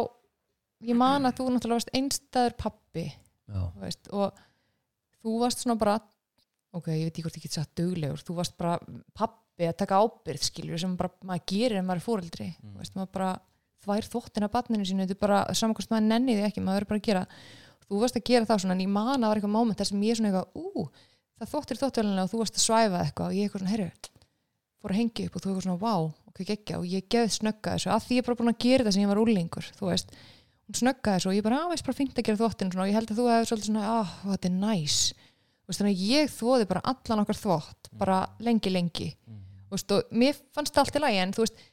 ég 0.84 0.96
man 0.96 1.24
að 1.28 1.36
þú 1.38 1.46
náttúrulega 1.54 1.78
varst 1.80 1.94
einstæður 1.94 2.56
pappi 2.58 3.06
veist, 3.80 4.08
og 4.12 4.32
þú 5.22 5.38
varst 5.40 5.58
svona 5.64 5.78
bara 5.78 6.00
ok, 6.74 6.86
ég 6.88 7.04
veit 7.08 7.12
ekki 7.14 7.22
hvort 7.26 7.36
ég 7.38 7.42
get 7.42 7.52
sagt 7.58 7.74
duglegur 7.76 8.22
þú 8.24 8.36
varst 8.38 8.56
bara 8.58 8.78
pappi 9.14 9.68
að 9.68 9.76
taka 9.76 10.00
ábyrð 10.02 10.42
skilur 10.42 10.78
sem 10.80 10.96
bara 10.96 11.10
maður 11.24 11.44
gerir 11.46 11.78
en 11.78 11.86
maður 11.86 12.00
er 12.02 12.06
fóreldri 12.08 12.48
Mm. 12.62 12.78
veist, 12.78 12.94
maður 12.94 13.12
bara 13.12 13.40
þvær 13.84 14.08
þvottin 14.08 14.44
af 14.44 14.50
barninu 14.54 14.84
sínu, 14.88 15.04
þetta 15.04 15.10
er 15.10 15.20
bara 15.20 15.44
hvort 15.44 15.90
maður 15.90 16.08
nenni 16.08 16.34
því 16.38 16.44
ekki, 16.48 16.62
maður 16.64 16.78
verður 16.80 16.88
bara 16.88 17.00
að 17.00 17.08
gera. 17.08 17.26
Þú 17.84 18.00
varst 18.00 18.16
að 18.16 18.24
gera 18.24 18.46
það 18.48 18.60
svona, 18.62 18.72
en 18.72 18.80
ég 18.80 18.88
man 18.88 19.08
að 19.12 19.20
það 19.20 19.28
var 19.28 19.36
eitthvað 19.36 19.52
moment 19.58 19.78
þar 19.78 19.88
sem 19.90 20.00
ég 20.02 20.16
svona 20.16 20.30
eitthvað, 20.30 20.48
ú, 20.56 20.88
það 21.38 21.50
þvottir 21.52 21.80
þvottilega 21.82 22.24
og 22.24 22.30
þú 22.32 22.38
varst 22.40 22.56
að 22.56 22.64
svæfa 22.64 23.02
eitthvað. 23.04 23.26
Og 23.28 23.34
ég 23.36 23.44
eitthvað 23.44 23.60
svona, 23.60 23.74
herru 23.74 23.90
fór 24.84 24.94
að 24.94 25.00
hengja 25.00 25.26
upp 25.26 25.34
og 25.36 25.42
þú 25.42 25.50
eitthvað 25.50 25.66
svona, 25.66 25.80
vá, 25.80 25.94
ok, 26.30 26.40
geggja. 26.44 26.78
Og 26.78 26.88
ég 26.88 27.10
geð 27.12 27.28
snögga 27.38 27.74
þessu, 27.74 27.90
að 27.94 28.06
því 28.06 28.18
ég 28.18 28.24
er 28.24 28.28
bara 28.28 28.40
búin 28.40 28.52
að 28.52 28.62
gera 28.64 28.86
það 28.86 28.96
sem 28.96 29.04
ég 29.04 29.12
var 29.12 29.22
úlingur, 29.24 29.70
þú 29.78 29.90
veist. 29.90 30.16
Hún 30.64 30.80
snögga 30.80 31.16
þessu 31.16 31.30
og 31.30 31.36
ég 31.38 31.46
bara, 31.46 31.60
á, 31.64 31.70
veist 31.72 31.86
bara 31.86 31.98
fínt 31.98 32.18
að 32.18 32.28
gera 32.28 32.40
þvottinn 32.40 32.72
svona, 32.72 32.86
og 32.86 32.90
ég 32.92 32.98
held 32.98 33.12
að 33.12 33.20
þú 33.20 33.28
hefði 33.32 33.48
svolítið 33.50 33.70
svona, 33.70 33.88
á, 33.88 33.98
þetta 34.28 34.50
er 34.50 34.56
næs 34.60 34.98
veist, 35.68 35.80
þannig 35.80 35.94
að 35.94 36.10
ég 36.10 36.32
þvoði 36.34 36.68
bara 36.70 36.82
allan 36.92 37.22
okkar 37.24 37.40
þvott, 37.40 37.90
bara 38.00 38.18
lengi, 38.44 38.72
lengi. 38.72 39.08
Þú 39.68 39.76
veist, 39.76 39.94
og 39.96 40.12
mér 40.22 40.40
fannst 40.54 40.74
það 40.74 40.84
allt 40.84 40.98
í 40.98 41.02
lagi 41.04 41.22
en 41.22 41.34
þú 41.34 41.46
veist, 41.46 41.64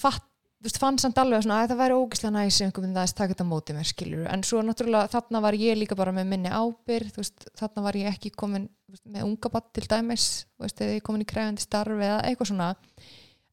fatt, 0.00 0.26
þú 0.60 0.68
veist 0.68 0.80
fann 0.80 0.98
samt 1.00 1.18
alveg 1.20 1.44
svona 1.44 1.62
að 1.62 1.70
það 1.70 1.78
væri 1.80 1.94
ógislega 1.96 2.32
næs 2.34 2.58
ef 2.58 2.66
einhver 2.66 2.84
myndi 2.84 3.00
aðeins 3.00 3.14
taka 3.16 3.32
þetta 3.32 3.46
á 3.48 3.52
móti 3.52 3.76
mér 3.76 3.88
skilur 3.88 4.26
en 4.28 4.42
svo 4.44 4.60
náttúrulega 4.64 5.08
þarna 5.14 5.40
var 5.46 5.56
ég 5.56 5.78
líka 5.80 5.96
bara 5.96 6.12
með 6.12 6.28
minni 6.34 6.52
ábyrð 6.52 7.14
þú 7.14 7.22
veist, 7.22 7.46
þarna 7.56 7.84
var 7.86 7.96
ég 7.96 8.10
ekki 8.12 8.32
komin 8.36 8.66
veist, 8.92 9.06
með 9.08 9.24
unga 9.24 9.52
batt 9.54 9.70
til 9.78 9.86
dæmis 9.88 10.26
þú 10.44 10.66
veist, 10.66 10.82
eða 10.84 10.98
ég 10.98 11.06
komin 11.06 11.24
í 11.24 11.28
kræfandi 11.32 11.64
starfi 11.64 12.04
eða 12.04 12.20
eitthvað 12.28 12.50
svona. 12.52 12.68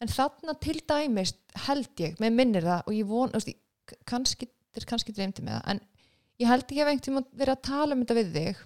En 0.03 0.11
þarna 0.11 0.57
til 0.67 0.75
dæmis 0.83 1.33
held 1.67 2.03
ég, 2.03 2.19
með 2.19 2.35
minnir 2.41 2.67
það 2.67 2.91
og 2.91 2.97
ég 2.99 3.07
von, 3.07 3.31
þú 3.31 3.39
veist, 3.39 3.95
kannski 4.11 4.51
kannski 4.85 5.15
dreymdi 5.15 5.45
með 5.45 5.57
það 5.57 5.71
en 5.71 5.79
ég 6.43 6.51
held 6.51 6.73
ég 6.75 6.81
hef 6.81 6.91
einhvern 6.91 7.05
tímann 7.07 7.29
verið 7.31 7.55
að 7.55 7.63
tala 7.69 7.95
um 7.95 8.03
þetta 8.03 8.17
við 8.19 8.33
þig 8.35 8.65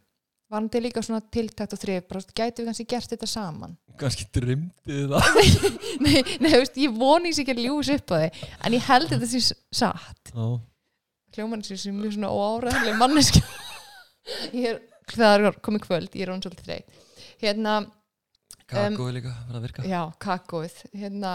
var 0.52 0.66
þetta 0.66 0.82
líka 0.84 1.04
svona 1.06 1.22
tiltækt 1.34 1.76
og 1.76 1.82
þrif? 1.82 2.08
Bara, 2.10 2.20
þú 2.20 2.26
veist, 2.26 2.34
gætu 2.38 2.62
við 2.62 2.70
kannski 2.70 2.86
gert 2.92 3.14
þetta 3.14 3.30
saman? 3.32 3.78
Kannski 4.02 4.28
drymdi 4.36 5.06
það. 5.12 5.40
Nei, 6.04 6.18
nei, 6.42 6.50
þú 6.50 6.60
veist, 6.64 6.82
ég 6.82 6.98
voni 6.98 7.32
sér 7.36 7.46
ekki 7.46 7.56
að 7.56 7.64
ljús 7.68 7.92
upp 7.96 8.14
á 8.14 8.16
þig 8.26 8.44
en 8.68 8.76
ég 8.78 8.90
held 8.90 9.08
þetta 9.14 9.30
sé 9.32 9.42
satt. 9.82 10.34
Já, 10.34 10.46
hljóman 11.38 11.64
sér 11.68 11.80
sem 11.80 11.96
mjög 11.96 12.18
svona 12.18 12.34
óáræðileg 12.36 13.00
manneski 13.00 13.42
ég 14.62 14.68
er, 14.74 14.82
það 15.14 15.48
er 15.48 15.60
komið 15.64 15.86
kvöld 15.86 16.18
ég 16.20 16.26
er 16.26 16.34
hún 16.34 16.44
svolítið 16.44 16.68
þreyt 16.68 17.00
hérna, 17.42 17.76
kakói 18.70 19.12
líka 19.16 19.34
var 19.48 19.58
að 19.60 19.66
virka. 19.66 19.86
já, 19.88 20.02
kakóið. 20.22 20.76
Hérna 20.94 21.32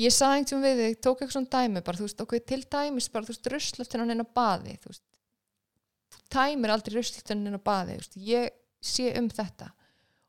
ég 0.00 0.14
sagði 0.14 0.40
einhvern 0.42 0.64
við 0.64 0.82
þig, 0.84 0.98
tók 1.04 1.20
eitthvað 1.22 1.36
svona 1.36 1.52
dæmi 1.56 1.82
bara, 1.86 1.98
þú 2.00 2.06
veist, 2.06 2.22
okkur 2.24 2.44
til 2.46 2.60
dæmis 2.70 3.08
bara, 3.12 3.26
þú 3.26 3.34
veist, 3.34 3.50
ruslaftin 3.54 4.04
hann 4.04 4.14
inn 4.14 4.24
á 4.24 4.28
baði 4.36 4.76
þú 4.80 4.92
veist, 4.92 5.04
þú 6.10 6.24
tæmir 6.34 6.74
aldrei 6.74 6.96
ruslaftin 6.98 7.46
inn 7.46 7.58
á 7.58 7.62
baði, 7.62 7.98
ég 8.26 8.54
sé 8.80 9.10
um 9.18 9.28
þetta. 9.30 9.72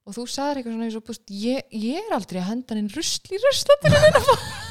Og 0.07 0.15
þú 0.17 0.25
sagðir 0.27 0.61
eitthvað 0.61 0.75
svona 0.75 0.91
þú 0.95 1.03
veist, 1.11 1.31
ég, 1.35 1.65
ég 1.77 2.01
er 2.01 2.15
aldrei 2.15 2.41
að 2.41 2.49
henda 2.49 2.73
hann 2.73 2.83
inn 2.83 2.93
rusl 2.95 3.35
í 3.35 3.41
ruslaftin 3.41 3.97
inn 3.97 4.17
á 4.17 4.23
baði 4.25 4.69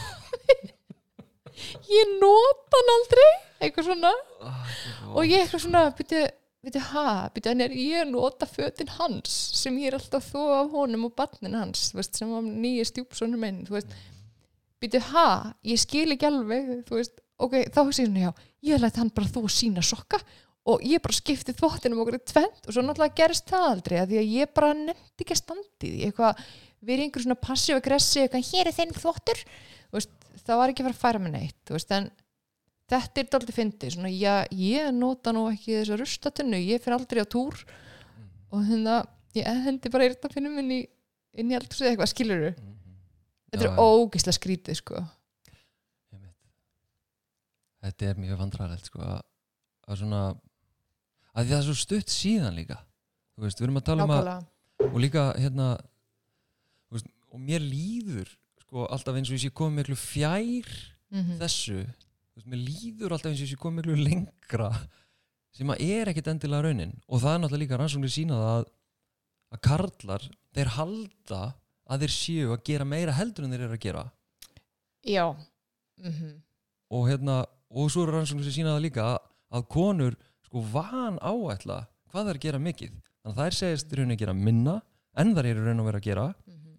ég 1.91 2.13
nota 2.21 2.79
hann 2.81 2.93
aldrei 2.97 3.31
eitthvað 3.61 3.91
svona. 3.91 4.13
Og 5.13 5.27
ég 5.29 5.45
eitthvað 5.45 5.65
svona, 5.65 5.83
byrju, 5.97 6.23
byrju, 6.65 6.83
ha, 6.93 7.07
byrju, 7.35 7.55
er 7.67 7.75
ég 7.77 8.05
að 8.05 8.13
nota 8.15 8.49
fötin 8.49 8.93
hans 8.97 9.35
sem 9.61 9.77
ég 9.81 9.91
er 9.91 9.99
alltaf 9.99 10.31
þó 10.33 10.41
af 10.61 10.71
honum 10.75 11.09
og 11.11 11.17
barnin 11.19 11.59
hans, 11.59 11.91
veist, 11.97 12.17
sem 12.17 12.31
var 12.33 12.47
nýja 12.47 12.89
stjúpsonur 12.89 13.41
minn, 13.41 13.65
þú 13.69 13.79
veist, 13.79 13.97
byrju, 14.81 15.03
ha, 15.13 15.27
ég 15.69 15.83
skil 15.83 16.09
ekki 16.15 16.31
alveg, 16.31 16.71
þú 16.89 17.01
veist, 17.01 17.21
ok, 17.41 17.59
þá 17.69 17.83
hugsa 17.83 18.05
ég 18.05 18.11
svona, 18.11 18.29
já, 18.29 18.33
ég 18.71 18.83
læt 18.83 19.01
hann 19.01 19.13
bara 19.17 19.33
þú 19.35 19.45
sína 19.53 19.85
sokka 19.85 20.23
og 20.69 20.83
ég 20.85 21.01
bara 21.03 21.17
skipti 21.17 21.55
þvottinum 21.57 22.03
okkur 22.03 22.19
í 22.19 22.23
tvent 22.29 22.67
og 22.67 22.75
svo 22.75 22.83
náttúrulega 22.85 23.17
gerist 23.17 23.49
það 23.49 23.69
aldrei 23.71 23.99
að 24.01 24.11
því 24.13 24.19
að 24.21 24.33
ég 24.37 24.51
bara 24.57 24.73
nefndi 24.77 25.25
ekki 25.25 25.37
að 25.37 25.41
standi 25.41 25.87
því. 25.87 25.93
Eitthvað, 26.09 26.43
erum 26.85 27.05
einhver 27.07 27.25
svona 27.25 27.39
passiv 27.41 27.79
aggressi, 27.81 28.25
eitthvað, 28.25 28.51
hér 28.51 28.71
er 28.71 28.77
þinn 28.77 28.97
þvottur. 28.99 29.45
Það 30.41 30.61
var 30.61 30.73
ekki 30.73 30.85
að 30.85 30.89
fara 30.91 30.97
að 30.97 31.01
færa 31.05 31.23
mig 31.23 31.33
neitt 31.35 31.73
veist, 31.73 31.91
en 31.95 32.11
þetta 32.91 33.23
er 33.23 33.31
dálítið 33.33 33.57
fyndið, 33.57 33.95
svona, 33.95 34.11
já, 34.11 34.35
ég 34.57 34.91
nota 34.97 35.33
nú 35.35 35.47
ekki 35.51 35.77
þessa 35.79 35.99
rustatunnu, 36.01 36.59
ég 36.59 36.83
fyrir 36.83 36.97
aldrei 36.97 37.23
á 37.23 37.27
túr 37.31 37.59
og 38.51 38.65
hérna 38.67 38.97
ég 39.37 39.47
hendi 39.67 39.93
bara 39.93 40.09
eyrta 40.09 40.31
finnum 40.33 40.59
inn 40.63 40.73
í 40.75 40.81
inn 41.39 41.53
í 41.53 41.57
aldrei 41.59 41.93
eitthvað, 41.93 42.11
skilur 42.11 42.47
þetta 42.51 43.63
Já, 43.63 43.69
er 43.69 43.69
já. 43.69 43.79
ógislega 43.79 44.37
skrítið, 44.39 44.79
sko. 44.81 45.03
Þetta 47.81 48.11
er 48.11 48.19
mjög 48.21 48.41
vandræðilegt 48.43 48.91
sko 48.91 49.03
að, 49.07 49.21
að 49.89 50.01
svona 50.03 50.23
að 51.35 51.45
því 51.45 51.53
það 51.53 51.59
er 51.61 51.67
svo 51.69 51.77
stutt 51.79 52.13
síðan 52.13 52.57
líka. 52.59 52.79
Þú 53.37 53.47
veist, 53.47 53.61
við 53.61 53.67
erum 53.69 53.81
að 53.81 53.89
tala 53.89 54.07
um 54.07 54.15
að 54.15 54.31
og 54.91 54.99
líka 55.03 55.25
hérna 55.37 55.69
veist, 56.91 57.11
og 57.31 57.43
mér 57.45 57.65
líður 57.65 58.31
sko 58.65 58.87
alltaf 58.91 59.19
eins 59.19 59.31
og 59.31 59.37
ég 59.37 59.45
sé 59.45 59.53
komið 59.55 59.83
miklu 59.83 59.99
fjær 60.01 60.73
mm 61.11 61.37
þessu 61.41 61.79
þú 61.85 62.39
veist, 62.39 62.51
mér 62.51 62.61
líður 62.65 63.15
alltaf 63.17 63.31
eins 63.33 63.41
og 63.41 63.47
ég 63.47 63.53
sé 63.53 63.61
komið 63.61 63.81
miklu 63.91 63.97
lengra 64.09 64.71
sem 65.55 65.73
að 65.75 65.83
er 65.83 66.11
ekkit 66.13 66.31
endilega 66.31 66.69
raunin. 66.69 66.93
Og 67.11 67.23
það 67.23 67.35
er 67.35 67.41
náttúrulega 67.43 67.65
líka 67.65 67.81
rannsóknir 67.81 68.13
sína 68.15 68.39
það 68.39 68.53
að, 68.59 68.69
að 69.51 69.63
karlar 69.67 70.29
þeir 70.55 70.75
halda 70.77 71.41
að 71.91 72.05
þeir 72.05 72.15
séu 72.15 72.53
að 72.55 72.63
gera 72.71 72.87
meira 72.87 73.17
heldur 73.19 73.47
en 73.47 73.55
þeir 73.57 73.65
eru 73.67 73.79
að 73.79 73.85
gera. 73.87 74.05
Já. 75.07 75.27
Mm 76.01 76.39
og 76.91 77.07
hérna 77.07 77.45
og 77.71 77.91
svo 77.93 78.03
eru 78.03 78.17
rannsóknir 78.17 78.49
sem 78.49 78.57
sína 78.61 78.75
það 78.75 78.85
líka 78.89 79.05
að 79.55 79.67
konur 79.71 80.17
sko 80.51 80.67
van 80.73 81.19
áætla 81.23 81.85
hvað 82.11 82.25
það 82.25 82.31
er 82.33 82.39
að 82.39 82.45
gera 82.45 82.59
mikið. 82.59 82.95
Þannig 83.21 83.37
að 83.37 83.41
þær 83.45 83.57
segist 83.61 83.93
í 83.93 83.99
rauninni 83.99 84.17
að 84.17 84.23
gera 84.25 84.35
minna 84.35 84.77
en 85.21 85.35
þær 85.37 85.49
eru 85.53 85.67
raun 85.67 85.83
að 85.83 85.91
vera 85.91 86.01
að 86.01 86.09
gera 86.09 86.27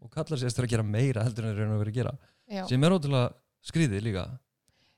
og 0.01 0.11
kallar 0.11 0.41
segist 0.41 0.59
þeir 0.59 0.67
að 0.67 0.73
gera 0.73 0.87
meira 0.87 1.23
heldur 1.23 1.45
en 1.45 1.51
þeir 1.51 1.61
eru 1.61 1.67
raun 1.67 1.75
að 1.77 1.83
vera 1.85 1.93
að 1.93 1.99
gera 2.01 2.13
já. 2.51 2.63
sem 2.67 2.83
er 2.83 2.95
ótrúlega 2.97 3.29
skrýðið 3.71 4.03
líka. 4.09 4.25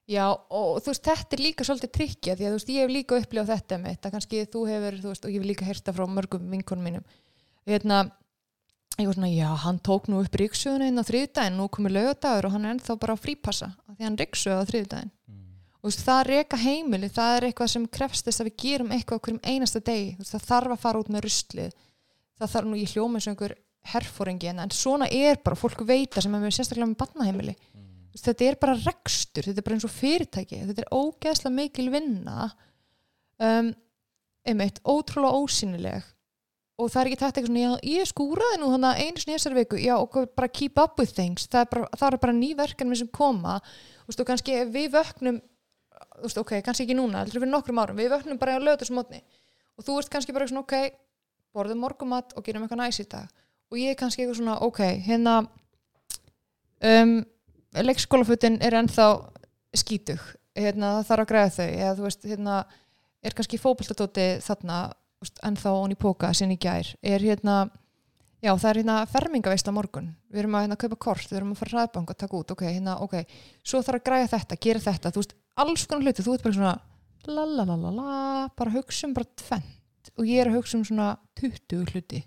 Já, 0.09 0.25
og 0.33 0.81
þú 0.83 0.89
veist, 0.89 1.05
þetta 1.05 1.37
er 1.37 1.43
líka 1.43 1.67
svolítið 1.67 1.91
tryggja 1.95 2.33
því 2.35 2.47
að 2.47 2.49
þú 2.49 2.57
veist, 2.57 2.71
ég 2.73 2.83
hef 2.83 2.91
líka 2.91 3.19
upplifað 3.21 3.51
þetta 3.53 3.77
með 3.79 3.93
þetta, 3.93 4.11
kannski 4.15 4.41
þú 4.51 4.63
hefur, 4.67 4.97
þú 4.99 5.13
veist, 5.13 5.27
og 5.27 5.31
ég 5.31 5.39
hef 5.39 5.47
líka 5.47 5.67
heyrta 5.69 5.93
frá 5.95 6.03
mörgum 6.11 6.49
vinkonum 6.51 6.89
mínum. 6.89 7.05
Hérna, 7.69 7.99
ég 8.99 9.07
var 9.07 9.15
svona, 9.15 9.29
já, 9.31 9.47
hann 9.63 9.79
tók 9.79 10.09
nú 10.11 10.19
upp 10.19 10.35
ríksjöðuna 10.41 10.89
inn 10.91 10.99
á 10.99 11.07
þriðdæðin, 11.07 11.55
nú 11.55 11.69
komið 11.71 11.95
lögadagur 12.01 12.49
og 12.49 12.55
hann 12.57 12.67
er 12.67 12.75
ennþá 12.75 12.97
bara 12.99 13.15
að 13.15 13.23
frípassa 13.23 13.71
því 13.93 14.09
hann 14.09 14.19
ríksjöð 14.19 14.59
á 14.59 14.63
þú 14.67 14.73
veist, 15.89 16.03
það 16.05 16.21
reka 16.29 16.59
heimili, 16.61 17.09
það 17.11 17.35
er 17.37 17.47
eitthvað 17.49 17.71
sem 17.73 17.87
krefst 17.97 18.27
þess 18.27 18.43
að 18.43 18.49
við 18.49 18.57
gerum 18.63 18.93
eitthvað 18.95 19.19
á 19.19 19.23
hverjum 19.25 19.41
einasta 19.43 19.81
degi. 19.83 20.13
Veist, 20.19 20.35
það 20.35 20.47
þarf 20.47 20.75
að 20.75 20.83
fara 20.85 21.03
út 21.03 21.11
með 21.11 21.25
ruslið. 21.27 21.77
Það 22.39 22.53
þarf 22.53 22.69
nú, 22.69 22.79
og 23.03 23.27
einhver 23.27 23.55
herfóringi 23.93 24.47
en, 24.47 24.61
en 24.63 24.71
svona 24.71 25.09
er 25.11 25.41
bara, 25.43 25.59
fólk 25.59 25.83
veita 25.87 26.23
sem 26.23 26.33
er 26.33 26.43
með 26.43 26.55
sérstaklega 26.55 26.87
með 26.93 27.01
barnaheimili. 27.03 27.55
Þú 27.73 28.15
veist, 28.15 28.27
þetta 28.29 28.47
er 28.47 28.59
bara 28.61 28.79
rekstur, 28.79 29.47
þetta 29.49 29.59
er 29.59 29.67
bara 29.67 29.77
eins 29.77 29.87
og 29.87 29.93
fyrirtæki 29.93 30.61
þetta 30.69 30.85
er 30.85 30.93
ógeðslega 30.95 31.55
mikil 31.57 31.87
vinna. 31.91 32.49
Um, 33.43 33.73
einmitt, 34.47 34.79
ótrúlega 34.87 35.39
ósynileg 35.39 36.11
og 36.79 36.89
það 36.89 36.99
er 36.99 37.09
ekki 37.09 37.17
tætt 37.21 37.37
eitthvað 37.37 37.49
svona, 37.51 37.63
já, 37.63 37.73
ég 37.93 38.09
skúraði 38.09 38.59
nú 38.59 38.69
þannig 38.73 39.01
einu 39.03 39.21
sinni 39.21 39.33
í 39.33 39.37
þessari 39.37 39.57
viku, 39.59 39.79
já, 39.79 39.93
og 39.99 40.15
bara 40.33 40.49
keep 40.49 40.79
up 40.81 40.97
with 40.99 41.13
things, 41.13 41.45
það 41.51 41.61
er 41.61 41.69
bara, 41.69 41.89
það 41.99 42.07
er 42.07 42.21
bara 42.23 42.35
ný 42.37 42.49
verkefni 42.57 42.97
sem 42.97 43.11
koma, 43.13 43.59
þú 44.01 44.09
veist, 44.09 44.23
og 44.23 44.29
kannski 44.29 44.55
við 44.73 44.87
vöknum, 44.95 45.37
þú 46.23 46.31
veist, 46.31 46.41
ok, 46.41 46.57
kannski 46.65 46.87
ekki 46.87 46.97
núna 46.97 47.21
heldur 47.21 47.43
fyrir 47.43 47.51
nokkrum 47.51 47.81
árum, 47.83 47.99
við 47.99 48.13
vöknum 48.15 48.39
bara 48.41 48.55
á 48.55 48.63
lögutusmotni 48.63 49.19
og 49.77 49.85
þú 49.85 49.99
ert 49.99 50.13
kannski 50.13 50.35
bara 50.35 50.47
svona, 50.47 50.63
ok 50.63 51.03
borðum 51.53 51.83
morgumat 51.83 52.33
og 52.37 52.45
gerum 52.45 52.65
eitthvað 52.65 52.81
næs 52.81 52.99
í 53.03 53.05
dag. 53.09 53.29
Og 53.71 53.79
ég 53.79 53.93
er 53.93 53.99
kannski 53.99 54.23
eitthvað 54.23 54.39
svona, 54.39 54.57
ok, 54.65 54.81
hérna 55.05 55.35
um, 56.89 57.19
leikskólafutin 57.85 58.59
er 58.65 58.77
ennþá 58.81 59.07
skítug. 59.77 60.23
Hérna, 60.57 60.99
það 60.99 61.07
þarf 61.09 61.25
að 61.25 61.29
græða 61.31 61.53
þau. 61.55 61.69
Eða 61.69 61.93
þú 61.97 62.07
veist, 62.07 62.27
hérna, 62.29 62.57
er 63.25 63.37
kannski 63.37 63.61
fótboltatóti 63.61 64.27
þarna, 64.45 64.81
ennþá 65.49 65.73
onni 65.79 65.97
póka 65.97 66.33
sinni 66.37 66.57
í 66.57 66.61
gær, 66.61 66.89
er 67.01 67.23
hérna 67.23 67.63
já, 68.43 68.51
það 68.51 68.69
er 68.69 68.79
hérna 68.81 68.95
fermingaveisla 69.11 69.73
morgun. 69.75 70.09
Við 70.31 70.43
erum 70.43 70.57
að 70.57 70.65
hérna 70.65 70.79
kaupa 70.83 70.99
kort, 71.07 71.29
við 71.29 71.39
erum 71.39 71.53
að 71.53 71.61
fara 71.61 71.77
ræðbank 71.79 72.11
og 72.13 72.19
taka 72.19 72.39
út, 72.39 72.51
ok, 72.55 72.65
hérna, 72.67 72.97
ok, 73.05 73.15
svo 73.63 73.81
þarf 73.85 74.01
að 74.01 74.05
græða 74.09 74.31
þetta 74.33 74.59
gera 74.65 74.83
þetta, 74.83 75.13
þú 75.13 75.23
veist, 75.23 75.37
alls 75.63 75.85
konar 75.87 76.09
hluti. 76.09 76.25
Þú 76.25 76.35
ert 76.35 76.45
bara 76.47 76.57
svona, 76.57 76.73
la 77.29 77.45
la 77.47 77.65
la 77.69 77.77
la 77.79 77.93
la 77.95 78.17
bara 78.57 78.75
hugsa 78.75 79.07
um 79.07 79.15
bara 79.15 79.31
tvent 79.39 80.11
og 80.19 80.27
ég 80.27 80.43
er 80.43 80.51
að 80.51 80.59
hugsa 80.59 80.77
um 80.77 80.83
svona 80.87 81.13
20 81.39 81.87
hluti. 81.93 82.21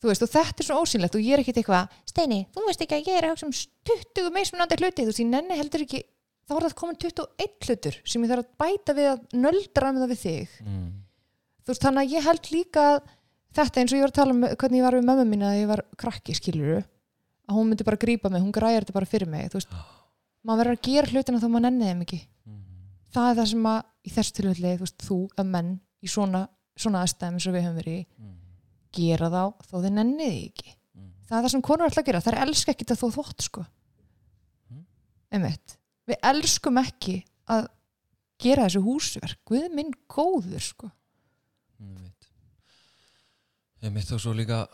Þú 0.00 0.08
veist, 0.08 0.22
og 0.24 0.30
þetta 0.32 0.62
er 0.62 0.64
svo 0.64 0.78
ósynlegt 0.80 1.16
og 1.18 1.20
ég 1.20 1.36
er 1.36 1.42
ekkit 1.42 1.58
eitthvað, 1.60 1.98
Steini, 2.08 2.44
þú 2.54 2.62
veist 2.64 2.80
ekki 2.80 2.96
að 2.96 3.10
ég 3.10 3.18
er 3.18 3.26
að 3.26 3.34
hugsa 3.34 3.48
um 3.50 3.56
20 3.90 4.32
meismunandi 4.32 4.78
hluti, 4.80 5.04
þú 5.04 5.10
veist, 5.10 5.20
ég 5.20 5.28
nenni 5.28 5.58
heldur 5.58 5.84
ekki 5.84 6.00
þá 6.50 6.56
er 6.56 6.66
það 6.66 6.76
komin 6.80 6.98
21 7.04 7.68
hlutur 7.68 7.98
sem 8.02 8.24
ég 8.24 8.32
þarf 8.32 8.46
að 8.46 8.54
bæta 8.62 8.94
við 8.96 9.08
að 9.12 9.36
nöldra 9.44 9.92
með 9.92 10.04
það 10.04 10.12
við 10.12 10.22
þig. 10.24 10.54
Mm. 10.64 10.86
þú 11.60 11.72
veist, 11.72 11.84
þannig 11.84 12.02
að 12.02 12.14
ég 12.16 12.26
held 12.26 12.50
líka 12.54 12.86
að 12.88 12.96
þetta 13.56 13.80
eins 13.82 13.92
og 13.92 13.98
ég 13.98 14.04
var 14.06 14.12
að 14.12 14.18
tala 14.20 14.34
um 14.34 14.40
hvernig 14.46 14.78
ég 14.80 14.86
var 14.86 14.96
við 14.98 15.06
mömmu 15.08 15.26
mín 15.30 15.42
að 15.46 15.58
ég 15.60 15.68
var 15.70 15.82
krakki, 15.98 16.34
skiluru 16.38 16.78
að 16.80 17.56
hún 17.56 17.68
myndi 17.70 17.84
bara 17.84 17.96
grípa 18.00 18.30
mig, 18.30 18.42
hún 18.42 18.52
græjar 18.54 18.84
þetta 18.84 18.92
bara 18.94 19.06
fyrir 19.10 19.28
mig 19.28 19.48
þú 19.50 19.58
veist, 19.58 19.72
maður 20.46 20.60
verður 20.64 20.76
að 20.78 20.84
gera 20.86 21.10
hlutina 21.10 21.40
þó 21.42 21.48
maður 21.50 21.66
nenni 21.66 21.88
þeim 21.90 22.02
ekki 22.06 22.20
Mhm. 22.46 22.60
það 23.12 23.30
er 23.30 23.36
það 23.40 23.48
sem 23.50 23.64
að 23.66 23.80
í 24.06 24.10
þessu 24.14 24.32
tilfelli 24.38 24.74
þú 24.76 24.84
veist, 24.84 24.98
þú 25.08 25.18
að 25.36 25.46
menn 25.50 25.80
í 26.02 26.08
svona, 26.08 26.48
svona 26.76 27.02
aðstæðum 27.04 27.40
og 27.40 27.54
við 27.54 27.64
höfum 27.66 27.80
verið 27.82 27.98
í 27.98 28.06
Mhm. 28.18 28.36
gera 28.92 29.30
þá 29.30 29.42
þó 29.66 29.74
þið 29.82 29.92
nenni 29.92 30.28
því 30.30 30.52
ekki 30.52 30.70
Mhm. 30.94 31.10
það 31.28 31.38
er 31.38 31.42
það 31.44 31.50
sem 31.50 31.62
konur 31.62 31.84
alltaf 31.84 32.02
að 32.04 32.06
gera, 32.06 32.22
er 32.26 32.46
elska 32.46 32.72
ekki 32.72 32.86
að 32.86 33.00
þú 33.02 33.10
þvott 33.16 33.42
sko 33.42 33.66
Mhm. 34.70 34.84
einmitt, 35.32 35.76
við 36.08 36.16
elskum 36.22 36.78
ekki 36.78 37.24
að 37.48 37.68
gera 38.38 38.64
þessu 38.68 38.82
húsverk 38.84 39.36
Guð 39.44 39.70
minn 39.74 39.92
góður 40.08 40.60
sko 40.62 40.90
veit 41.80 42.19
Ég 43.80 43.92
mitt 43.94 44.10
og 44.12 44.20
svo 44.20 44.34
líka 44.36 44.64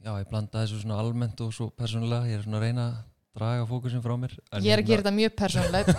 Já, 0.00 0.12
ég 0.16 0.28
blanda 0.28 0.62
þessu 0.62 0.80
svona 0.82 0.98
almennt 1.00 1.40
og 1.44 1.52
svo 1.56 1.70
persónulega 1.76 2.28
Ég 2.28 2.40
er 2.40 2.44
svona 2.44 2.60
að 2.60 2.66
reyna 2.66 2.86
að 2.90 2.98
draga 3.36 3.66
fókusin 3.68 4.02
frá 4.04 4.16
mér 4.18 4.32
ég 4.58 4.72
er 4.74 4.82
að 4.82 4.88
gera 4.88 5.02
þetta 5.04 5.12
mjög 5.14 5.36
persónlegt 5.38 5.90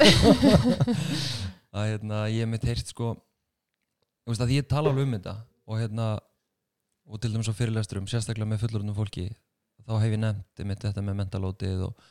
að 1.78 1.86
hérna, 1.88 2.26
ég 2.28 2.50
mitt 2.52 2.66
heyrt 2.68 2.92
sko 2.92 3.14
þú 3.16 4.34
veist, 4.34 4.44
að 4.44 4.52
ég 4.58 4.68
tala 4.68 4.92
alveg 4.92 5.08
um 5.08 5.16
þetta 5.16 5.36
og 5.72 5.80
hérna 5.80 6.08
og 7.12 7.22
til 7.22 7.32
dæmis 7.32 7.50
á 7.50 7.56
fyrirlesturum, 7.56 8.10
sérstaklega 8.12 8.50
með 8.52 8.66
fullorðnum 8.66 8.98
fólki 8.98 9.30
þá 9.88 9.96
hef 10.04 10.12
ég 10.12 10.22
nefnt 10.22 10.66
mitt 10.68 10.84
þetta 10.84 11.06
með 11.06 11.18
mentalótið 11.22 11.86
og, 11.88 12.04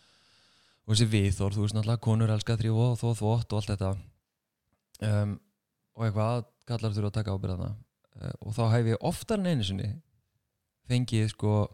og 0.87 0.95
þessi 0.95 1.11
viðþór, 1.13 1.55
þú 1.57 1.67
veist 1.67 1.77
náttúrulega 1.77 2.05
konur 2.09 2.33
elska 2.35 2.57
þrjú 2.61 2.81
og 2.87 2.97
þó 3.01 3.07
þvótt 3.21 3.55
og 3.55 3.61
allt 3.61 3.71
þetta. 3.75 3.93
Um, 5.07 5.37
og 5.97 6.07
eitthvað 6.07 6.49
kallar 6.69 6.97
þurfa 6.97 7.13
að 7.13 7.17
taka 7.21 7.37
ábyrðana 7.37 7.71
og 8.41 8.53
þá 8.57 8.63
hef 8.75 8.87
ég 8.87 8.97
oftar 9.01 9.39
en 9.41 9.47
einu 9.47 9.65
sinni 9.65 9.91
fengið 10.91 11.29
sko 11.33 11.69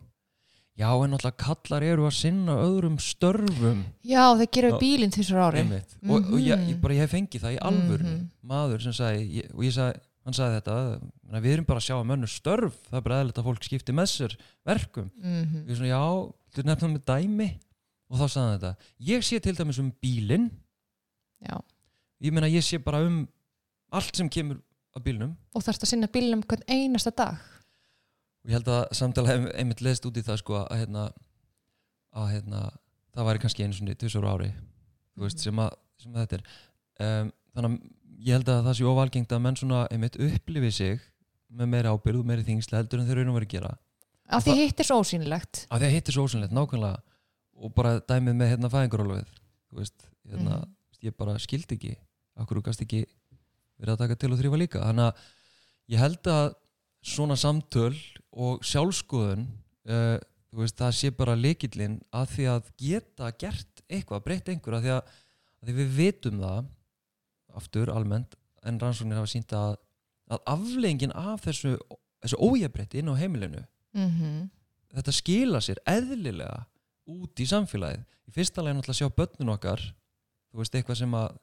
já 0.76 0.90
en 0.92 1.10
náttúrulega 1.14 1.40
kallar 1.40 1.82
eru 1.88 2.04
að 2.04 2.12
sinna 2.18 2.52
öðrum 2.60 2.98
störfum. 3.00 3.78
Já, 4.04 4.26
þeir 4.36 4.50
gera 4.52 4.72
bílinn 4.80 5.14
þessar 5.14 5.38
ári. 5.46 5.62
Einmitt. 5.64 5.94
og, 6.04 6.26
og 6.32 6.36
ég, 6.38 6.52
ég, 6.52 6.74
Mhm. 6.76 6.80
bara, 6.82 6.94
ég 6.94 6.98
hef 7.00 7.12
fengið 7.14 7.40
það 7.46 7.56
í 7.56 7.60
alvöru 7.64 8.04
Mhm. 8.04 8.26
maður 8.44 8.82
sem 8.82 8.92
sagði 8.92 9.30
ég, 9.40 9.54
og 9.54 9.60
ég 9.64 9.72
sagði, 9.72 10.00
hann 10.24 10.34
sagði 10.34 10.60
þetta 10.60 11.00
við 11.40 11.52
erum 11.54 11.64
bara 11.64 11.80
að 11.80 11.86
sjá 11.86 11.94
að 11.96 12.06
mönnu 12.10 12.28
störf. 12.28 12.74
Það 12.90 12.96
er 12.98 13.00
bara 13.00 13.20
eðlilegt 13.24 13.38
að 13.40 13.44
fólk 13.48 13.62
skipti 13.64 13.92
með 13.94 14.08
sér 14.12 14.36
verkum. 14.66 15.10
Mm 15.22 15.64
við 15.66 15.76
svona 15.78 15.88
já, 15.88 16.34
þú 16.52 16.64
nefnum 16.64 16.92
með 16.98 17.04
dæmi? 17.06 17.58
Og 18.10 18.18
þá 18.18 18.26
sagði 18.28 18.44
hann 18.50 18.58
þetta. 18.60 18.76
Ég 19.00 19.18
sé 19.24 19.40
til 19.40 19.54
dæmis 19.56 19.78
um 19.78 19.92
bílinn. 20.02 20.50
Já. 21.42 21.60
ég 22.22 22.32
meina 22.32 22.46
ég 22.48 22.62
sé 22.64 22.78
bara 22.82 22.98
um 23.04 23.26
allt 23.92 24.14
sem 24.16 24.28
kemur 24.28 24.60
á 24.96 24.98
bílnum. 25.04 25.34
Og 25.54 25.62
þarfst 25.64 25.84
að 25.84 25.90
sinna 25.92 26.08
bílnum 26.12 26.42
hvern 26.48 26.64
einasta 26.72 27.12
dag? 27.12 27.36
Og 28.44 28.50
ég 28.50 28.56
held 28.58 28.68
að 28.72 28.84
samtala 28.96 29.28
hef 29.34 29.46
einmitt 29.58 29.82
leðst 29.84 30.06
út 30.08 30.16
í 30.16 30.24
það 30.24 30.40
sko 30.42 30.58
að 30.62 30.78
hérna, 30.80 31.06
að 32.16 32.30
hérna 32.32 32.62
það 33.16 33.28
væri 33.28 33.42
kannski 33.42 33.64
einu 33.66 33.76
svona 33.76 33.96
tvisar 33.98 34.26
ári 34.28 34.50
þú 35.16 35.24
veist, 35.26 35.42
sem, 35.42 35.58
að, 35.62 35.74
sem 36.02 36.14
að 36.14 36.22
þetta 36.24 36.38
er. 36.38 36.46
Um, 37.06 37.32
þannig 37.56 37.72
að 37.76 38.22
ég 38.26 38.36
held 38.38 38.50
að 38.52 38.62
það 38.68 38.76
sé 38.78 38.86
ofalgengt 38.90 39.32
að 39.36 39.42
menn 39.46 39.58
svona 39.60 39.82
einmitt 39.92 40.16
upplifi 40.20 40.70
sig 40.72 41.02
með 41.56 41.70
meiri 41.72 41.92
ábyrð 41.92 42.20
og 42.22 42.28
meiri 42.30 42.44
þingsla 42.46 42.80
heldur 42.80 43.00
en 43.02 43.08
þeir 43.08 43.20
raun 43.20 43.32
og 43.32 43.36
verið 43.38 43.48
að 43.50 43.56
gera. 43.56 43.74
Af 44.36 44.42
því 44.46 44.54
hitt 44.58 44.80
er 44.82 44.88
svo 44.88 44.96
ósýnilegt. 45.02 45.60
Að 45.70 45.84
því 45.84 45.90
hittir 45.94 46.16
svo 46.16 46.24
ósynlegt, 46.26 46.54
nákvæmlega. 46.56 47.02
Og 47.56 47.72
bara 47.76 47.92
dæmið 48.10 48.34
með 48.40 48.50
hérna 48.52 48.70
fæðingarólfið 48.72 49.28
þú 49.70 49.78
veist, 49.80 50.08
hérna, 50.26 50.56
Mhm. 50.62 50.72
ég 51.06 51.16
bara 51.16 51.36
skildi 51.38 51.76
ekki, 51.76 51.92
okkur 52.40 52.62
gast 52.62 52.82
ekki 52.82 53.04
verið 53.80 53.94
að 53.94 54.02
taka 54.04 54.18
til 54.20 54.32
og 54.32 54.40
þrýfa 54.40 54.60
líka. 54.60 54.84
Þannig 54.84 55.10
að 55.10 55.26
ég 55.94 56.02
held 56.02 56.30
að 56.32 56.46
svona 57.06 57.36
samtöl 57.38 57.92
og 58.36 58.64
sjálfskoðun 58.66 59.46
uh, 59.88 60.16
þú 60.50 60.62
veist, 60.62 60.78
það 60.78 60.96
sé 60.98 61.12
bara 61.14 61.36
leikillinn 61.38 62.00
að 62.16 62.32
því 62.34 62.48
að 62.54 62.72
geta 62.80 63.30
gert 63.38 63.84
eitthvað, 63.86 64.24
breytt 64.24 64.50
einhver 64.50 64.78
að 64.78 64.86
því 64.86 64.94
að, 64.96 65.14
að 65.60 65.68
því 65.68 65.76
við 65.76 65.94
vitum 66.00 66.42
það 66.42 66.72
aftur 67.56 67.92
almennt 67.92 68.36
en 68.66 68.80
rannsóknir 68.82 69.20
hafa 69.20 69.30
sínt 69.30 69.52
að, 69.56 69.76
að 70.32 70.42
afleggingin 70.56 71.14
af 71.16 71.44
þessu, 71.46 71.76
þessu 72.24 72.40
ójabretti 72.42 73.00
inn 73.00 73.12
á 73.12 73.20
heimilinu 73.20 73.62
mm 73.96 74.46
þetta 74.96 75.12
skila 75.12 75.60
sér 75.60 75.80
eðlilega 75.84 76.62
út 77.12 77.40
í 77.42 77.46
samfélagið. 77.46 78.04
Í 78.26 78.32
fyrsta 78.32 78.62
lagi 78.62 78.78
náttúrulega 78.78 78.96
sjá 78.96 79.10
börnun 79.12 79.52
okkar 79.52 79.82
þú 79.82 80.62
veist 80.62 80.78
eitthvað 80.78 81.00
sem 81.02 81.16
að 81.18 81.34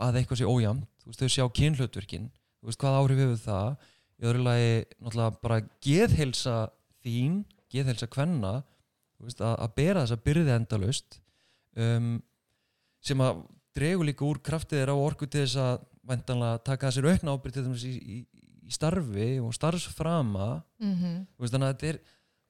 að 0.00 0.20
eitthvað 0.20 0.40
sé 0.40 0.48
ójamt, 0.48 0.88
þú 1.02 1.10
veist 1.10 1.22
þau 1.22 1.32
sjá 1.34 1.44
kynhlutverkin, 1.60 2.28
þú 2.60 2.70
veist 2.70 2.80
hvað 2.80 2.98
áhrif 3.00 3.22
hefur 3.24 3.40
það 3.44 3.70
í 4.20 4.28
öðru 4.28 4.44
lagi 4.46 4.72
náttúrulega 4.98 5.40
bara 5.44 5.60
geðhelsa 5.84 6.56
þín 7.04 7.40
geðhelsa 7.72 8.08
kvenna 8.10 8.54
þú 9.16 9.28
veist, 9.28 9.40
að, 9.44 9.54
að 9.64 9.74
bera 9.76 10.04
þessa 10.04 10.24
byrði 10.26 10.54
endalaust 10.56 11.20
um, 11.76 12.12
sem 13.04 13.24
að 13.24 13.44
dregur 13.76 14.08
líka 14.08 14.26
úr 14.26 14.40
kraftið 14.44 14.82
þeirra 14.82 14.96
og 14.98 15.06
orku 15.12 15.28
til 15.30 15.44
þess 15.44 15.60
að 15.62 15.84
væntanlega 16.10 16.62
taka 16.66 16.90
þessir 16.90 17.08
aukna 17.10 17.36
dæmis 17.54 17.84
í, 17.86 17.92
í, 17.96 18.16
í 18.66 18.74
starfi 18.74 19.28
og 19.40 19.54
starfsframa 19.54 20.48
-hmm. 20.80 21.20
Þú 21.36 21.44
veist, 21.44 21.54
þannig 21.54 21.68
að 21.68 21.74
þetta 21.74 21.92
er 21.92 22.00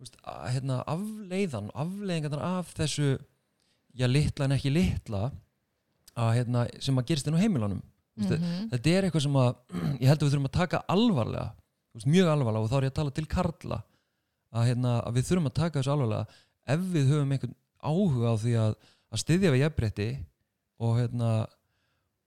veist, 0.00 0.16
að, 0.24 0.40
hérna, 0.54 0.80
afleiðan, 0.88 1.70
afleiðingarnar 1.74 2.44
af 2.58 2.72
þessu 2.78 3.10
já, 3.94 4.06
litla 4.08 4.46
en 4.46 4.56
ekki 4.56 4.72
litla 4.72 5.30
að, 6.16 6.30
hérna, 6.38 6.66
sem 6.82 6.98
að 7.00 7.06
gerist 7.10 7.26
inn 7.30 7.36
á 7.38 7.42
heimilunum 7.44 7.80
mm 7.80 7.86
Mhm. 8.20 8.68
þetta 8.72 8.90
er 8.90 9.04
eitthvað 9.06 9.22
sem 9.22 9.36
að 9.38 9.50
ég 10.02 10.08
held 10.10 10.18
að 10.20 10.26
við 10.26 10.32
þurfum 10.34 10.48
að 10.50 10.56
taka 10.58 10.80
alvarlega 10.92 11.44
veist, 11.94 12.06
mjög 12.06 12.26
alvarlega 12.28 12.64
og 12.64 12.70
þá 12.70 12.76
er 12.76 12.84
ég 12.84 12.90
að 12.90 12.98
tala 12.98 13.10
til 13.16 13.26
Karla 13.26 13.78
að, 14.52 14.64
hérna, 14.68 14.92
að 15.06 15.14
við 15.16 15.24
þurfum 15.30 15.46
að 15.50 15.54
taka 15.60 15.78
þessu 15.80 15.92
alvarlega 15.94 16.26
ef 16.74 16.80
við 16.92 17.06
höfum 17.14 17.32
einhvern 17.32 17.54
áhuga 17.80 18.26
á 18.28 18.34
því 18.42 18.52
að, 18.60 18.74
að 19.14 19.22
styðja 19.22 19.52
við 19.54 19.62
jafnbretti 19.62 20.08
og, 20.80 20.92
hérna, 20.98 21.30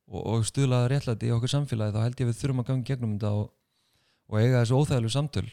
og, 0.09 0.21
og 0.33 0.45
stuðla 0.49 0.79
réttlæti 0.91 1.29
í 1.29 1.33
okkur 1.35 1.51
samfélagi 1.53 1.93
þá 1.93 2.01
held 2.07 2.17
ég 2.17 2.25
að 2.25 2.31
við 2.31 2.39
þurfum 2.41 2.63
að 2.63 2.69
ganga 2.71 2.87
gegnum 2.89 3.13
þetta 3.19 3.31
og, 3.43 3.51
og 4.33 4.39
eiga 4.41 4.63
þessu 4.63 4.79
óþægilegu 4.81 5.13
samtöl 5.13 5.45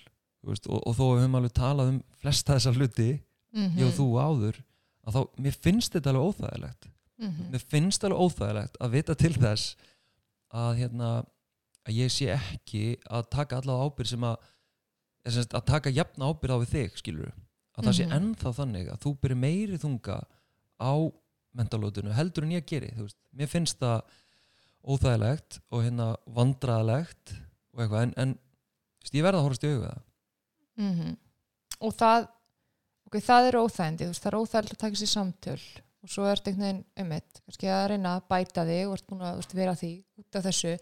veist, 0.46 0.70
og, 0.72 0.80
þó 0.96 1.04
við 1.10 1.20
höfum 1.20 1.36
alveg 1.40 1.54
talað 1.58 1.92
um 1.92 2.00
flesta 2.22 2.56
þessar 2.56 2.78
hluti, 2.80 3.10
Mhm. 3.50 3.76
ég 3.82 3.86
og 3.90 3.94
þú 3.98 4.04
áður 4.22 4.56
að 5.04 5.16
þá, 5.16 5.20
mér 5.42 5.54
finnst 5.58 5.92
þetta 5.92 6.12
alveg 6.14 6.26
óþægilegt 6.30 6.89
Mhm. 7.20 7.50
mér 7.52 7.60
finnst 7.68 8.04
alveg 8.04 8.18
óþægilegt 8.24 8.76
að 8.80 8.90
vita 8.90 9.14
til 9.14 9.32
þess 9.34 9.76
að 10.52 10.76
hérna 10.80 11.10
að 11.86 11.94
ég 11.94 12.10
sé 12.10 12.26
ekki 12.34 12.96
að 13.10 13.28
taka 13.30 13.56
alla 13.60 13.76
ábyrð 13.86 14.06
sem 14.14 14.24
að 14.24 14.36
að 15.26 15.64
taka 15.66 15.90
jafna 15.92 16.30
ábyrð 16.32 16.54
á 16.56 16.62
við 16.64 16.70
þig 16.74 16.96
skilur 16.96 17.32
að 17.76 17.84
það 17.84 17.92
sé 17.98 18.06
Mhm. 18.06 18.12
ennþá 18.16 18.52
þannig 18.56 18.88
að 18.92 18.98
þú 19.04 19.12
byrja 19.20 19.36
meiri 19.36 19.78
þunga 19.78 20.16
á 20.80 20.92
mentalótinu 21.54 22.12
heldur 22.14 22.44
en 22.44 22.52
ég 22.56 22.64
geri 22.66 22.90
mér 23.36 23.48
finnst 23.48 23.78
það 23.78 24.02
óþægilegt 24.86 25.60
og 25.70 25.82
hérna 25.84 26.16
vandraðalegt 26.26 27.34
og 27.74 27.80
eitthvað 27.84 28.02
en, 28.06 28.14
en 28.16 28.38
veist, 29.02 29.14
ég 29.14 29.22
verða 29.24 29.40
að 29.40 29.46
horfast 29.48 29.64
í 29.64 29.72
auga 29.74 29.90
það 29.92 30.02
Mhm. 30.80 31.16
og 31.80 31.92
það 31.96 32.28
ok, 33.06 33.16
það 33.20 33.48
er 33.50 33.58
óþægindi, 33.60 34.08
það 34.16 34.26
er 34.32 34.38
óþægild 34.40 34.72
að 34.72 34.78
taka 34.78 34.96
sér 34.96 35.12
samtöl 35.12 35.60
og 36.00 36.12
svo 36.12 36.26
er 36.26 36.40
þetta 36.40 36.50
einhvern 36.50 36.66
veginn 36.66 36.82
einmitt, 37.02 37.40
kannski 37.44 37.70
að 37.70 37.86
reyna 37.92 38.16
að 38.16 38.26
bæta 38.32 38.66
þig 38.68 38.82
og 38.88 38.96
ert 38.96 39.08
búin 39.10 39.24
að 39.26 39.40
veist, 39.40 39.56
vera 39.56 39.74
að 39.74 39.82
því 39.82 39.92
út 40.22 40.38
af 40.38 40.46
þessu. 40.48 40.74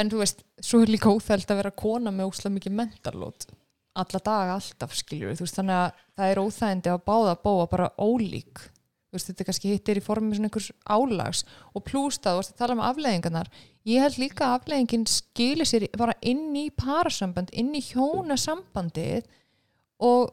En 0.00 0.10
þú 0.12 0.20
veist, 0.22 0.44
svo 0.64 0.80
er 0.80 0.92
líka 0.92 1.12
óþægild 1.12 1.52
að 1.52 1.60
vera 1.60 1.78
kona 1.82 2.12
með 2.14 2.30
óslega 2.30 2.56
mikið 2.56 2.78
mentalót 2.78 3.50
alla 3.98 4.20
daga 4.22 4.58
alltaf 4.58 4.94
skiljur 4.94 5.34
veist, 5.34 5.56
þannig 5.56 5.76
að 5.76 6.04
það 6.18 6.32
er 6.32 6.40
óþægindi 6.44 6.92
að 6.92 7.02
báða 7.08 7.38
bóa 7.42 7.66
bara 7.70 7.90
ólík. 7.98 8.62
Veist, 9.10 9.26
þetta 9.26 9.46
kannski 9.48 9.72
hittir 9.72 9.98
í 9.98 10.04
formi 10.04 10.36
svona 10.36 10.46
einhvers 10.46 10.70
álags. 10.86 11.42
Og 11.74 11.82
plúst 11.86 12.26
að 12.26 12.36
þú 12.36 12.42
veist 12.42 12.52
að 12.54 12.60
tala 12.62 12.76
um 12.76 12.84
afleðingarnar 12.86 13.50
ég 13.88 14.04
held 14.04 14.20
líka 14.22 14.46
að 14.46 14.58
afleðingin 14.60 15.06
skilir 15.10 15.68
sér 15.68 15.88
bara 15.98 16.14
inn 16.22 16.54
í 16.58 16.68
parasamband 16.70 17.50
inn 17.50 17.72
í 17.74 17.82
hjónasambandið. 17.90 19.26
Og 20.06 20.30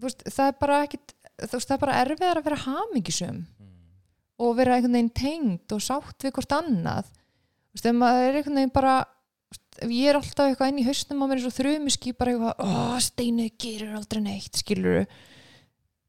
veist, 0.00 0.24
það 0.24 0.50
er 0.50 0.58
bara 0.62 0.80
ekkit 0.86 1.13
þú 1.40 1.50
veist, 1.56 1.68
það 1.68 1.76
er 1.76 1.82
bara 1.82 1.98
erfiðar 2.02 2.40
að 2.40 2.46
vera 2.48 2.62
hamingisum 2.64 3.40
og 4.44 4.56
vera 4.58 4.76
einhvern 4.76 4.96
veginn 4.98 5.14
tengd 5.14 5.74
og 5.74 5.82
sátt 5.82 6.26
við 6.26 6.34
hvort 6.36 6.54
annað. 6.56 7.10
Þú 7.10 7.78
veist, 7.78 7.88
ef 7.90 7.98
maður 7.98 8.28
er 8.28 8.38
einhvern 8.40 8.60
veginn 8.60 8.74
bara 8.74 8.94
ef 9.84 9.90
ég 9.90 10.10
er 10.10 10.18
alltaf 10.18 10.48
eitthvað 10.48 10.70
inn 10.70 10.82
í 10.82 10.86
hausnum 10.86 11.22
á 11.22 11.26
mér 11.26 11.40
eins 11.40 11.48
og 11.48 11.56
þrjumiski 11.56 12.14
bara 12.18 12.34
eitthvað, 12.34 12.62
ó, 12.62 12.98
steinu 13.02 13.48
gerir 13.58 13.96
aldrei 13.98 14.22
neitt, 14.22 14.62
skilur 14.62 15.04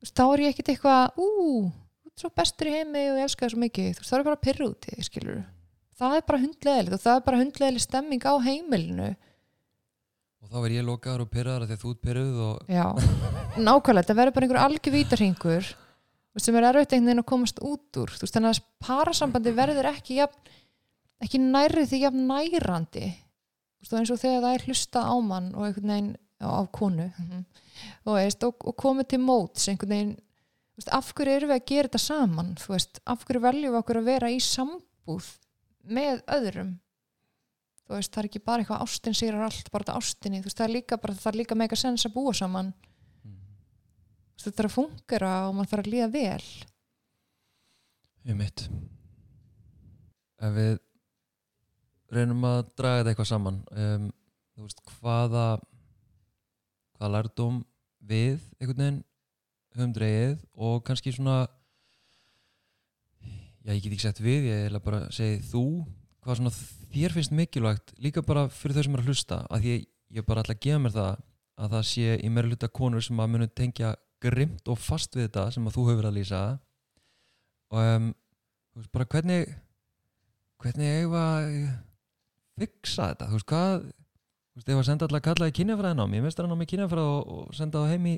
þá 0.05 0.23
er 0.27 0.43
ég 0.43 0.53
ekkit 0.53 0.71
eitthvað, 0.75 1.17
ú 1.17 1.29
þú 1.65 2.11
ert 2.11 2.21
svo 2.21 2.29
bestur 2.37 2.69
í 2.69 2.75
heimi 2.77 3.07
og 3.09 3.17
ég 3.17 3.25
elska 3.25 3.45
það 3.47 3.53
svo 3.55 3.61
mikið. 3.63 3.91
Þú 3.95 4.03
veist, 4.03 4.11
þá 4.11 4.15
er 4.15 4.21
ég 4.21 4.29
bara 4.29 4.43
pyrru 4.45 4.67
úti, 4.69 4.97
skilur 5.05 5.43
það 5.99 6.17
er 6.17 6.25
bara 6.27 6.41
hundleðilegt 6.43 6.97
og 6.97 7.03
það 7.03 7.17
er 7.17 7.25
bara 7.25 7.41
hundleðileg 7.41 7.83
stemming 7.83 8.27
á 8.27 8.33
heimilinu 8.43 9.09
og 10.45 10.51
þá 10.53 10.59
verð 10.61 10.77
ég 10.77 10.85
lokaður 10.85 11.23
og 11.25 11.31
pyrraður 11.33 11.65
að 11.65 11.81
þú 11.81 11.91
ert 11.93 12.03
pyrruð 12.05 12.37
og 12.45 12.69
Já, 12.69 12.85
nákvæmlega, 13.57 14.07
það 14.09 14.19
verður 14.19 14.35
bara 14.35 14.47
einhver 14.47 14.61
algjör 14.61 14.95
vítarhingur 14.95 15.71
sem 16.35 16.57
er 16.59 16.67
erfitt 16.69 16.93
einhvern 16.93 17.09
veginn 17.09 17.23
að 17.23 17.29
komast 17.31 17.61
út 17.63 17.99
úr 18.01 18.11
veist, 18.11 18.35
þannig 18.35 18.51
að 18.51 18.65
parasambandi 18.83 19.53
verður 19.55 19.89
ekki 19.93 20.19
jafn, 20.19 20.51
ekki 21.23 21.41
nærri 21.41 21.85
því 21.87 22.01
jafn 22.03 22.27
nærandi 22.29 23.05
veist, 23.07 23.93
og 23.93 23.97
eins 24.01 24.13
og 24.13 24.21
þegar 24.21 24.43
það 24.43 24.57
er 24.57 24.67
hlusta 24.67 25.05
á 25.07 25.15
mann 25.23 25.49
og 25.55 25.67
einhvern 25.69 25.93
veginn 25.93 26.13
á, 26.43 26.61
konu 26.75 27.07
og, 28.05 28.13
veist, 28.13 28.45
og, 28.45 28.61
og 28.61 28.77
komið 28.77 29.11
til 29.13 29.21
móts 29.23 29.69
einhvern 29.71 29.95
veginn 29.95 30.15
veist, 30.75 30.91
af 30.91 31.13
hverju 31.15 31.39
erum 31.39 31.53
við 31.53 31.61
að 31.61 31.67
gera 31.71 31.89
þetta 31.89 32.03
saman 32.05 32.55
af 32.59 33.25
hverju 33.25 33.45
veljum 33.47 33.71
við 33.71 33.81
okkur 33.81 34.01
að 34.01 34.11
vera 34.11 34.33
í 34.33 34.41
sambúð 34.43 35.31
með 35.85 36.21
öðrum 36.35 36.75
þú 37.85 37.97
veist, 37.97 38.11
það 38.13 38.21
er 38.21 38.29
ekki 38.29 38.43
bara 38.49 38.63
eitthvað 38.63 38.85
ástin 38.85 39.17
sér 39.17 39.37
allt, 39.45 39.71
bara 39.73 39.85
þetta 39.85 39.97
ástinni. 40.01 40.41
Þú 40.41 40.49
veist, 40.49 40.59
það 40.59 40.67
er 40.67 40.75
líka 40.75 40.99
bara, 41.01 41.17
það 41.21 41.31
er 41.31 41.39
líka 41.41 41.59
mega 41.59 41.79
sens 41.79 42.07
að 42.07 42.15
búa 42.17 42.33
saman. 42.35 42.71
Mm. 43.25 43.37
Þetta 44.43 44.63
er 44.63 44.69
að 44.69 44.75
fungera 44.75 45.33
og 45.49 45.55
mann 45.57 45.69
þarf 45.69 45.85
að 45.85 45.91
líða 45.93 46.09
vel. 46.15 46.49
Ég 48.25 48.37
mitt 48.39 48.67
Ef 50.41 50.51
við 50.51 50.79
reynum 52.13 52.43
að 52.47 52.61
draga 52.77 52.99
þetta 52.99 53.11
eitthvað 53.11 53.29
saman 53.29 53.59
um, 53.71 54.07
þú 54.55 54.65
veist, 54.65 54.81
hvaða 54.99 55.45
hvaða 56.95 57.11
lærdóm 57.15 57.59
við 58.05 58.39
einhvern 58.59 58.81
veginn 58.81 58.99
höfum 59.75 59.93
dreigið 59.95 60.35
og 60.67 60.83
kannski 60.87 61.13
svona 61.15 61.37
já, 63.65 63.73
ég 63.73 63.83
get 63.83 63.91
ekki 63.91 64.03
sett 64.05 64.21
við, 64.23 64.49
ég 64.51 64.67
er 64.69 64.77
bara 64.83 65.05
að 65.07 65.15
segja 65.17 65.41
þú, 65.49 65.65
hvað 66.25 66.39
svona 66.39 66.53
þér 66.95 67.15
finnst 67.15 67.35
mikilvægt, 67.35 67.93
líka 68.01 68.23
bara 68.25 68.47
fyrir 68.49 68.77
þau 68.77 68.85
sem 68.87 68.97
er 68.97 69.03
að 69.03 69.09
hlusta, 69.11 69.39
að 69.53 69.67
ég, 69.69 69.87
ég 70.17 70.27
bara 70.27 70.43
ætla 70.43 70.55
að 70.57 70.63
gefa 70.65 70.81
mér 70.81 70.95
það 70.95 71.23
að 71.55 71.75
það 71.75 71.83
sé 71.91 72.15
í 72.17 72.31
meira 72.33 72.51
hluta 72.51 72.69
konur 72.79 73.05
sem 73.05 73.21
að 73.21 73.31
munu 73.31 73.47
tengja 73.47 73.93
grimt 74.25 74.71
og 74.71 74.79
fast 74.81 75.15
við 75.15 75.27
þetta 75.27 75.49
sem 75.55 75.67
að 75.67 75.77
þú 75.77 75.85
hefur 75.91 76.07
að 76.09 76.17
lýsa. 76.17 76.41
Og 77.71 77.91
um, 77.95 78.09
þú 78.73 78.81
veist 78.81 78.93
bara 78.95 79.09
hvernig 79.13 79.53
hvernig 80.65 80.95
við 81.05 81.19
að 81.19 81.51
fixa 82.59 83.11
þetta, 83.11 83.29
þú 83.29 83.37
veist 83.37 83.51
hvað 83.51 83.73
þú 83.85 84.59
veist, 84.59 84.69
ef 84.69 84.79
að 84.79 84.87
senda 84.89 85.09
allar 85.09 85.23
kallaði 85.23 85.55
kynjafræðin 85.59 86.03
á 86.03 86.05
mér 86.09 86.25
mestar 86.25 86.47
hann 86.47 86.55
á 86.55 86.59
mig 86.59 86.71
kynjafræð 86.71 87.11
og, 87.11 87.33
og 87.35 87.55
senda 87.57 87.83
það 87.83 87.93
heim 87.95 88.09
í 88.13 88.15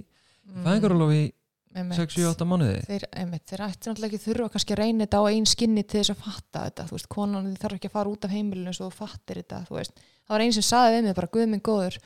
Mm, 0.48 0.64
fæðingarólof 0.64 1.12
í 1.12 1.18
einmitt. 1.20 1.36
6-7-8 1.78 2.48
mánuði? 2.50 2.84
Þeir, 2.88 3.08
einmitt, 3.22 3.46
þeir 3.50 3.64
ætti 3.68 3.90
náttúrulega 3.90 4.12
ekki 4.14 4.26
þurfa 4.26 4.52
kannski 4.54 4.76
að 4.76 4.82
reyna 4.82 5.06
þetta 5.06 5.22
á 5.22 5.30
einn 5.30 5.50
skinni 5.50 5.84
til 5.84 6.02
þess 6.02 6.14
að 6.14 6.22
fatta 6.26 6.68
þetta 6.68 6.86
veist, 6.92 7.10
konan 7.14 7.50
þarf 7.62 7.78
ekki 7.78 7.92
að 7.92 7.98
fara 7.98 8.14
út 8.14 8.28
af 8.28 8.34
heimilinu 8.34 8.76
svo 8.76 8.90
þú 8.90 9.00
fattir 9.02 9.42
þetta, 9.42 9.64
það 9.70 10.34
var 10.34 10.46
einn 10.46 10.56
sem 10.56 10.66
saði 10.66 10.96
við 10.98 11.08
mig 11.08 11.18
bara, 11.18 11.32
guð 11.38 11.50
minn 11.52 11.64
góður 11.64 12.00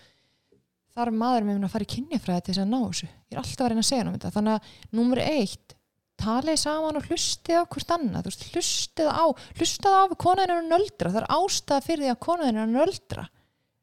þar 0.95 1.11
maður 1.15 1.47
með 1.47 1.65
að 1.65 1.73
fara 1.75 1.87
í 1.87 1.91
kynjafræði 1.91 2.45
til 2.45 2.53
þess 2.53 2.63
að 2.63 2.71
ná 2.71 2.79
þessu, 2.81 3.07
ég 3.07 3.35
er 3.35 3.41
alltaf 3.41 3.65
að 3.65 3.71
reyna 3.71 3.83
að 3.83 3.89
segja 3.89 4.05
um 4.05 4.15
þetta. 4.15 4.31
Þannig 4.35 4.57
að 4.57 4.97
númer 4.99 5.21
eitt 5.23 5.75
talið 6.21 6.57
saman 6.61 6.99
og 6.99 7.07
hlustið 7.09 7.61
á 7.61 7.63
hvort 7.71 7.93
annað 7.95 8.27
veist, 8.29 8.43
hlustið 8.51 9.09
á, 9.09 9.25
hlustið 9.57 9.95
á 9.95 10.03
við 10.11 10.19
konaðin 10.21 10.53
er 10.53 10.59
að 10.59 10.71
nöldra, 10.73 11.13
það 11.13 11.21
er 11.21 11.29
ástæða 11.37 11.85
fyrir 11.87 12.03
því 12.03 12.11
að 12.11 12.19
konaðin 12.27 12.59
er 12.59 12.65
að 12.65 12.75
nöldra. 12.75 13.27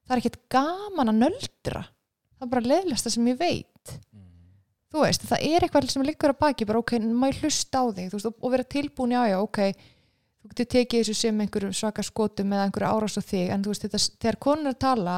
Það 0.04 0.14
er 0.14 0.22
ekkert 0.22 0.42
gaman 0.54 1.12
að 1.12 1.22
nöldra. 1.24 1.82
Það 2.38 2.46
er 2.46 2.52
bara 2.52 2.70
leðlasta 2.72 3.12
sem 3.12 3.28
ég 3.28 3.40
veit 3.40 3.94
þú 4.92 5.04
veist, 5.04 5.28
það 5.28 5.46
er 5.50 5.66
eitthvað 5.66 5.92
sem 5.92 6.06
liggur 6.06 6.32
að 6.34 6.40
baki 6.42 6.68
bara 6.68 6.82
ok, 6.82 6.96
maður 7.06 7.44
hlusta 7.44 7.82
á 7.82 7.84
þig? 7.92 8.10
Veist, 8.14 8.28
og, 8.28 8.36
og 8.40 8.54
vera 8.54 8.68
tilbúin, 8.76 9.14
já, 9.16 9.22
já, 9.32 9.38
ok 9.42 9.62
þú 10.38 10.52
getur 10.52 10.68
tekið 10.74 11.02
þessu 11.02 11.16
sem 11.18 11.40
einhverjum 11.44 11.74
svaka 11.76 12.04
skotum 12.06 12.52
eða 12.54 12.68
einhverju 12.68 12.90
árás 12.90 13.18
á 13.18 13.22
þig, 13.22 13.48
en 13.52 13.64
þú 13.64 13.72
veist 13.74 13.86
þetta, 13.86 14.02
þegar 14.22 14.38
konur 14.46 14.76
tala, 14.78 15.16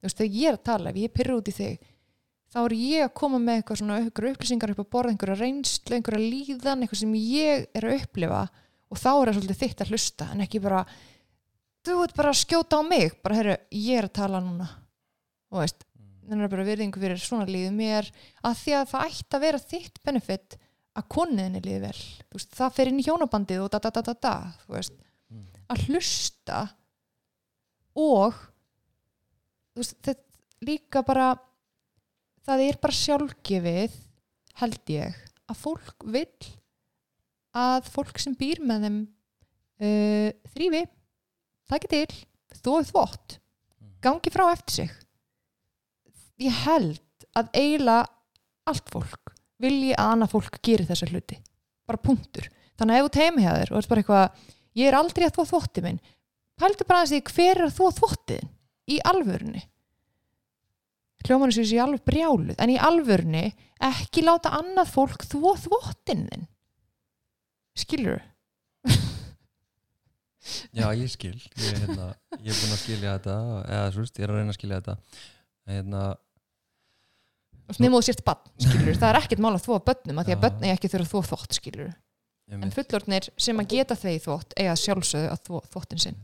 þú 0.00 0.08
veist, 0.08 0.18
þegar 0.20 0.40
ég 0.40 0.48
er 0.50 0.58
að 0.58 0.64
tala 0.68 0.90
ef 0.90 0.98
ég 1.00 1.14
pyrra 1.14 1.36
út 1.38 1.50
í 1.50 1.54
þig 1.56 1.92
þá 2.56 2.60
er 2.62 2.74
ég 2.78 3.04
að 3.04 3.16
koma 3.20 3.40
með 3.42 3.58
eitthvað 3.60 3.80
svona 3.82 3.98
upplýsingar 4.06 4.72
upp 4.72 4.80
á 4.80 4.92
borð, 4.94 5.12
einhverju 5.12 5.36
reynslu, 5.40 5.96
einhverju 5.96 6.22
líðan 6.22 6.84
eitthvað 6.84 7.02
sem 7.02 7.16
ég 7.20 7.66
er 7.76 7.86
að 7.86 7.98
upplifa 8.00 8.42
og 8.86 9.00
þá 9.00 9.10
er 9.10 9.28
það 9.28 9.36
svolítið 9.36 9.60
þitt 9.62 9.82
að 9.82 9.92
hlusta 9.92 10.28
en 10.32 10.44
ekki 10.46 10.62
bara, 10.64 10.84
þú 11.84 11.98
ert 12.04 12.16
bara 12.16 12.32
að 12.32 12.40
skjóta 12.40 12.80
á 12.80 12.82
mig 12.86 13.18
bara, 13.20 13.38
herru, 13.40 13.56
ég 13.74 14.00
er 14.00 14.08
að 14.08 14.14
tala 14.20 14.40
núna. 14.44 14.68
Þú 15.50 15.60
veist, 15.60 15.86
þannig 16.26 16.46
er 16.46 16.52
bara 16.52 16.66
virðingu 16.66 17.02
fyrir 17.02 17.20
svona 17.22 17.46
líðu 17.48 17.72
mér. 17.76 18.10
Að 18.42 18.60
því 18.62 18.76
að 18.78 18.88
það 18.92 19.08
ætti 19.10 19.38
að 19.38 19.44
vera 19.46 19.62
þitt 19.62 20.00
benefit 20.06 20.56
að 20.96 21.08
konniðinni 21.12 21.62
líði 21.64 21.80
vel. 21.86 22.02
Veist, 22.34 22.52
það 22.56 22.76
fer 22.78 22.90
inn 22.90 23.00
í 23.02 23.06
hjónabandið 23.06 23.64
og 23.66 23.72
da 23.74 23.80
da 23.84 23.92
da 23.94 24.02
da 24.06 24.14
da 24.26 24.36
veist, 24.72 24.96
Mm. 25.26 25.42
að 25.74 25.80
hlusta 25.88 26.58
og 27.98 28.36
veist, 29.74 29.96
þetta 30.06 30.22
líka 30.62 31.02
bara 31.02 31.32
það 32.46 32.62
er 32.68 32.78
bara 32.78 32.94
sjálfgefið 32.94 33.96
held 34.60 34.92
ég 34.94 35.16
að 35.50 35.58
fólk 35.64 36.06
vill 36.14 36.52
að 37.56 37.90
fólk 37.90 38.22
sem 38.22 38.36
býr 38.38 38.62
með 38.62 38.86
þeim 38.86 39.00
uh, 39.82 40.30
þrýfi 40.54 40.84
taki 41.66 41.90
til, 41.90 42.06
þóið 42.62 42.92
þvott 42.92 43.36
gangi 44.06 44.30
frá 44.30 44.46
eftir 44.52 44.78
sig 44.78 44.94
ég 46.42 46.60
held 46.66 47.26
að 47.36 47.48
eiginlega 47.56 48.06
allt 48.66 48.92
fólk 48.92 49.32
vilji 49.62 49.94
að 49.96 50.12
annað 50.12 50.34
fólk 50.34 50.58
geri 50.64 50.86
þessa 50.88 51.08
hluti. 51.10 51.38
Bara 51.86 52.02
punktur, 52.02 52.48
þannig 52.76 52.96
að 52.96 53.00
ef 53.00 53.06
þú 53.06 53.14
teimi 53.16 53.44
hjá 53.44 53.52
þér 53.54 53.72
og 53.72 53.78
er 53.78 53.88
bara 53.92 54.02
eitthvað, 54.02 54.44
ég 54.76 54.90
er 54.90 54.98
aldrei 54.98 55.26
að 55.26 55.34
þvó 55.36 55.46
þvotti 55.52 55.84
minn 55.86 56.02
pældu 56.56 56.86
bara 56.88 57.04
að 57.04 57.12
því 57.12 57.22
hver 57.30 57.62
er 57.62 57.72
þvó 57.72 57.88
þvottiðin 57.98 58.52
í 58.88 59.00
alvörunni? 59.10 59.62
Hljómanu 61.26 61.54
sér 61.56 61.66
sér 61.68 61.82
alveg 61.84 62.04
brjáluð 62.06 62.60
en 62.62 62.72
í 62.72 62.78
alvörunni 62.78 63.46
ekki 63.82 64.22
láta 64.24 64.54
annað 64.56 64.92
fólk 64.94 65.26
þvó 65.26 65.56
þvottin 65.64 66.26
þinn. 66.30 66.46
Skilur 67.76 68.22
Já, 70.76 70.92
ég 70.94 71.10
skil. 71.10 71.34
Ég, 71.58 71.80
hérna, 71.82 72.12
ég 72.38 72.52
er 72.52 72.58
búin 72.60 72.74
að 72.76 72.82
skilja 72.84 73.14
þetta 73.16 73.36
eða 73.64 73.88
svo 73.90 74.04
veist, 74.04 74.18
ég 74.20 74.26
er 74.26 74.32
að 74.32 74.38
reyna 74.38 74.52
að 74.52 74.58
skilja 74.60 74.78
þetta. 74.78 75.22
Hérna, 75.66 76.02
nema 77.82 77.98
þú 77.98 78.06
sért 78.06 78.24
bann, 78.26 78.42
skilur 78.62 78.98
það 79.00 79.08
er 79.10 79.20
ekkert 79.20 79.42
mál 79.42 79.54
að 79.54 79.64
þvó 79.66 79.78
bönnum 79.90 80.20
að 80.20 80.28
því 80.28 80.36
að 80.36 80.42
bönn 80.46 80.64
eiga 80.64 80.76
ekki 80.76 80.90
þurfa 80.92 81.06
að 81.06 81.12
þvó 81.12 81.22
þvott, 81.30 81.58
skilur 81.58 81.92
en 82.46 82.62
mynd, 82.62 82.74
fullorðnir 82.76 83.28
sem 83.42 83.60
að 83.62 83.70
geta 83.74 83.98
þeir 83.98 84.18
þvott 84.22 84.56
eiga 84.56 84.74
sjálfsögðu 84.78 85.30
að 85.32 85.44
þvó 85.48 85.60
þvottin 85.72 86.02
sinn. 86.02 86.18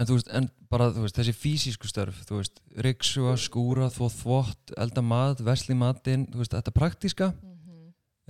En 0.00 0.08
þú 0.08 0.16
veist, 0.16 0.30
en 0.36 0.48
bara 0.72 0.88
þú 0.94 1.04
veist, 1.04 1.16
þessi 1.18 1.34
fysísku 1.36 1.88
störf, 1.90 2.20
þú 2.28 2.38
veist 2.38 2.60
riksuga, 2.86 3.34
skúra, 3.40 3.88
þvó 3.92 4.08
þvott, 4.14 4.74
elda 4.80 5.04
mat 5.04 5.40
versli 5.44 5.76
matinn, 5.76 6.26
þú 6.30 6.42
veist, 6.42 6.54
þetta 6.54 6.74
praktíska. 6.76 7.30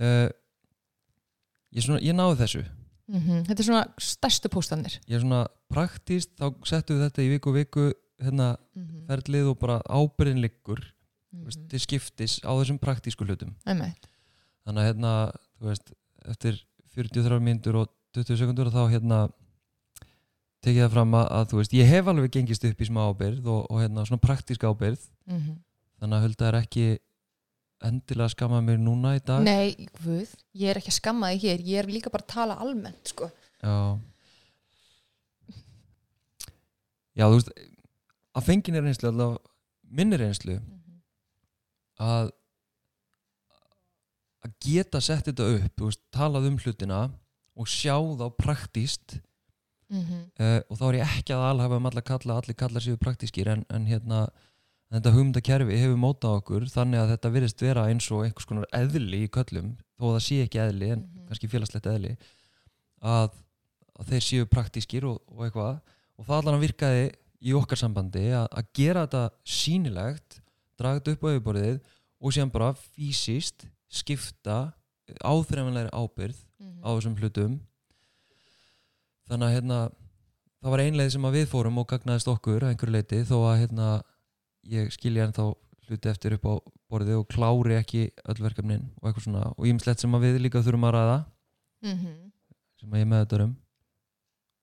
Uh, 0.01 0.27
ég, 1.75 1.85
svona, 1.85 2.01
ég 2.01 2.17
náði 2.17 2.39
þessu. 2.41 2.63
Mhm, 3.11 3.43
Þetta 3.49 3.59
er 3.59 3.67
svona 3.67 3.83
stærstu 3.99 4.49
póstanir. 4.51 4.95
Ég 5.09 5.19
er 5.19 5.23
svona 5.23 5.43
praktíst, 5.71 6.31
þá 6.39 6.47
settu 6.67 6.95
við 6.95 7.05
þetta 7.05 7.23
í 7.25 7.31
viku 7.35 7.55
viku 7.55 7.87
hérna 8.21 8.53
mm 8.75 8.87
ferlið 9.11 9.49
og 9.51 9.57
bara 9.59 9.81
ábyrðin 9.91 10.39
veist, 11.31 11.59
-hmm. 11.59 11.69
til 11.69 11.79
skiptis 11.79 12.39
á 12.43 12.51
þessum 12.51 12.79
praktísku 12.79 13.25
hlutum 13.25 13.55
Einmitt. 13.65 14.07
þannig 14.65 14.81
að 14.81 14.87
hérna, 14.89 15.11
veist, 15.61 15.93
eftir 16.25 16.59
43 16.95 17.39
mínútur 17.39 17.75
og 17.81 17.89
20 18.13 18.37
sekundur 18.37 18.67
þá 18.71 18.89
hérna 18.91 19.29
tekið 20.61 20.83
það 20.85 20.91
fram 20.91 21.13
að, 21.13 21.45
þú 21.49 21.57
veist, 21.57 21.73
ég 21.73 21.87
hef 21.87 22.07
alveg 22.07 22.31
gengist 22.31 22.65
upp 22.65 22.81
í 22.81 22.85
smá 22.85 23.01
ábyrð 23.09 23.45
og, 23.47 23.71
og 23.71 23.79
hérna 23.81 24.05
svona 24.05 24.21
praktíska 24.21 24.67
ábyrð 24.69 24.99
Mhm. 25.27 25.55
þannig 26.01 26.17
að 26.17 26.21
hulda 26.21 26.47
er 26.47 26.53
ekki 26.61 26.99
endilega 27.81 28.25
að 28.27 28.31
skamma 28.35 28.61
mér 28.61 28.77
núna 28.77 29.15
í 29.15 29.21
dag 29.25 29.41
Nei, 29.43 29.75
guð, 30.03 30.35
ég 30.53 30.69
er 30.69 30.77
ekki 30.77 30.91
að 30.91 30.99
skamma 30.99 31.31
þig 31.33 31.41
hér 31.41 31.59
ég 31.65 31.77
er 31.79 31.85
líka 31.87 32.11
bara 32.11 32.23
að 32.23 32.33
tala 32.33 32.55
almennt 32.61 33.07
sko. 33.07 33.31
Já 33.63 33.97
Já, 37.17 37.25
þú 37.27 37.35
veist 37.39 37.51
að 38.39 38.45
fengin 38.47 38.75
er 38.79 38.85
reynslu, 38.85 39.09
allavega 39.09 39.39
minni 39.91 40.17
reynslu 40.21 40.59
að 42.01 42.31
að 44.41 44.53
geta 44.65 45.01
sett 45.03 45.27
þetta 45.29 45.49
upp 45.57 45.83
veist, 45.85 46.01
talað 46.13 46.47
um 46.49 46.55
hlutina 46.61 47.01
og 47.59 47.67
sjá 47.69 47.93
þá 47.97 48.25
praktíst 48.39 49.19
mm 49.91 50.05
uh, 50.39 50.61
og 50.69 50.77
þá 50.79 50.85
er 50.87 50.97
ég 51.01 51.17
ekki 51.19 51.35
að 51.35 51.45
alhafa 51.49 51.77
um 51.77 51.89
alla 51.89 52.01
kalla, 52.01 52.37
allir 52.39 52.57
kallar 52.57 52.81
séu 52.81 52.97
praktískir 52.97 53.49
en, 53.51 53.65
en 53.69 53.85
hérna 53.85 54.21
þetta 54.91 55.11
hugmyndakerfi 55.15 55.77
hefur 55.79 55.99
mótað 55.99 56.37
okkur 56.39 56.65
þannig 56.71 57.01
að 57.01 57.11
þetta 57.13 57.31
virðist 57.35 57.61
vera 57.63 57.83
eins 57.91 58.07
og 58.11 58.25
einhvers 58.25 58.47
konar 58.49 58.67
eðli 58.75 59.21
í 59.25 59.29
köllum, 59.31 59.75
þó 59.99 60.05
að 60.09 60.15
það 60.15 60.25
sé 60.25 60.37
ekki 60.45 60.61
eðli 60.65 60.89
en 60.95 61.01
Mhm. 61.05 61.25
kannski 61.27 61.47
félagslegt 61.51 61.85
eðli 61.91 62.13
að, 63.01 63.29
að 63.99 64.09
þeir 64.11 64.23
séu 64.25 64.45
praktískir 64.51 65.05
og, 65.07 65.21
og 65.27 65.45
eitthvað 65.45 65.79
og 66.17 66.25
það 66.25 66.37
allan 66.39 66.57
að 66.57 66.65
virkaði 66.65 67.05
í 67.41 67.53
okkar 67.57 67.77
sambandi 67.79 68.25
að, 68.35 68.47
að 68.51 68.71
gera 68.73 69.05
þetta 69.05 69.23
sýnilegt 69.59 70.41
draga 70.81 70.99
þetta 70.99 71.15
upp 71.15 71.25
á 71.25 71.29
yfirborðið 71.31 71.79
og 72.21 72.35
síðan 72.35 72.53
bara 72.53 72.73
fysiskt 72.77 73.65
skipta 73.91 74.59
áþreifanlegri 75.25 75.91
ábyrð 75.91 76.39
á 76.81 76.89
þessum 76.93 77.17
hlutum. 77.19 77.57
Þannig 79.29 79.47
að 79.47 79.55
hérna 79.55 79.79
það 80.61 80.73
var 80.73 80.83
einleið 80.85 81.11
sem 81.15 81.27
að 81.27 81.37
við 81.39 81.49
fórum 81.51 81.81
og 81.81 81.89
gagnaðist 81.89 82.29
okkur 82.31 82.65
að 82.65 82.73
einhverju 82.73 82.95
leiti 82.95 83.21
þó 83.27 83.37
að 83.49 83.59
hérna 83.63 83.89
ég 84.71 84.91
skilja 84.93 85.25
ennþá 85.27 85.47
hluti 85.87 86.11
eftir 86.11 86.37
upp 86.37 86.45
á 86.47 86.53
borðið 86.91 87.19
og 87.21 87.27
klári 87.31 87.77
ekki 87.79 88.03
öll 88.29 88.39
verkefnin 88.43 88.85
og 88.99 89.09
eitthvað 89.09 89.25
svona 89.25 89.47
og 89.55 89.67
ímislegt 89.67 90.03
sem 90.03 90.15
að 90.15 90.27
við 90.27 90.39
líka 90.45 90.61
þurfum 90.63 90.87
að 90.87 90.95
ræða. 90.97 91.17
Sem 92.81 92.93
að 92.93 93.01
ég 93.01 93.09
með 93.09 93.25
þetta 93.25 93.43
um 93.47 93.55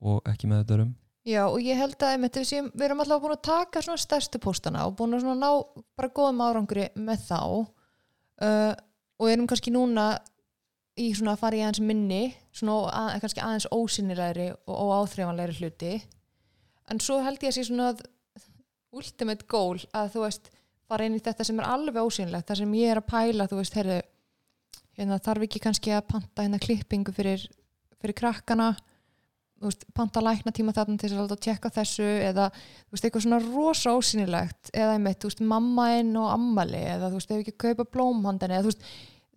og 0.09 0.31
ekki 0.31 0.49
með 0.51 0.63
þetta 0.63 0.83
um 0.87 0.95
Já, 1.29 1.43
og 1.45 1.61
ég 1.61 1.77
held 1.77 1.99
að 2.01 2.15
einmitt, 2.15 2.37
séum, 2.49 2.71
við 2.73 2.87
erum 2.87 3.03
alltaf 3.03 3.21
búin 3.21 3.35
að 3.35 3.47
taka 3.51 3.83
svona 3.85 4.01
stærstu 4.01 4.39
póstana 4.41 4.87
og 4.89 4.95
búin 4.97 5.17
að 5.19 5.27
ná 5.37 5.51
bara 5.99 6.13
góðum 6.17 6.41
árangri 6.41 6.87
með 6.97 7.27
þá 7.27 7.41
uh, 7.45 8.73
og 9.19 9.29
erum 9.29 9.49
kannski 9.51 9.73
núna 9.75 10.07
í 10.99 11.11
svona 11.13 11.35
að 11.35 11.43
fara 11.43 11.59
í 11.59 11.61
aðeins 11.67 11.83
minni 11.85 12.23
svona 12.55 12.79
að, 12.95 13.19
kannski 13.27 13.45
aðeins 13.45 13.69
ósynilegri 13.75 14.49
og 14.57 14.81
óáþreifanlegri 14.89 15.59
hluti. 15.59 15.93
En 16.89 17.03
svo 17.05 17.21
held 17.27 17.45
ég 17.45 17.53
að 17.53 17.59
sé 17.59 17.67
svona 17.69 17.93
að 17.93 18.03
ultimate 18.97 19.45
goal 19.53 19.77
að 19.93 20.15
þú 20.15 20.25
veist 20.25 20.53
fara 20.89 21.05
inn 21.05 21.19
í 21.19 21.23
þetta 21.23 21.45
sem 21.45 21.61
er 21.61 21.69
alveg 21.69 22.09
ósynlegt 22.09 22.49
það 22.49 22.63
sem 22.63 22.77
ég 22.81 22.95
er 22.95 23.03
að 23.03 23.11
pæla, 23.13 23.51
þú 23.51 23.61
veist, 23.61 23.77
heyrðu 23.77 24.01
hérna, 24.97 25.21
þarf 25.29 25.45
ekki 25.45 25.61
kannski 25.67 25.93
að 25.93 26.07
panta 26.15 26.47
hérna 26.47 26.63
klippingu 26.63 27.13
fyrir, 27.13 27.45
fyrir 28.01 28.17
krakkana 28.17 28.73
veist, 29.67 29.85
panta 29.97 30.23
lækna 30.23 30.53
tíma 30.55 30.75
þarna 30.77 31.01
til 31.01 31.11
að 31.15 31.35
að 31.35 31.43
tjekka 31.49 31.73
þessu 31.75 32.07
eða, 32.29 32.49
veist, 32.93 33.05
eitthvað 33.05 33.25
svona 33.25 33.41
rosa 33.43 33.95
ósynilegt 33.99 34.73
eða 34.73 34.95
einmitt, 34.97 35.27
veist, 35.27 35.43
mammainn 35.43 36.15
og 36.21 36.31
ammali 36.33 36.81
eða, 36.95 37.11
þú 37.11 37.21
veist, 37.21 37.35
ef 37.35 37.43
ekki 37.43 37.57
kaupa 37.67 37.89
blómhandin 37.97 38.55
eða, 38.59 38.75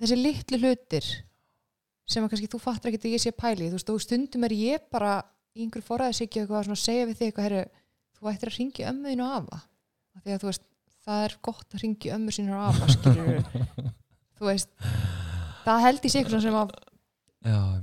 þessi 0.02 0.20
litlu 0.20 0.62
hlutir 0.62 1.12
sem 2.12 2.26
að 2.26 2.34
kannski 2.34 2.50
þú 2.52 2.60
fattar 2.62 2.92
ekki 2.92 3.02
að 3.08 3.16
ég 3.16 3.24
sé 3.24 3.32
að 3.32 3.40
pæli, 3.42 3.70
þú 3.70 3.80
veist, 3.80 3.94
og 3.94 4.04
stundum 4.04 4.48
er 4.48 4.58
ég 4.58 4.90
bara 4.92 5.20
í 5.56 5.66
einhverju 5.66 5.88
forræðis 5.88 6.26
ekki 6.26 6.44
eitthvað 6.44 6.68
svona 6.68 6.80
að 6.80 6.84
segja 6.86 7.08
við 7.08 7.20
þig 7.20 7.30
eitthvað, 7.30 7.48
herru, 7.48 7.64
þú 8.18 8.32
ættir 8.32 8.52
að 8.52 8.58
ringja 8.60 8.92
ömmuðinu 8.92 9.30
afa, 9.40 9.62
af 10.18 10.26
því 10.26 10.36
að 10.36 10.44
þú 10.44 10.52
veist 10.52 10.68
það 11.02 11.26
er 11.26 11.36
gott 11.48 11.76
að 11.76 11.84
ringja 11.86 12.16
ömmu 12.18 12.36
sínur 12.36 12.58
og 12.60 12.68
afa 12.70 12.90
skilur 12.94 13.42
þú 14.38 14.48
veist 14.48 14.72
það 15.66 15.84
held 15.86 16.06
í 16.06 16.12
sig 16.12 16.22
eitthvað 16.22 16.44
sem 16.46 16.58
að 16.58 16.74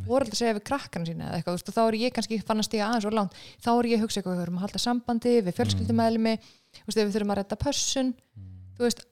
voru 0.06 0.28
að 0.28 0.38
segja 0.38 0.56
við 0.56 0.64
krakkarna 0.68 1.08
sína 1.08 1.28
eða 1.28 1.38
eitthvað, 1.40 1.62
þá 1.74 1.82
er 1.84 1.98
ég 1.98 2.14
kannski 2.14 2.40
fann 2.46 2.62
að 2.62 2.68
stiga 2.68 2.88
aðeins 2.88 3.08
og 3.08 3.16
langt, 3.18 3.38
þá 3.58 3.70
er 3.74 3.88
ég 3.90 3.98
að 3.98 4.04
hugsa 4.06 4.20
eitthvað 4.20 4.36
við 4.36 4.42
þurfum 4.44 4.58
að 4.58 4.66
halda 4.66 4.82
sambandi, 4.84 5.36
við 5.42 5.56
ef 7.02 7.08
við 7.08 7.16
þurfum 7.16 7.32
að 7.34 7.40
redda 7.40 7.58
pössun. 7.64 8.12
Þú 8.78 8.86
veist, 8.86 9.02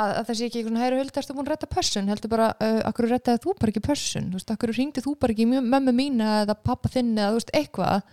að, 0.00 0.14
að 0.16 0.30
sé 0.38 0.48
ekki 0.48 0.60
eitthvað 0.60 0.78
Hulda, 1.00 1.20
ertu 1.20 1.36
búin 1.36 1.46
að 1.46 1.52
redda 1.54 1.70
pössun, 1.74 2.10
heldur 2.14 2.32
bara 2.32 2.48
uh, 2.56 2.80
akkur 2.88 3.10
reddaði 3.10 3.42
þú 3.44 3.54
bara 3.60 3.74
ekki 3.74 3.84
pössun, 3.84 4.30
þú 4.30 4.40
veist, 4.40 4.54
akkur 4.54 4.74
ringdi 4.76 5.04
þú 5.04 5.14
bara 5.20 5.36
ekki 5.36 5.48
mömmu 5.50 5.94
mína 5.96 6.32
eða 6.46 6.56
pappa 6.56 6.92
þinn 6.92 7.12
eða 7.18 7.34
þú 7.34 7.40
veist, 7.40 7.54
eitthvað? 7.60 8.12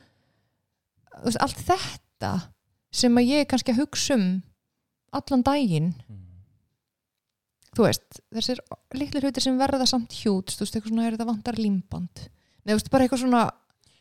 Þú 1.18 1.26
veist, 1.30 1.42
allt 1.48 1.66
þetta 1.72 2.34
sem 2.98 3.20
að 3.20 3.32
ég 3.32 3.50
kannski 3.52 3.74
að 3.76 3.84
hugsa 3.86 4.18
um 4.18 4.28
allan 5.16 5.46
daginn 5.48 5.94
Mm. 6.08 6.27
Þú 7.78 7.86
veist, 7.86 8.20
þessir 8.34 8.62
litlu 8.98 9.22
hlutir 9.24 9.46
sem 9.46 9.62
verða 9.62 9.88
samt 9.90 10.18
hjút, 10.18 10.52
þú 10.52 10.66
veist, 10.66 10.76
eitthvað 10.76 10.94
svona 10.94 11.08
er 11.08 11.16
þetta 11.16 11.30
vantar 11.30 11.62
límband, 11.62 12.28
nei, 12.28 12.74
þú 12.74 12.80
veist, 12.80 12.92
bara 12.94 13.08
eitthvað 13.08 13.24
svona 13.26 13.46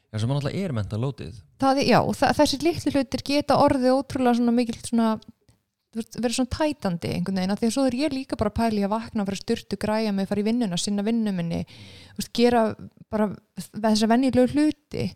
Já, 0.06 0.20
sem 0.22 0.30
alltaf 0.32 0.54
er 0.54 0.72
mental 0.72 1.00
loaded 1.02 1.40
það, 1.60 1.82
já, 1.84 1.98
þessir 2.40 2.66
litlu 2.66 2.92
hlutir 2.94 3.24
geta 3.26 3.58
orðið 3.60 3.96
ótrúlega 3.98 4.38
svona 4.38 4.54
mikil 4.54 4.78
svona 4.80 5.16
verið 5.96 6.34
svona 6.36 6.52
tætandi 6.52 7.12
einhvern 7.14 7.40
veginn, 7.40 7.56
því 7.56 7.68
að 7.68 7.74
svo 7.74 7.84
er 7.88 7.96
ég 7.96 8.14
líka 8.14 8.38
bara 8.38 8.52
að 8.52 8.76
í 8.76 8.82
að 8.84 8.92
vakna 8.92 9.24
fyrir 9.26 9.40
styrtu, 9.40 9.78
græja 9.80 10.12
mig, 10.12 10.28
fara 10.28 10.42
í 10.42 10.46
vinnuna 10.46 10.78
sinna 10.80 11.04
vinnu 11.06 11.32
minni, 11.32 11.62
þú 12.12 12.20
veist, 12.20 12.32
gera 12.36 12.64
bara 13.12 13.30
þessar 13.56 14.12
venjulegu 14.12 14.52
hluti. 14.52 15.06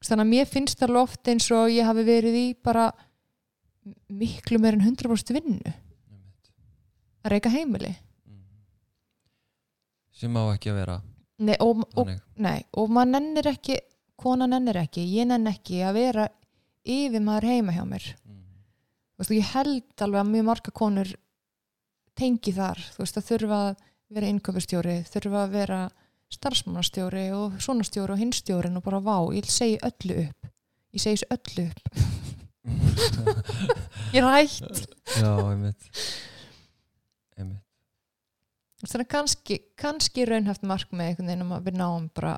Þannig 0.00 0.24
að 0.24 0.32
mér 0.32 0.48
finnst 0.48 0.80
það 0.80 0.94
loft 0.96 1.28
eins 1.28 1.46
og 1.52 1.70
ég 1.72 1.88
hafi 1.88 2.04
verið 2.06 2.36
í 2.40 2.46
bara 2.56 2.88
miklu 4.08 4.60
meir 4.60 4.76
en 4.76 4.84
100% 4.88 5.34
vinnu. 5.36 5.74
Að 7.24 7.34
reyka 7.34 7.52
heimili. 7.52 7.94
Sem 10.20 10.36
á 10.36 10.42
ekki 10.52 10.72
að 10.72 10.82
vera 10.82 10.98
Nei, 11.40 11.54
og, 11.64 11.80
og, 11.96 12.10
nei, 12.36 12.58
og 12.76 12.90
maður 12.92 13.14
nennir 13.14 13.46
ekki 13.54 13.78
kona 14.20 14.44
nennir 14.50 14.76
ekki, 14.82 15.06
ég 15.08 15.28
nenn 15.30 15.48
ekki 15.48 15.80
að 15.88 15.96
vera 15.96 16.26
yfir 16.84 17.24
maður 17.24 17.46
heima 17.48 17.72
hjá 17.72 17.86
mér. 17.88 18.08
Mm. 18.28 18.42
Veist, 19.16 19.32
ég 19.32 19.52
held 19.54 20.04
alveg 20.04 20.20
að 20.20 20.32
mjög 20.34 20.46
marga 20.50 20.74
konur 20.76 21.14
tengi 22.20 22.52
þar, 22.52 22.82
þú 22.92 23.04
veist, 23.04 23.16
að 23.16 23.28
þurfa 23.30 23.60
að 23.70 23.72
vera 24.12 24.30
innköpustjóri, 24.34 24.96
þurfa 25.08 25.44
að 25.46 25.56
vera 25.56 25.80
starfsmannastjóri 26.30 27.26
og 27.34 27.56
svona 27.64 27.86
stjóri 27.86 28.14
og 28.14 28.20
hinstjórin 28.20 28.76
og 28.76 28.84
bara 28.84 29.00
vá, 29.02 29.16
ég 29.34 29.48
segi 29.50 29.80
öllu 29.86 30.20
upp. 30.26 30.50
Ég 30.92 31.02
segi 31.02 31.22
þessu 31.22 31.30
öllu 31.38 31.68
upp. 31.70 31.84
Ég 34.14 34.20
er 34.20 34.26
hætt. 34.28 34.90
Já, 35.16 35.30
einmitt 35.48 35.86
Einmitt 35.88 36.29
þannig 37.40 39.04
að 39.04 39.10
kannski, 39.14 39.58
kannski 39.80 40.26
raunhaft 40.28 40.64
markmið 40.66 41.06
einhvern 41.06 41.30
veginn 41.30 41.46
um 41.46 41.56
að 41.56 41.68
við 41.68 41.78
náum 41.80 42.08
bara 42.16 42.36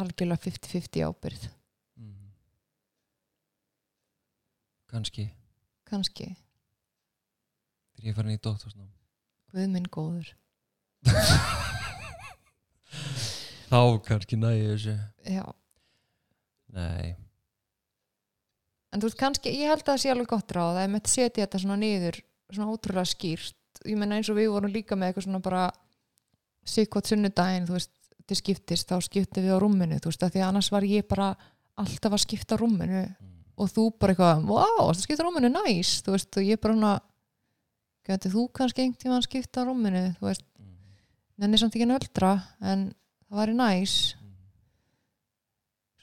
algjörlega 0.00 0.44
50-50 0.46 1.04
ábyrð 1.08 1.48
mm. 2.00 2.30
Kanski 4.94 5.28
kannski, 5.88 6.30
Þegar 7.94 8.10
ég 8.10 8.16
farin 8.18 8.34
í 8.34 8.42
dóttorsnám 8.42 8.90
guð 9.54 9.68
minn 9.70 9.90
góður. 9.92 10.32
Þá 13.70 13.78
kannski 14.06 14.38
næði 14.38 14.64
þessu. 14.72 14.94
Já, 15.30 15.44
Nei. 16.74 17.14
En 18.90 19.02
þú 19.02 19.08
veist 19.08 19.18
kannski 19.18 19.52
ég 19.54 19.70
held 19.70 19.82
að 19.82 19.90
það 19.92 20.00
sé 20.02 20.12
alveg 20.12 20.30
gott 20.30 20.54
ráð 20.54 20.78
að 20.78 20.84
ég 20.84 20.92
mætti 20.94 21.12
setja 21.12 21.44
þetta 21.44 21.60
svona 21.62 21.78
niður 21.80 22.18
svona 22.50 22.74
ótrúlega 22.74 23.10
skýrt 23.10 23.56
ég 23.84 23.98
menna 24.00 24.16
eins 24.18 24.30
og 24.32 24.36
við 24.38 24.50
vorum 24.52 24.72
líka 24.72 24.96
með 24.96 25.10
eitthvað 25.12 25.26
svona 25.28 25.42
bara 25.44 25.64
sikkot 26.64 27.06
sunnudaginn 27.10 27.66
þú 27.68 27.76
veist, 27.76 27.90
til 28.24 28.36
skiptist, 28.40 28.88
þá 28.88 29.00
skiptum 29.04 29.44
við 29.44 29.52
á 29.52 29.58
rúminu 29.60 29.98
þú 30.00 30.08
veist, 30.08 30.22
af 30.24 30.32
því 30.32 30.40
að 30.40 30.48
annars 30.48 30.70
var 30.72 30.86
ég 30.88 31.06
bara 31.10 31.26
alltaf 31.76 32.14
að 32.16 32.22
skipta 32.24 32.56
rúminu 32.56 33.02
mm. 33.04 33.32
og 33.60 33.68
þú 33.74 33.84
bara 34.00 34.14
eitthvað, 34.14 34.46
wow, 34.48 34.86
það 34.94 35.02
skipta 35.04 35.26
rúminu 35.26 35.50
næs 35.52 35.98
þú 36.06 36.14
veist, 36.16 36.30
og 36.40 36.48
ég 36.48 36.60
bara 36.62 36.76
svona 36.78 36.94
gæti 38.08 38.32
þú 38.32 38.46
kannski 38.56 38.84
einhvern 38.84 39.02
tíma 39.04 39.18
að 39.20 39.26
skipta 39.28 39.66
rúminu 39.68 40.04
þú 40.18 40.28
veist, 40.30 40.46
Mm. 40.54 40.70
nenni 41.42 41.58
samt 41.58 41.74
ekki 41.74 41.86
nöldra 41.90 42.30
en 42.62 42.86
það 43.28 43.38
væri 43.42 43.54
næs 43.58 44.14
Mm. 44.14 44.32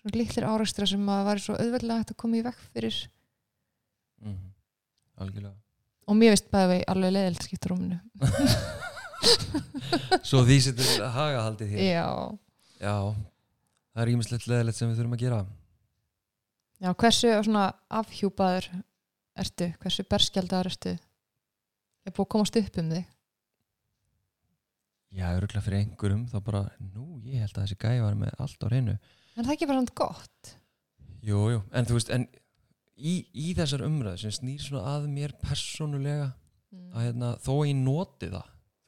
svona 0.01 0.17
litlir 0.19 0.45
árekstra 0.49 0.87
sem 0.87 1.09
að 1.09 1.25
væri 1.29 1.39
svo 1.45 1.55
auðveldlega 1.57 1.99
hægt 2.03 2.11
að 2.13 2.17
koma 2.17 2.37
í 2.37 2.43
vekk 2.45 2.61
fyrir 2.75 3.01
Mm. 4.21 4.51
Algjörlega 5.17 5.55
og 6.11 6.19
mér 6.19 6.35
veist 6.35 6.51
bæði 6.51 6.73
vegi 6.75 6.87
alveg 6.91 7.15
leðilt 7.15 7.47
skipta 7.47 7.71
rúminu. 7.71 7.99
Svo 10.27 10.43
því 10.45 10.57
setur 10.67 10.89
að 11.05 11.13
haga 11.15 11.43
haldið 11.47 11.75
hér. 11.75 11.83
Já, 11.87 12.07
Já 12.81 12.95
Það 13.91 14.03
er 14.03 14.11
ímislegt 14.13 14.47
leðilegt 14.47 14.77
sem 14.77 14.87
við 14.87 14.99
þurfum 15.01 15.15
að 15.17 15.23
gera. 15.25 15.39
Já, 16.81 16.89
hversu 17.03 17.31
afhjúpaður 17.99 18.67
ertu, 19.41 19.67
hversu 19.83 20.05
berskjaldaður 20.07 20.69
ertu? 20.71 20.93
Er 22.07 22.15
búið 22.15 22.25
að 22.25 22.31
komast 22.33 22.59
upp 22.61 22.79
um 22.81 22.93
þig? 22.95 23.09
Já, 25.11 25.25
öruglega 25.35 25.65
fyrir 25.65 25.81
einhverjum 25.81 26.23
þá 26.31 26.37
bara, 26.45 26.61
nú, 26.79 27.19
ég 27.27 27.43
held 27.43 27.57
að 27.57 27.65
þessi 27.65 27.79
gæði 27.83 28.03
var 28.05 28.15
með 28.15 28.37
allt 28.39 28.63
á 28.63 28.67
reynu 28.71 28.93
en 28.95 29.43
það 29.43 29.49
er 29.49 29.55
ekki 29.57 29.67
bara 29.67 29.81
svona 29.81 29.97
gott? 29.99 30.53
Jú, 31.27 31.41
jú, 31.51 31.59
en 31.75 31.87
þú 31.89 31.97
veist, 31.97 32.13
en 32.15 32.25
í, 33.01 33.13
í 33.33 33.53
þessar 33.57 33.83
umræðu 33.87 34.19
sem 34.25 34.33
snýr 34.37 34.61
svona 34.63 34.95
að 34.97 35.09
mér 35.09 35.33
persónulega 35.41 36.31
Mm. 36.71 36.91
að 36.95 37.01
hérna, 37.03 37.29
þó 37.43 37.53
ég 37.67 37.75
noti 37.75 38.27
það 38.31 38.45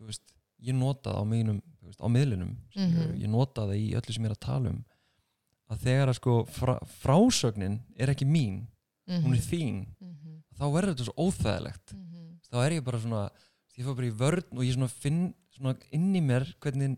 veist, 0.08 0.22
ég 0.64 0.76
nota 0.80 1.12
það 1.12 1.18
á 1.20 1.24
mínum 1.28 1.58
veist, 1.84 2.00
á 2.00 2.08
miðlunum, 2.08 2.54
skilurðu, 2.72 3.08
Mhm. 3.10 3.18
ég 3.20 3.28
nota 3.34 3.62
það 3.68 3.74
í 3.76 3.88
öllu 4.00 4.14
sem 4.14 4.24
ég 4.24 4.30
er 4.30 4.36
að 4.38 4.40
tala 4.46 4.70
um 4.70 4.78
að 5.70 5.78
þegar 5.84 6.08
að 6.08 6.16
sko 6.16 6.36
fra, 6.48 6.76
frásögnin 7.04 7.82
er 8.00 8.08
ekki 8.14 8.24
mín, 8.26 8.68
hún 9.10 9.34
er 9.36 9.44
þín 9.44 9.82
Mhm, 10.00 10.44
þá 10.56 10.64
verður 10.72 10.94
þetta 10.96 11.08
svo 11.10 11.16
óþægilegt 11.28 11.94
mhm, 11.94 12.40
þá 12.48 12.56
er 12.64 12.72
ég 12.78 12.84
bara 12.86 13.00
svona, 13.04 13.30
ég 13.78 13.84
fór 13.86 13.96
bara 14.00 14.08
í 14.08 14.16
vörn 14.16 14.58
og 14.58 14.64
ég 14.64 14.74
svona 14.78 14.90
finn 14.90 15.34
svona 15.52 15.76
inn 15.92 16.14
í 16.16 16.22
mér 16.24 16.48
hvernig 16.62 16.96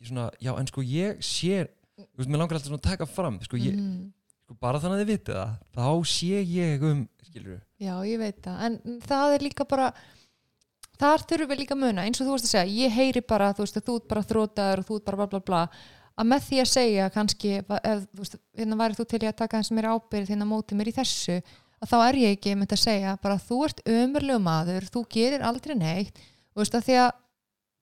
ég 0.00 0.08
svona, 0.08 0.30
já 0.40 0.56
en 0.58 0.66
sko 0.66 0.80
ég 0.80 1.18
sé, 1.20 1.68
þú 1.98 2.16
veist, 2.16 2.30
mér 2.32 2.38
langar 2.40 2.56
alltaf 2.56 2.72
svona 2.72 2.80
að 2.80 2.88
taka 2.96 3.04
fram, 3.06 3.38
sko, 3.44 3.58
ég, 3.60 3.76
mhm. 3.76 4.12
Sko 4.50 4.58
bara 4.58 4.80
þannig 4.82 4.98
að 4.98 5.04
þið 5.04 5.10
vitið 5.14 5.36
það, 5.38 5.50
þá 5.78 5.88
sé 6.10 6.40
ég 6.42 6.82
um 6.88 7.04
skilur 7.22 7.60
Já, 7.78 7.94
ég 8.02 8.18
veit 8.18 8.40
það, 8.42 8.58
en 8.66 8.98
það 9.06 9.34
er 9.36 9.44
líka 9.46 9.66
bara 9.70 9.92
þar 10.98 11.24
þurfum 11.30 11.50
við 11.52 11.60
líka 11.62 11.76
að 11.76 11.82
muna 11.84 12.04
eins 12.04 12.20
og 12.20 12.26
þú 12.26 12.34
veist 12.34 12.48
að 12.48 12.54
segja, 12.56 12.74
ég 12.82 12.96
heyri 12.98 13.22
bara 13.22 13.52
þú 13.54 13.64
veist 13.64 13.78
að 13.78 13.86
þú 13.86 13.96
ert 14.00 14.10
bara 14.10 14.26
þrótaður 14.26 14.82
og 14.82 14.88
þú 14.88 14.98
ert 14.98 15.06
bara 15.06 15.20
bla 15.20 15.30
bla 15.30 15.42
bla 15.46 15.62
að 16.20 16.28
með 16.32 16.46
því 16.48 16.60
að 16.60 16.70
segja 16.72 17.08
kannski 17.14 17.52
ef, 17.60 17.70
þú 17.70 18.24
veist, 18.24 18.36
hérna 18.58 18.80
væri 18.82 18.98
þú 18.98 19.06
til 19.12 19.22
í 19.22 19.30
að 19.30 19.38
taka 19.38 19.60
eins 19.60 19.72
meira 19.72 19.94
ábyrð 19.94 20.34
hérna 20.34 20.48
á 20.50 20.52
móti 20.52 20.76
mér 20.76 20.90
í 20.90 20.96
þessu 20.98 21.38
að 21.80 21.92
þá 21.94 21.96
er 22.02 22.20
ég 22.20 22.36
ekki 22.36 22.56
með 22.58 22.74
að 22.74 22.82
segja 22.82 23.16
bara 23.22 23.38
þú 23.40 23.62
ert 23.68 23.82
ömurlegu 23.88 24.42
maður, 24.44 24.90
þú 24.90 25.04
gerir 25.14 25.46
aldrei 25.46 25.76
neitt, 25.78 26.18
þú 26.52 26.64
veist 26.64 26.76
að 26.76 26.86
því 26.90 26.98
að, 27.06 27.10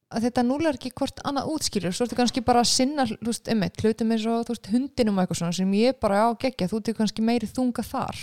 að 0.09 0.25
þetta 0.29 0.45
núlar 0.47 0.79
ekki 0.79 0.93
hvort 0.97 1.21
annað 1.29 1.51
útskýrur. 1.53 1.95
Svo 1.95 2.07
ertu 2.07 2.17
kannski 2.19 2.43
bara 2.45 2.63
að 2.65 2.71
sinna 2.71 3.05
þú 3.11 3.29
veist, 3.29 3.51
einmitt, 3.53 3.83
hlutum 3.83 4.15
eins 4.15 4.25
og 4.29 4.47
þú 4.49 4.55
veist, 4.55 4.71
hundinum 4.73 5.21
eitthvað 5.21 5.41
svona 5.43 5.57
sem 5.59 5.75
ég 5.77 5.99
bara 6.01 6.23
á 6.25 6.29
geggja, 6.41 6.71
þú 6.71 6.81
tekur 6.81 7.03
kannski 7.03 7.25
meiri 7.27 7.51
þunga 7.51 7.85
þar. 7.85 8.23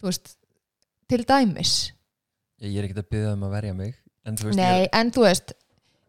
Þú 0.00 0.08
veist, 0.08 0.32
til 1.10 1.22
dæmis. 1.28 1.74
Ég, 2.62 2.72
ég 2.72 2.80
er 2.80 2.88
ekkert 2.88 3.04
að 3.04 3.10
byggja 3.12 3.36
um 3.36 3.46
að 3.46 3.54
verja 3.58 3.76
mig 3.76 3.94
en 4.26 4.40
þú 4.40 4.48
veist, 4.48 4.58
Nei, 4.58 4.88
en 4.96 5.12
þú 5.12 5.26
veist 5.26 5.52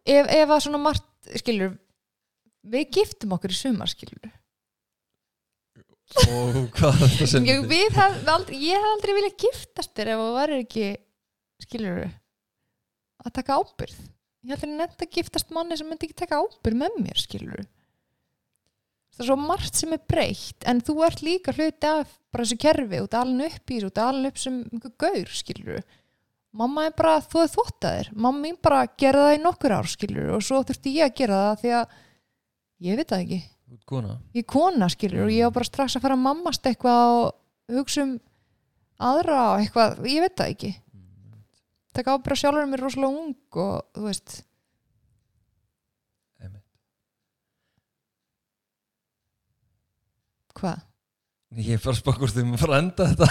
ef, 0.08 0.32
ef 0.32 0.54
að 0.56 0.64
svona 0.64 0.80
margt, 0.82 1.08
skilur 1.36 1.76
við 2.68 2.92
giftum 2.96 3.34
okkur 3.36 3.52
í 3.52 3.58
sumar, 3.58 3.92
skilur. 3.92 4.20
Ég, 4.24 4.34
og 6.32 6.54
hvað 6.78 7.02
er 7.04 7.10
þetta 7.12 7.26
sem 7.34 7.44
ég, 7.44 7.66
við 7.68 7.98
hef, 7.98 8.22
aldrei, 8.32 8.56
ég 8.64 8.80
hef 8.80 8.92
aldrei 8.94 9.12
viljað 9.18 9.34
giftast 9.44 9.92
þér 9.92 10.14
ef 10.14 10.22
það 10.22 10.36
var 10.38 10.54
ekki 10.56 10.86
skilur 11.60 11.98
að 12.08 13.34
taka 13.36 13.58
ábyrð 13.60 13.98
ég 14.46 14.54
held 14.54 14.66
að 14.68 14.76
nefnt 14.78 15.04
að 15.04 15.18
giftast 15.18 15.52
manni 15.54 15.78
sem 15.78 15.88
myndi 15.90 16.08
ekki 16.08 16.22
taka 16.22 16.40
ábyrð 16.42 16.80
með 16.84 16.98
mér 17.02 17.22
skilur 17.22 17.64
það 19.18 19.24
er 19.24 19.30
svo 19.30 19.38
margt 19.40 19.78
sem 19.78 19.94
er 19.96 20.02
breytt 20.10 20.66
en 20.70 20.82
þú 20.84 20.98
ert 21.08 21.24
líka 21.26 21.54
hluti 21.56 21.90
af 21.90 22.12
bara 22.30 22.44
þessu 22.44 22.60
kerfi 22.62 23.00
út 23.02 23.16
alveg 23.18 23.56
upp 23.58 23.72
í 23.72 23.78
þessu 23.78 23.90
út 23.90 24.02
alveg 24.04 24.34
upp 24.34 24.42
sem 24.44 24.60
einhver 24.68 24.94
gaur 25.02 25.32
skilur 25.40 25.82
mamma 26.58 26.86
er 26.88 26.94
bara, 26.96 27.18
þú 27.22 27.42
er 27.42 27.52
þvóttaðir 27.52 28.10
mamma 28.14 28.42
mín 28.46 28.58
bara 28.62 28.86
gera 28.98 29.28
það 29.28 29.36
í 29.36 29.42
nokkur 29.42 29.74
ár 29.76 29.90
skilur 29.90 30.32
og 30.36 30.44
svo 30.44 30.62
þurfti 30.66 30.94
ég 30.96 31.10
að 31.10 31.16
gera 31.20 31.40
það 31.44 31.62
því 31.62 31.72
að 31.78 31.96
ég 32.88 32.98
veit 32.98 33.12
það 33.12 33.24
ekki. 33.24 33.40
Kona. 33.88 34.14
Ég 34.32 34.46
kona 34.48 34.88
skilur 34.92 35.26
og 35.26 35.34
ég 35.34 35.50
á 35.50 35.52
bara 35.52 35.68
strax 35.68 35.98
að 35.98 36.04
fara 36.06 36.16
að 36.16 36.24
mammast 36.24 36.68
eitthvað 36.68 37.16
og 37.18 37.76
hugsa 37.76 38.04
um 38.06 38.14
aðra 39.08 39.40
og 39.52 39.62
eitthvað, 39.62 39.98
ég 40.08 40.24
veit 40.24 40.36
það 40.38 40.54
ekki 40.54 40.70
taka 41.98 42.14
á 42.14 42.22
bara 42.22 42.38
sjálfur 42.38 42.68
mér 42.70 42.84
rosalega 42.84 43.22
ung 43.22 43.58
og 43.62 43.74
þú 43.96 44.04
veist 44.06 44.36
Einmitt. 46.42 46.66
hvað? 50.58 50.84
Ég 51.64 51.82
spaka 51.82 52.24
úr 52.24 52.32
því 52.32 52.44
að 52.44 52.62
fara 52.62 52.78
að 52.78 52.82
enda 52.84 53.10
þetta 53.12 53.28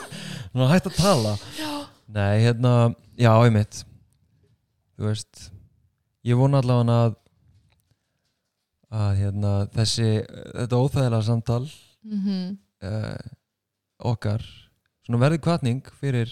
Nú 0.56 0.66
hægt 0.66 0.88
að 0.90 0.96
tala 0.98 1.32
Já. 1.54 1.72
Nei, 2.10 2.40
hérna, 2.42 2.72
já, 3.20 3.30
einmitt 3.44 3.82
Þú 4.96 5.10
veist 5.10 5.50
Ég 6.26 6.40
vona 6.40 6.60
allavega 6.60 7.00
að 7.06 7.18
að 8.90 9.20
hérna 9.20 9.50
þessi 9.70 10.08
þetta 10.26 10.80
óþægilega 10.82 11.22
samtal 11.22 11.64
Mm 12.00 12.20
-hmm. 12.24 12.56
uh, 12.88 13.30
okkar 13.98 14.40
svona 15.04 15.20
verði 15.20 15.38
kvartning 15.44 15.84
fyrir 16.00 16.30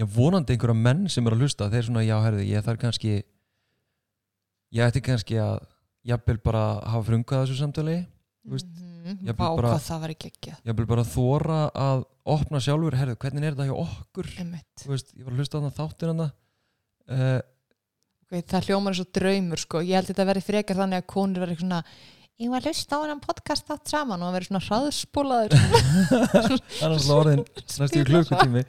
já, 0.00 0.06
vonandi 0.08 0.54
einhverja 0.54 0.76
menn 0.86 1.04
sem 1.12 1.26
eru 1.26 1.36
að 1.36 1.44
hlusta 1.44 1.68
þeir 1.72 1.86
svona, 1.88 2.06
já, 2.06 2.16
herði, 2.24 2.46
ég 2.48 2.64
þarf 2.66 2.80
kannski 2.84 3.12
ég 4.70 4.86
ætti 4.86 5.02
kannski 5.04 5.38
að 5.42 5.60
jafnvel 6.08 6.38
bara 6.44 6.64
hafa 6.88 7.06
frungað 7.10 7.44
þessu 7.44 7.58
samtali 7.60 7.98
ég 8.00 9.34
Vá, 9.36 9.46
bara- 9.56 9.74
það 9.76 9.84
jafnvel 10.64 10.86
bara 10.88 11.04
þóra 11.08 11.60
að 11.76 12.04
opna 12.30 12.60
sjálfur, 12.62 12.96
herði, 12.96 13.16
hvernig 13.20 13.46
er 13.46 13.56
þetta 13.56 13.68
hjá 13.68 13.76
okkur? 13.84 14.30
Veist, 14.86 15.12
ég 15.16 15.26
var 15.26 15.34
að 15.34 15.42
hlusta 15.42 15.60
á 15.60 15.64
það 15.66 15.76
þáttir 15.80 16.12
hann 16.12 16.24
uh, 16.24 17.40
okay, 18.24 18.46
það 18.54 18.70
hljómar 18.70 18.94
eins 18.94 19.02
og 19.02 19.12
draumur 19.18 19.60
sko. 19.60 19.82
ég 19.84 19.98
held 19.98 20.08
að 20.08 20.14
þetta 20.14 20.28
verði 20.30 20.46
frekar 20.46 20.80
þannig 20.80 21.02
að 21.02 21.12
konur 21.16 21.44
verði 21.44 21.60
svona 21.60 21.82
ég 22.40 22.48
var 22.48 22.62
að 22.62 22.70
hlusta 22.70 22.96
á 22.96 23.02
hennan 23.02 23.20
podcast 23.20 23.66
þátt 23.68 23.90
saman. 23.92 24.22
Og 24.22 24.28
hann 24.28 24.36
verði 24.38 24.48
svona 24.48 24.62
hraðspólaður. 24.64 25.56
Annars 26.86 27.08
var 27.10 27.18
orðin 27.18 27.42
næstu 27.82 28.04
klukkutími 28.08 28.62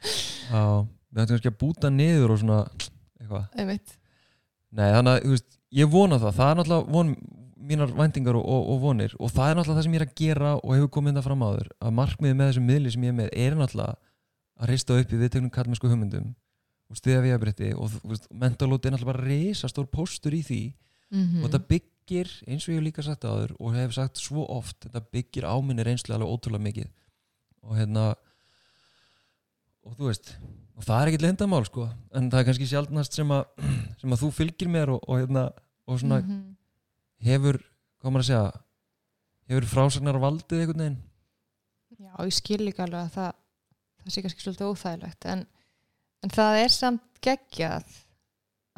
já, 0.00 0.62
við 1.10 1.22
ættum 1.22 1.34
kannski 1.34 1.52
að 1.52 1.60
búta 1.60 1.92
niður 1.92 2.34
og 2.34 2.42
svona 2.42 2.60
eitthvað. 3.20 3.46
Einmitt. 3.56 3.96
Nei, 4.70 4.88
þannig 4.94 5.12
að, 5.12 5.22
þú 5.24 5.34
veist, 5.34 5.60
ég 5.80 5.90
vona 5.92 6.18
það. 6.22 6.36
Það 6.38 6.50
er 6.50 6.60
náttúrulega 6.60 6.94
von, 6.96 7.14
mínar 7.70 7.94
væntingar 7.94 8.38
og, 8.38 8.44
og, 8.46 8.68
og 8.74 8.84
vonir. 8.84 9.16
Og 9.18 9.32
það 9.32 9.50
er 9.50 9.58
náttúrulega 9.58 9.80
það 9.80 9.86
sem 9.86 9.96
ég 9.96 10.02
er 10.02 10.06
að 10.06 10.20
gera 10.20 10.52
og 10.58 10.76
hefur 10.76 10.92
komið 10.96 11.14
þetta 11.14 11.26
fram 11.26 11.44
áður. 11.46 11.72
Að 11.80 11.96
markmiðið 11.98 12.38
með 12.38 12.50
þessum 12.50 12.70
miðli 12.70 12.94
sem 12.94 13.06
ég 13.06 13.12
er 13.12 13.18
með 13.18 13.32
er 13.44 13.58
náttúrulega 13.58 13.98
að 14.60 14.70
rista 14.70 14.96
upp 15.00 15.12
í 15.12 15.20
viðtöknum 15.20 15.52
kallmennsku 15.54 15.90
hugmyndum 15.90 16.32
og 16.90 16.98
stiða 16.98 17.22
við 17.24 17.34
að 17.36 17.42
breytti 17.44 17.70
og 17.78 17.94
mentalóti 18.34 18.88
er 18.88 18.94
náttúrulega 18.94 19.12
bara 19.12 19.26
risa 19.28 19.70
stór 19.70 19.88
póstur 19.90 20.36
í 20.36 20.42
því. 20.46 20.62
Mm 21.10 21.40
og 21.40 21.46
þetta 21.48 21.60
byggir, 21.70 22.28
eins 22.46 22.66
og 22.66 22.72
ég 22.72 22.78
hef 22.78 22.86
líka 22.86 23.02
sagt 23.02 23.24
áður 23.26 23.54
og 23.58 23.74
hef 23.74 23.94
sagt 23.94 24.20
svo 24.20 24.44
oft, 24.46 24.84
þetta 24.84 25.00
byggir 25.14 25.46
áminni 25.46 25.86
reynslu 25.86 26.14
alveg 26.14 26.30
ótrúlega 26.30 26.66
mikið. 26.68 26.90
Og 27.66 27.78
hérna 27.78 28.04
og 29.86 29.96
þú 29.96 30.08
veist, 30.10 30.32
og 30.76 30.84
það 30.86 31.00
er 31.02 31.10
ekkit 31.10 31.24
lendamál 31.26 31.64
sko, 31.68 31.86
en 32.16 32.30
það 32.32 32.40
er 32.42 32.48
kannski 32.50 32.68
sjaldnast 32.70 33.16
sem 33.16 33.30
að, 33.34 33.44
sem 34.00 34.12
að 34.16 34.22
þú 34.24 34.30
fylgir 34.36 34.68
mér 34.72 34.92
og, 34.96 35.04
og 35.08 35.20
hérna, 35.22 35.46
og 35.88 36.00
svona 36.02 36.20
Mhm. 36.24 36.40
hefur, 37.26 37.58
hvað 38.00 38.12
maður 38.14 38.24
að 38.24 38.30
segja 38.30 38.50
hefur 39.50 39.66
frásagnar 39.74 40.20
valdið 40.22 40.60
einhvern 40.62 40.84
veginn? 40.84 41.00
Já, 42.00 42.12
ég 42.24 42.32
skil 42.36 42.60
líka 42.64 42.84
alveg 42.86 43.00
að 43.08 43.14
það 43.16 43.32
það 44.00 44.12
sé 44.14 44.22
kannski 44.24 44.44
svolítið 44.44 44.70
óþægilegt. 44.70 45.26
En, 45.28 45.42
en 46.24 46.30
það 46.32 46.58
er 46.62 46.72
samt 46.72 47.02
geggjað 47.20 47.90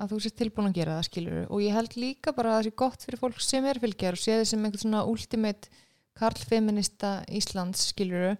að 0.02 0.10
þú 0.10 0.18
sér 0.24 0.32
tilbúin 0.40 0.66
að 0.72 0.74
gera 0.80 0.96
það 0.96 1.06
skilur 1.06 1.44
og 1.52 1.60
ég 1.62 1.76
held 1.76 1.94
líka 2.00 2.32
bara 2.34 2.50
að 2.50 2.56
það 2.56 2.64
sé 2.66 2.72
gott 2.82 3.04
fyrir 3.06 3.20
fólk 3.20 3.40
sem 3.44 3.64
er 3.70 3.78
fylgjar 3.78 4.16
og 4.16 4.22
sé 4.22 4.38
þið 4.40 4.48
sem 4.50 4.64
einhvern 4.64 4.82
svona 4.82 5.02
ultimate 5.06 5.70
karlfeminista 6.18 7.12
Íslands 7.30 7.84
skilur 7.92 8.34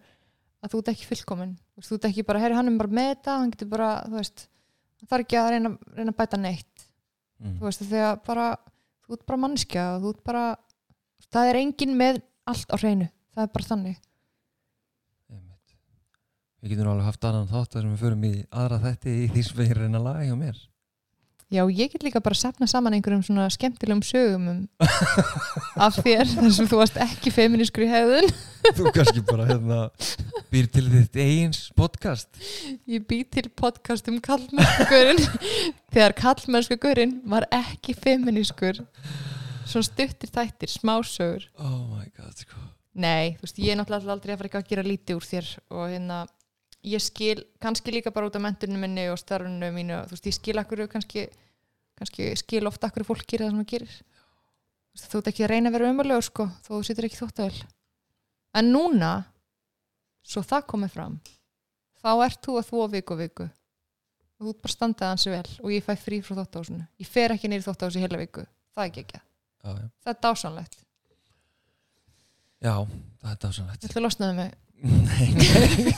að 0.63 0.73
þú 0.73 0.81
ert 0.81 0.91
ekki 0.93 1.09
fullkomin 1.11 1.55
þú 1.83 1.97
ert 1.99 2.09
ekki 2.09 2.25
bara, 2.27 2.43
herri 2.43 2.57
hann 2.59 2.71
er 2.71 2.79
bara 2.79 2.97
með 2.99 3.09
þetta 3.13 3.37
hann 3.41 3.53
getur 3.55 3.71
bara, 3.73 3.91
þú 4.07 4.19
veist 4.21 4.47
það 5.03 5.11
þarf 5.11 5.27
ekki 5.27 5.41
að 5.41 5.51
reyna, 5.55 5.73
reyna 5.97 6.15
að 6.15 6.21
bæta 6.21 6.39
neitt. 6.39 6.87
Mm. 7.43 7.57
þú 7.59 7.67
veist, 7.67 7.85
þegar 7.91 8.21
bara 8.27 8.47
þú 9.03 9.17
ert 9.17 9.27
bara 9.27 9.43
mannskja 9.43 9.87
og 9.97 10.05
þú 10.05 10.15
ert 10.15 10.25
bara 10.29 10.45
það 11.33 11.51
er 11.51 11.61
enginn 11.63 11.97
með 11.99 12.23
allt 12.47 12.71
á 12.71 12.77
hreinu. 12.79 13.09
Það 13.33 13.45
er 13.47 13.55
bara 13.57 13.69
þannig. 13.71 14.01
Við 16.63 16.77
getum 16.77 16.93
alveg 16.93 17.09
haft 17.09 17.25
annan 17.27 17.49
þátt 17.51 17.73
þar 17.75 17.83
sem 17.83 17.95
við 17.95 18.03
förum 18.05 18.27
í 18.29 18.35
aðra 18.55 18.77
þætti 18.85 19.15
í 19.19 19.31
því 19.33 19.43
sem 19.49 19.57
við 19.59 19.73
erum 19.75 19.97
að 19.99 20.05
laga 20.07 20.27
hjá 20.29 20.37
mér 20.39 20.61
Já, 21.53 21.67
ég 21.69 21.93
get 21.93 22.05
líka 22.07 22.21
bara 22.25 22.33
að 22.33 22.47
safna 22.47 22.67
saman 22.71 22.95
einhverjum 22.97 23.25
svona 23.27 23.45
skemmtilegum 23.53 24.01
sögum 24.07 24.47
um, 24.49 24.61
af 25.77 25.99
þér 26.01 26.31
þar 26.39 26.55
sem 26.57 26.71
þú 26.71 26.79
varst 26.81 26.97
ekki 27.05 27.33
feminískur 27.35 27.85
í 27.85 27.91
hefðun 27.91 28.31
þú 28.79 28.93
kannski 28.97 29.25
bara 29.29 29.49
hérna 29.51 29.81
býr 30.53 30.71
til 30.73 30.87
þitt 30.89 31.19
eigins 31.21 31.61
podcast. 31.77 32.31
Ég 32.89 33.05
bý 33.05 33.21
til 33.29 33.51
podcast 33.53 34.09
um 34.09 34.17
kallmennsku 34.25 34.89
gaurin 34.89 35.21
þegar 35.93 36.17
kallmennsku 36.23 36.79
gaurin 36.81 37.19
var 37.29 37.45
ekki 37.53 37.99
feminískur 38.01 38.81
svona 39.69 39.87
stuttir 39.87 40.33
þættir, 40.33 40.73
smásögur. 40.73 41.51
Oh 41.61 41.83
my 41.93 42.09
god 42.17 42.33
sko. 42.33 42.61
Nei, 42.93 43.37
þú 43.37 43.47
veist, 43.47 43.61
ég 43.61 43.73
er 43.73 43.81
náttúrulega 43.81 44.13
aldrei 44.13 44.35
að 44.35 44.41
fara 44.41 44.49
eitthvað 44.49 44.65
að 44.65 44.73
gera 44.73 44.89
lítið 44.89 45.19
úr 45.21 45.29
þér 45.29 45.53
og 45.73 45.85
hérna 45.89 46.19
ég 46.83 47.03
skil, 47.03 47.45
kannski 47.63 47.95
líka 47.95 48.13
bara 48.15 48.29
út 48.29 48.37
af 48.39 48.43
mentunum 48.43 48.83
minni 48.83 49.09
og 49.13 49.21
starfinu 49.21 49.71
mínu, 49.75 50.03
þú 50.09 50.17
veist, 50.17 50.29
ég 50.29 50.37
skil 50.37 50.59
akkur 50.63 50.85
kannski, 50.91 51.27
kannski 51.99 52.33
skil 52.41 52.67
ofta 52.71 52.91
akkur 52.91 53.07
fólk 53.07 53.27
gerir 53.27 53.47
það 53.47 53.53
sem 53.53 53.63
það 53.63 53.71
gerir. 53.75 53.97
Þú 54.93 54.99
veist, 54.99 55.09
þú 55.13 55.21
ert 55.21 55.33
ekki 55.33 55.47
að 55.47 55.53
reyna 55.55 55.71
að 55.71 55.79
vera 55.79 55.91
umöluður 55.95 56.29
sko, 56.29 56.49
þú 56.67 56.83
situr 56.87 57.09
ekki 57.09 57.21
þóttavel 57.21 57.65
en 58.53 58.69
núna 58.69 59.13
svo 60.29 60.43
það 60.45 60.67
komið 60.69 60.93
fram 60.93 61.19
þá 62.03 62.11
ert 62.27 62.41
þú 62.45 62.59
að 62.61 62.69
þú 62.69 62.85
á 62.85 62.87
viku 62.93 63.15
og 63.15 63.21
viku. 63.23 63.51
Og 64.43 64.49
þú 64.49 64.55
bara 64.59 64.75
standað 64.75 65.13
hansi 65.13 65.31
vel 65.33 65.49
og 65.63 65.73
ég 65.73 65.85
fæ 65.87 65.93
frí 65.97 66.19
frá 66.21 66.35
þóttahúsinu. 66.35 66.85
Ég 66.99 67.09
fer 67.09 67.33
ekki 67.33 67.49
nýri 67.49 67.65
þóttahúsi 67.65 68.03
heila 68.03 68.19
viku. 68.21 68.43
Það 68.75 68.83
er 68.83 68.91
ekki 68.91 69.05
ekki, 69.07 69.21
það 69.63 70.11
er 70.11 70.19
dásanlegt 70.27 70.83
já, 72.63 72.75
það 73.23 73.31
er 73.33 73.41
dásanlegt 73.43 73.89
að 73.91 74.05
losnaði 74.05 74.39
mig 74.39 74.59
Nei, 74.83 75.29
nei 75.39 75.95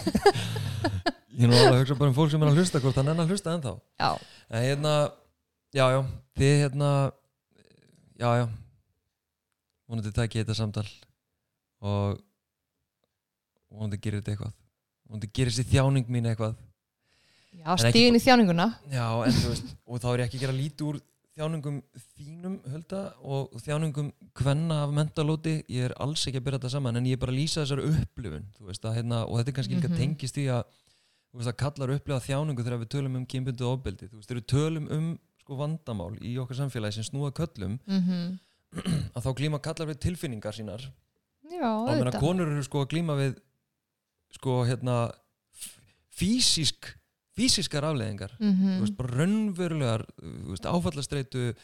Ég 1.35 1.47
er 1.47 1.51
nú 1.51 1.57
alveg 1.57 1.73
að 1.75 1.81
hugsa 1.81 1.97
bara 1.99 2.11
um 2.13 2.17
fólk 2.17 2.31
sem 2.31 2.43
er 2.45 2.51
að 2.53 2.59
hlusta 2.61 2.81
hvort 2.83 2.99
hann 3.01 3.09
er 3.11 3.21
að 3.25 3.31
hlusta 3.33 3.55
ennþá. 3.57 3.73
Já, 3.99 4.11
En 4.55 4.63
hérna, 4.69 4.93
já, 5.75 5.85
já 5.95 6.01
Þið 6.39 6.53
hérna 6.63 6.91
Já, 8.21 8.29
já. 8.39 8.45
Vonandi 9.91 10.13
takk 10.15 10.37
ég 10.39 10.45
þetta 10.45 10.57
samtal 10.61 10.87
Og 11.85 12.21
Vonandi 13.75 13.99
gerir 13.99 14.21
þetta 14.23 14.35
eitthvað. 14.37 14.53
Vonandi 15.09 15.31
gerir 15.35 15.51
þessi 15.57 15.67
þjáning 15.73 16.07
mín 16.15 16.29
eitthvað. 16.31 16.55
Já 17.59 17.67
En 17.73 17.75
ekki 17.75 17.91
stíðin 17.97 18.19
í 18.19 18.23
þjáninguna. 18.23 18.69
Já, 18.93 19.07
en 19.27 19.35
þú 19.41 19.51
veist 19.51 19.75
Og 19.89 20.01
þá 20.05 20.09
er 20.13 20.23
ég 20.23 20.29
ekki 20.29 20.39
að 20.39 20.45
gera 20.47 20.57
lítið 20.61 20.87
úr 20.93 21.01
þjáningum 21.35 21.81
þínum 22.15 22.57
hölda 22.71 23.01
og 23.27 23.55
þjáningum 23.65 24.13
kvenna 24.39 24.83
af 24.85 24.93
mentalóti. 24.95 25.57
Ég 25.69 25.89
er 25.91 25.95
alls 26.01 26.23
ekki 26.29 26.39
að 26.41 26.45
byrja 26.47 26.59
þetta 26.61 26.71
saman 26.77 26.97
en 27.01 27.07
ég 27.11 27.17
er 27.17 27.23
bara 27.25 27.33
að 27.35 27.41
lýsa 27.41 27.65
þessar 27.65 27.83
upplifun 27.89 28.45
veist, 28.69 28.85
að, 28.87 28.97
hérna, 29.01 29.23
og 29.27 29.39
þetta 29.41 29.51
er 29.53 29.57
kannski 29.59 29.79
líka 29.79 29.91
Mhm. 29.91 29.99
tengist 29.99 30.39
í 30.39 30.47
að 30.47 30.63
þú 31.35 31.41
veist, 31.41 31.51
að 31.51 31.57
kallar 31.65 31.95
upplifa 31.97 32.21
þjáningu 32.29 32.63
þegar 32.65 32.79
við 32.85 32.91
tölum 32.95 33.17
um 33.17 33.27
kynbundu 33.27 33.65
ofbeldi. 33.67 34.09
Þú 34.09 34.17
veist, 34.21 34.29
þegar 34.31 34.41
við 34.43 34.49
tölum 34.55 34.91
um 34.91 35.19
sko, 35.43 35.57
vandamál 35.57 36.15
í 36.23 36.37
okkar 36.39 36.57
samfélagi 36.57 36.95
sem 36.95 37.05
snúa 37.11 37.33
köllum 37.35 37.79
mm 37.87 38.39
að 39.15 39.23
þá 39.23 39.31
glíma 39.39 39.59
kallar 39.63 39.87
við 39.91 39.99
tilfinningar 40.03 40.53
sínar. 40.55 40.83
Já, 41.51 41.67
og 41.71 41.87
meina 41.87 42.11
auðvitað. 42.11 42.21
konur 42.21 42.49
eru 42.51 42.63
sko 42.65 42.81
að 42.85 42.89
glíma 42.95 43.15
við 43.19 43.37
sko 44.35 44.65
hérna 44.67 45.13
f- 45.55 45.79
físisk 47.35 47.69
físiskar 47.71 47.85
afleðingar 47.91 48.33
Mhm. 48.39 48.77
þú 48.79 48.81
veist, 48.85 48.97
bara 48.97 49.17
raunverulegar 49.19 50.05
áfallastreitu 50.71 51.55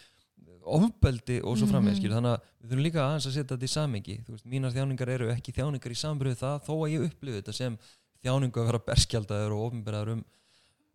ofbeldi 0.67 1.41
og 1.43 1.57
svo 1.57 1.67
Mhm. 1.67 1.73
framvegð 1.73 1.97
skilur. 1.97 2.17
þannig 2.17 2.33
að 2.35 2.41
við 2.61 2.71
þurfum 2.71 2.85
líka 2.85 3.01
aðeins 3.01 3.27
að 3.27 3.33
setja 3.37 3.57
þetta 3.57 3.69
í 3.69 3.75
samengi 3.77 4.15
mínar 4.45 4.73
þjáningar 4.75 5.09
eru 5.09 5.29
ekki 5.33 5.53
þjáningar 5.55 5.91
í 5.91 5.99
sambröðu 6.03 6.37
það 6.37 6.61
þó 6.67 6.75
að 6.75 6.91
ég 6.93 7.05
upplifi 7.11 7.43
þetta 7.43 7.55
sem 7.55 7.79
þjáningu 8.25 8.61
að 8.61 8.67
vera 8.67 8.79
berskjaldaður 8.87 9.53
og 9.57 9.73
ofnberaður 9.73 10.13
um, 10.13 10.25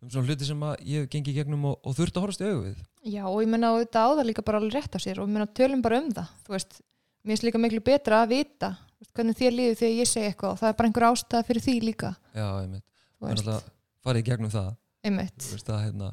um 0.02 0.10
svona 0.10 0.26
hluti 0.28 0.44
sem 0.44 0.60
að 0.60 0.76
ég 0.86 1.00
hef 1.00 1.08
gengið 1.10 1.34
gegnum 1.34 1.64
og, 1.64 1.78
og 1.84 1.94
þurft 1.96 2.14
að 2.16 2.20
horfast 2.20 2.40
í 2.40 2.44
augu 2.46 2.62
við 2.68 2.76
Já, 3.04 3.24
og 3.26 3.42
ég 3.42 3.48
menna 3.48 3.72
auðvitað 3.74 4.06
á 4.06 4.10
það 4.16 4.26
líka 4.26 4.44
bara 4.44 4.58
alveg 4.60 4.72
rétt 4.76 4.94
á 4.94 4.98
sér 5.02 5.18
og 5.18 5.28
ég 5.28 5.32
menna 5.32 5.46
tölum 5.46 5.82
bara 5.82 5.98
um 5.98 6.10
það 6.12 6.28
þú 6.46 6.48
veist, 6.54 6.80
mér 7.24 7.32
finnst 7.36 7.42
líka 7.48 7.58
miklu 7.58 7.80
betra 7.82 8.22
að 8.22 8.28
vita 8.28 8.78
veist, 9.00 9.12
hvernig 9.14 9.36
þér 9.36 9.52
líður 9.56 9.76
þegar 9.82 9.98
ég 9.98 10.06
segi 10.06 10.26
eitthvað 10.30 10.50
og 10.52 10.58
það 10.60 10.68
er 10.68 10.76
bara 10.78 10.88
einhver 10.88 11.08
ástæða 11.10 11.46
fyrir 11.46 11.62
því 11.66 11.80
líka 11.82 12.16
já, 12.34 12.46
einmitt, 12.62 12.84
þú 13.20 13.75
farið 14.06 14.28
gegnum 14.30 14.52
það. 14.52 14.70
Einmitt. 15.06 15.50
Veist 15.52 15.70
að 15.70 15.82
hérna 15.84 16.12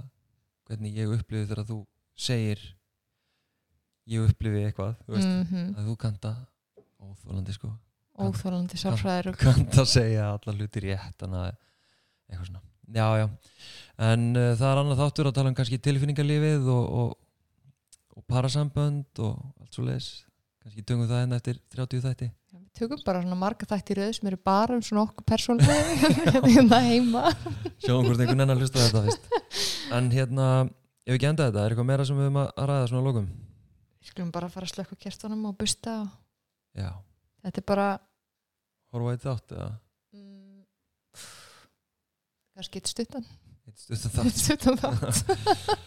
hvernig 0.68 0.98
ég 0.98 1.14
upplifi 1.14 1.48
þegar 1.50 1.68
þú 1.70 1.80
segir 2.18 2.62
ég 4.10 4.28
upplifi 4.28 4.66
eitthvað 4.68 4.98
þú 5.06 5.16
veist, 5.16 5.32
mm 5.32 5.72
að 5.78 5.88
þú 5.88 5.96
kanta 6.02 6.34
óþólandi 7.04 7.56
sko 7.56 7.72
óþólandi 8.20 8.78
sálfræðir 8.78 9.32
og 9.32 9.40
kanta 9.42 9.86
segja 9.90 10.28
alla 10.36 10.54
hluti 10.54 10.84
rétt 10.84 11.24
eitthvað 11.24 12.48
svona. 12.48 12.62
Já 12.94 13.08
já. 13.18 13.28
En 14.04 14.36
uh, 14.36 14.54
það 14.58 14.70
er 14.70 14.82
annað 14.82 15.02
þáttur 15.02 15.30
að 15.30 15.36
tala 15.38 15.52
um 15.52 15.58
kannski 15.58 15.80
tilfinningarlífið 15.82 16.70
og, 16.74 16.86
og, 17.00 17.10
og 18.18 18.26
parasambönd 18.30 19.24
og 19.24 19.40
allt 19.62 19.78
svo 19.78 19.86
leis 19.88 20.10
kannski 20.64 20.86
töngum 20.86 21.10
það 21.10 21.26
enn 21.26 21.38
eftir 21.38 21.60
30 21.74 22.04
þætti. 22.06 22.30
Við 22.54 22.63
tökum 22.78 23.02
bara 23.06 23.22
svona 23.22 23.38
marga 23.38 23.68
þætti 23.70 23.94
í 23.94 23.98
röð 24.00 24.12
sem 24.18 24.30
eru 24.32 24.40
bara 24.50 24.78
um 24.78 24.82
svona 24.86 25.04
okkur 25.06 25.26
persónlega 25.30 26.46
hérna 26.56 26.80
heima. 26.88 27.24
Sjáum 27.84 28.08
hvort 28.08 28.24
einhvern 28.24 28.46
enn 28.46 28.54
að 28.56 28.64
hlusta 28.64 28.82
þetta 28.88 29.04
fyrst 29.06 29.94
en 29.94 30.10
hérna, 30.14 30.48
ef 31.06 31.12
við 31.14 31.20
ekki 31.20 31.30
enda 31.30 31.48
þetta 31.50 31.64
er 31.66 31.74
eitthvað 31.76 31.90
meira 31.92 32.08
sem 32.10 32.18
við 32.18 32.30
höfum 32.30 32.42
að 32.44 32.68
ræða 32.72 32.90
svona 32.90 33.06
lókum 33.08 33.28
við 34.04 34.10
skulum 34.12 34.32
bara 34.36 34.50
fara 34.52 34.68
að 34.68 34.74
slökka 34.74 34.98
kertunum 35.06 35.46
og 35.52 35.56
busta 35.60 35.94
og 36.02 36.10
já, 36.82 36.90
þetta 37.46 37.62
er 37.62 37.68
bara 37.70 37.88
horfa 38.94 39.14
eitt 39.16 39.24
þátt 39.28 39.54
eða? 39.58 39.70
Mm, 40.14 40.66
kannski 42.58 42.82
eitt 42.82 42.92
stuttan. 42.92 43.26
Eitt 43.70 43.80
stuttan 43.80 44.12
þátt. 44.18 44.42
Stuttan 44.44 44.82
þátt. 44.82 45.80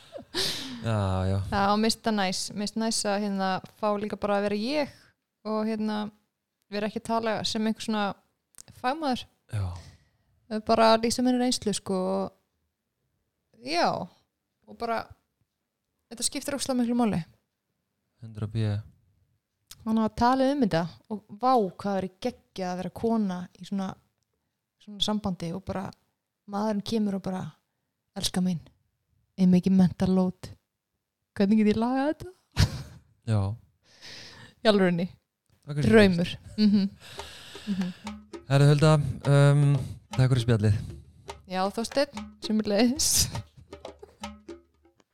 Já, 0.86 0.96
já, 1.26 1.36
Já, 1.50 1.60
og 1.72 1.78
mista 1.80 2.12
næs, 2.12 2.40
mista 2.54 2.80
næs 2.80 2.98
að 3.08 3.22
hérna 3.24 3.50
fá 3.80 3.88
líka 3.98 4.18
bara 4.20 4.36
að 4.38 4.46
vera 4.48 4.58
ég 4.60 4.90
og 5.46 5.60
hérna 5.68 5.96
vera 6.72 6.88
ekki 6.88 7.02
að 7.02 7.08
tala 7.10 7.36
sem 7.46 7.66
einhver 7.66 7.84
svona 7.84 8.06
fagmaður, 8.80 9.24
bara 10.66 10.94
lýsa 11.00 11.24
mér 11.24 11.38
reynslu 11.40 11.74
sko 11.76 11.98
og 12.26 13.66
já, 13.66 13.88
og 14.66 14.78
bara 14.78 15.02
þetta 16.10 16.26
skiptir 16.26 16.56
óslega 16.58 16.80
miklu 16.80 16.98
máli. 16.98 17.22
100 18.22 18.48
b. 18.50 18.70
Hann 19.86 20.00
að 20.02 20.16
tala 20.18 20.48
um 20.50 20.64
þetta 20.64 20.82
og 21.14 21.22
vá 21.42 21.52
hvað 21.54 22.00
er 22.00 22.08
geggja 22.26 22.72
að 22.72 22.80
vera 22.80 22.94
kona 23.02 23.40
í 23.60 23.66
svona, 23.68 23.92
svona 24.82 25.04
sambandi 25.04 25.52
og 25.54 25.62
bara 25.66 25.84
maðurinn 26.50 26.86
kemur 26.86 27.18
og 27.18 27.26
bara 27.26 27.44
elska 28.16 28.42
mín, 28.42 28.58
er 29.38 29.50
mikið 29.50 29.78
mental 29.78 30.10
load? 30.14 30.50
Hvernig 31.36 31.60
get 31.60 31.74
ég 31.74 31.78
lagað 31.78 32.10
þetta? 32.12 32.32
já, 33.30 33.40
í 34.64 35.08
alvörinni 35.66 35.74
takk 35.74 35.82
fyrir 35.82 35.92
Draumur. 35.92 36.38
mm 36.56 36.70
-hmm. 36.70 37.92
Herðu 38.48 38.68
Hulda, 38.70 38.94
um, 39.26 39.76
takk 40.16 40.30
fyrir 40.30 40.42
spjallið. 40.42 40.74
Já, 41.46 41.60
Þorsteinn, 41.70 42.26
sem 42.40 42.60
er 42.60 42.68
leiðis 42.68 43.28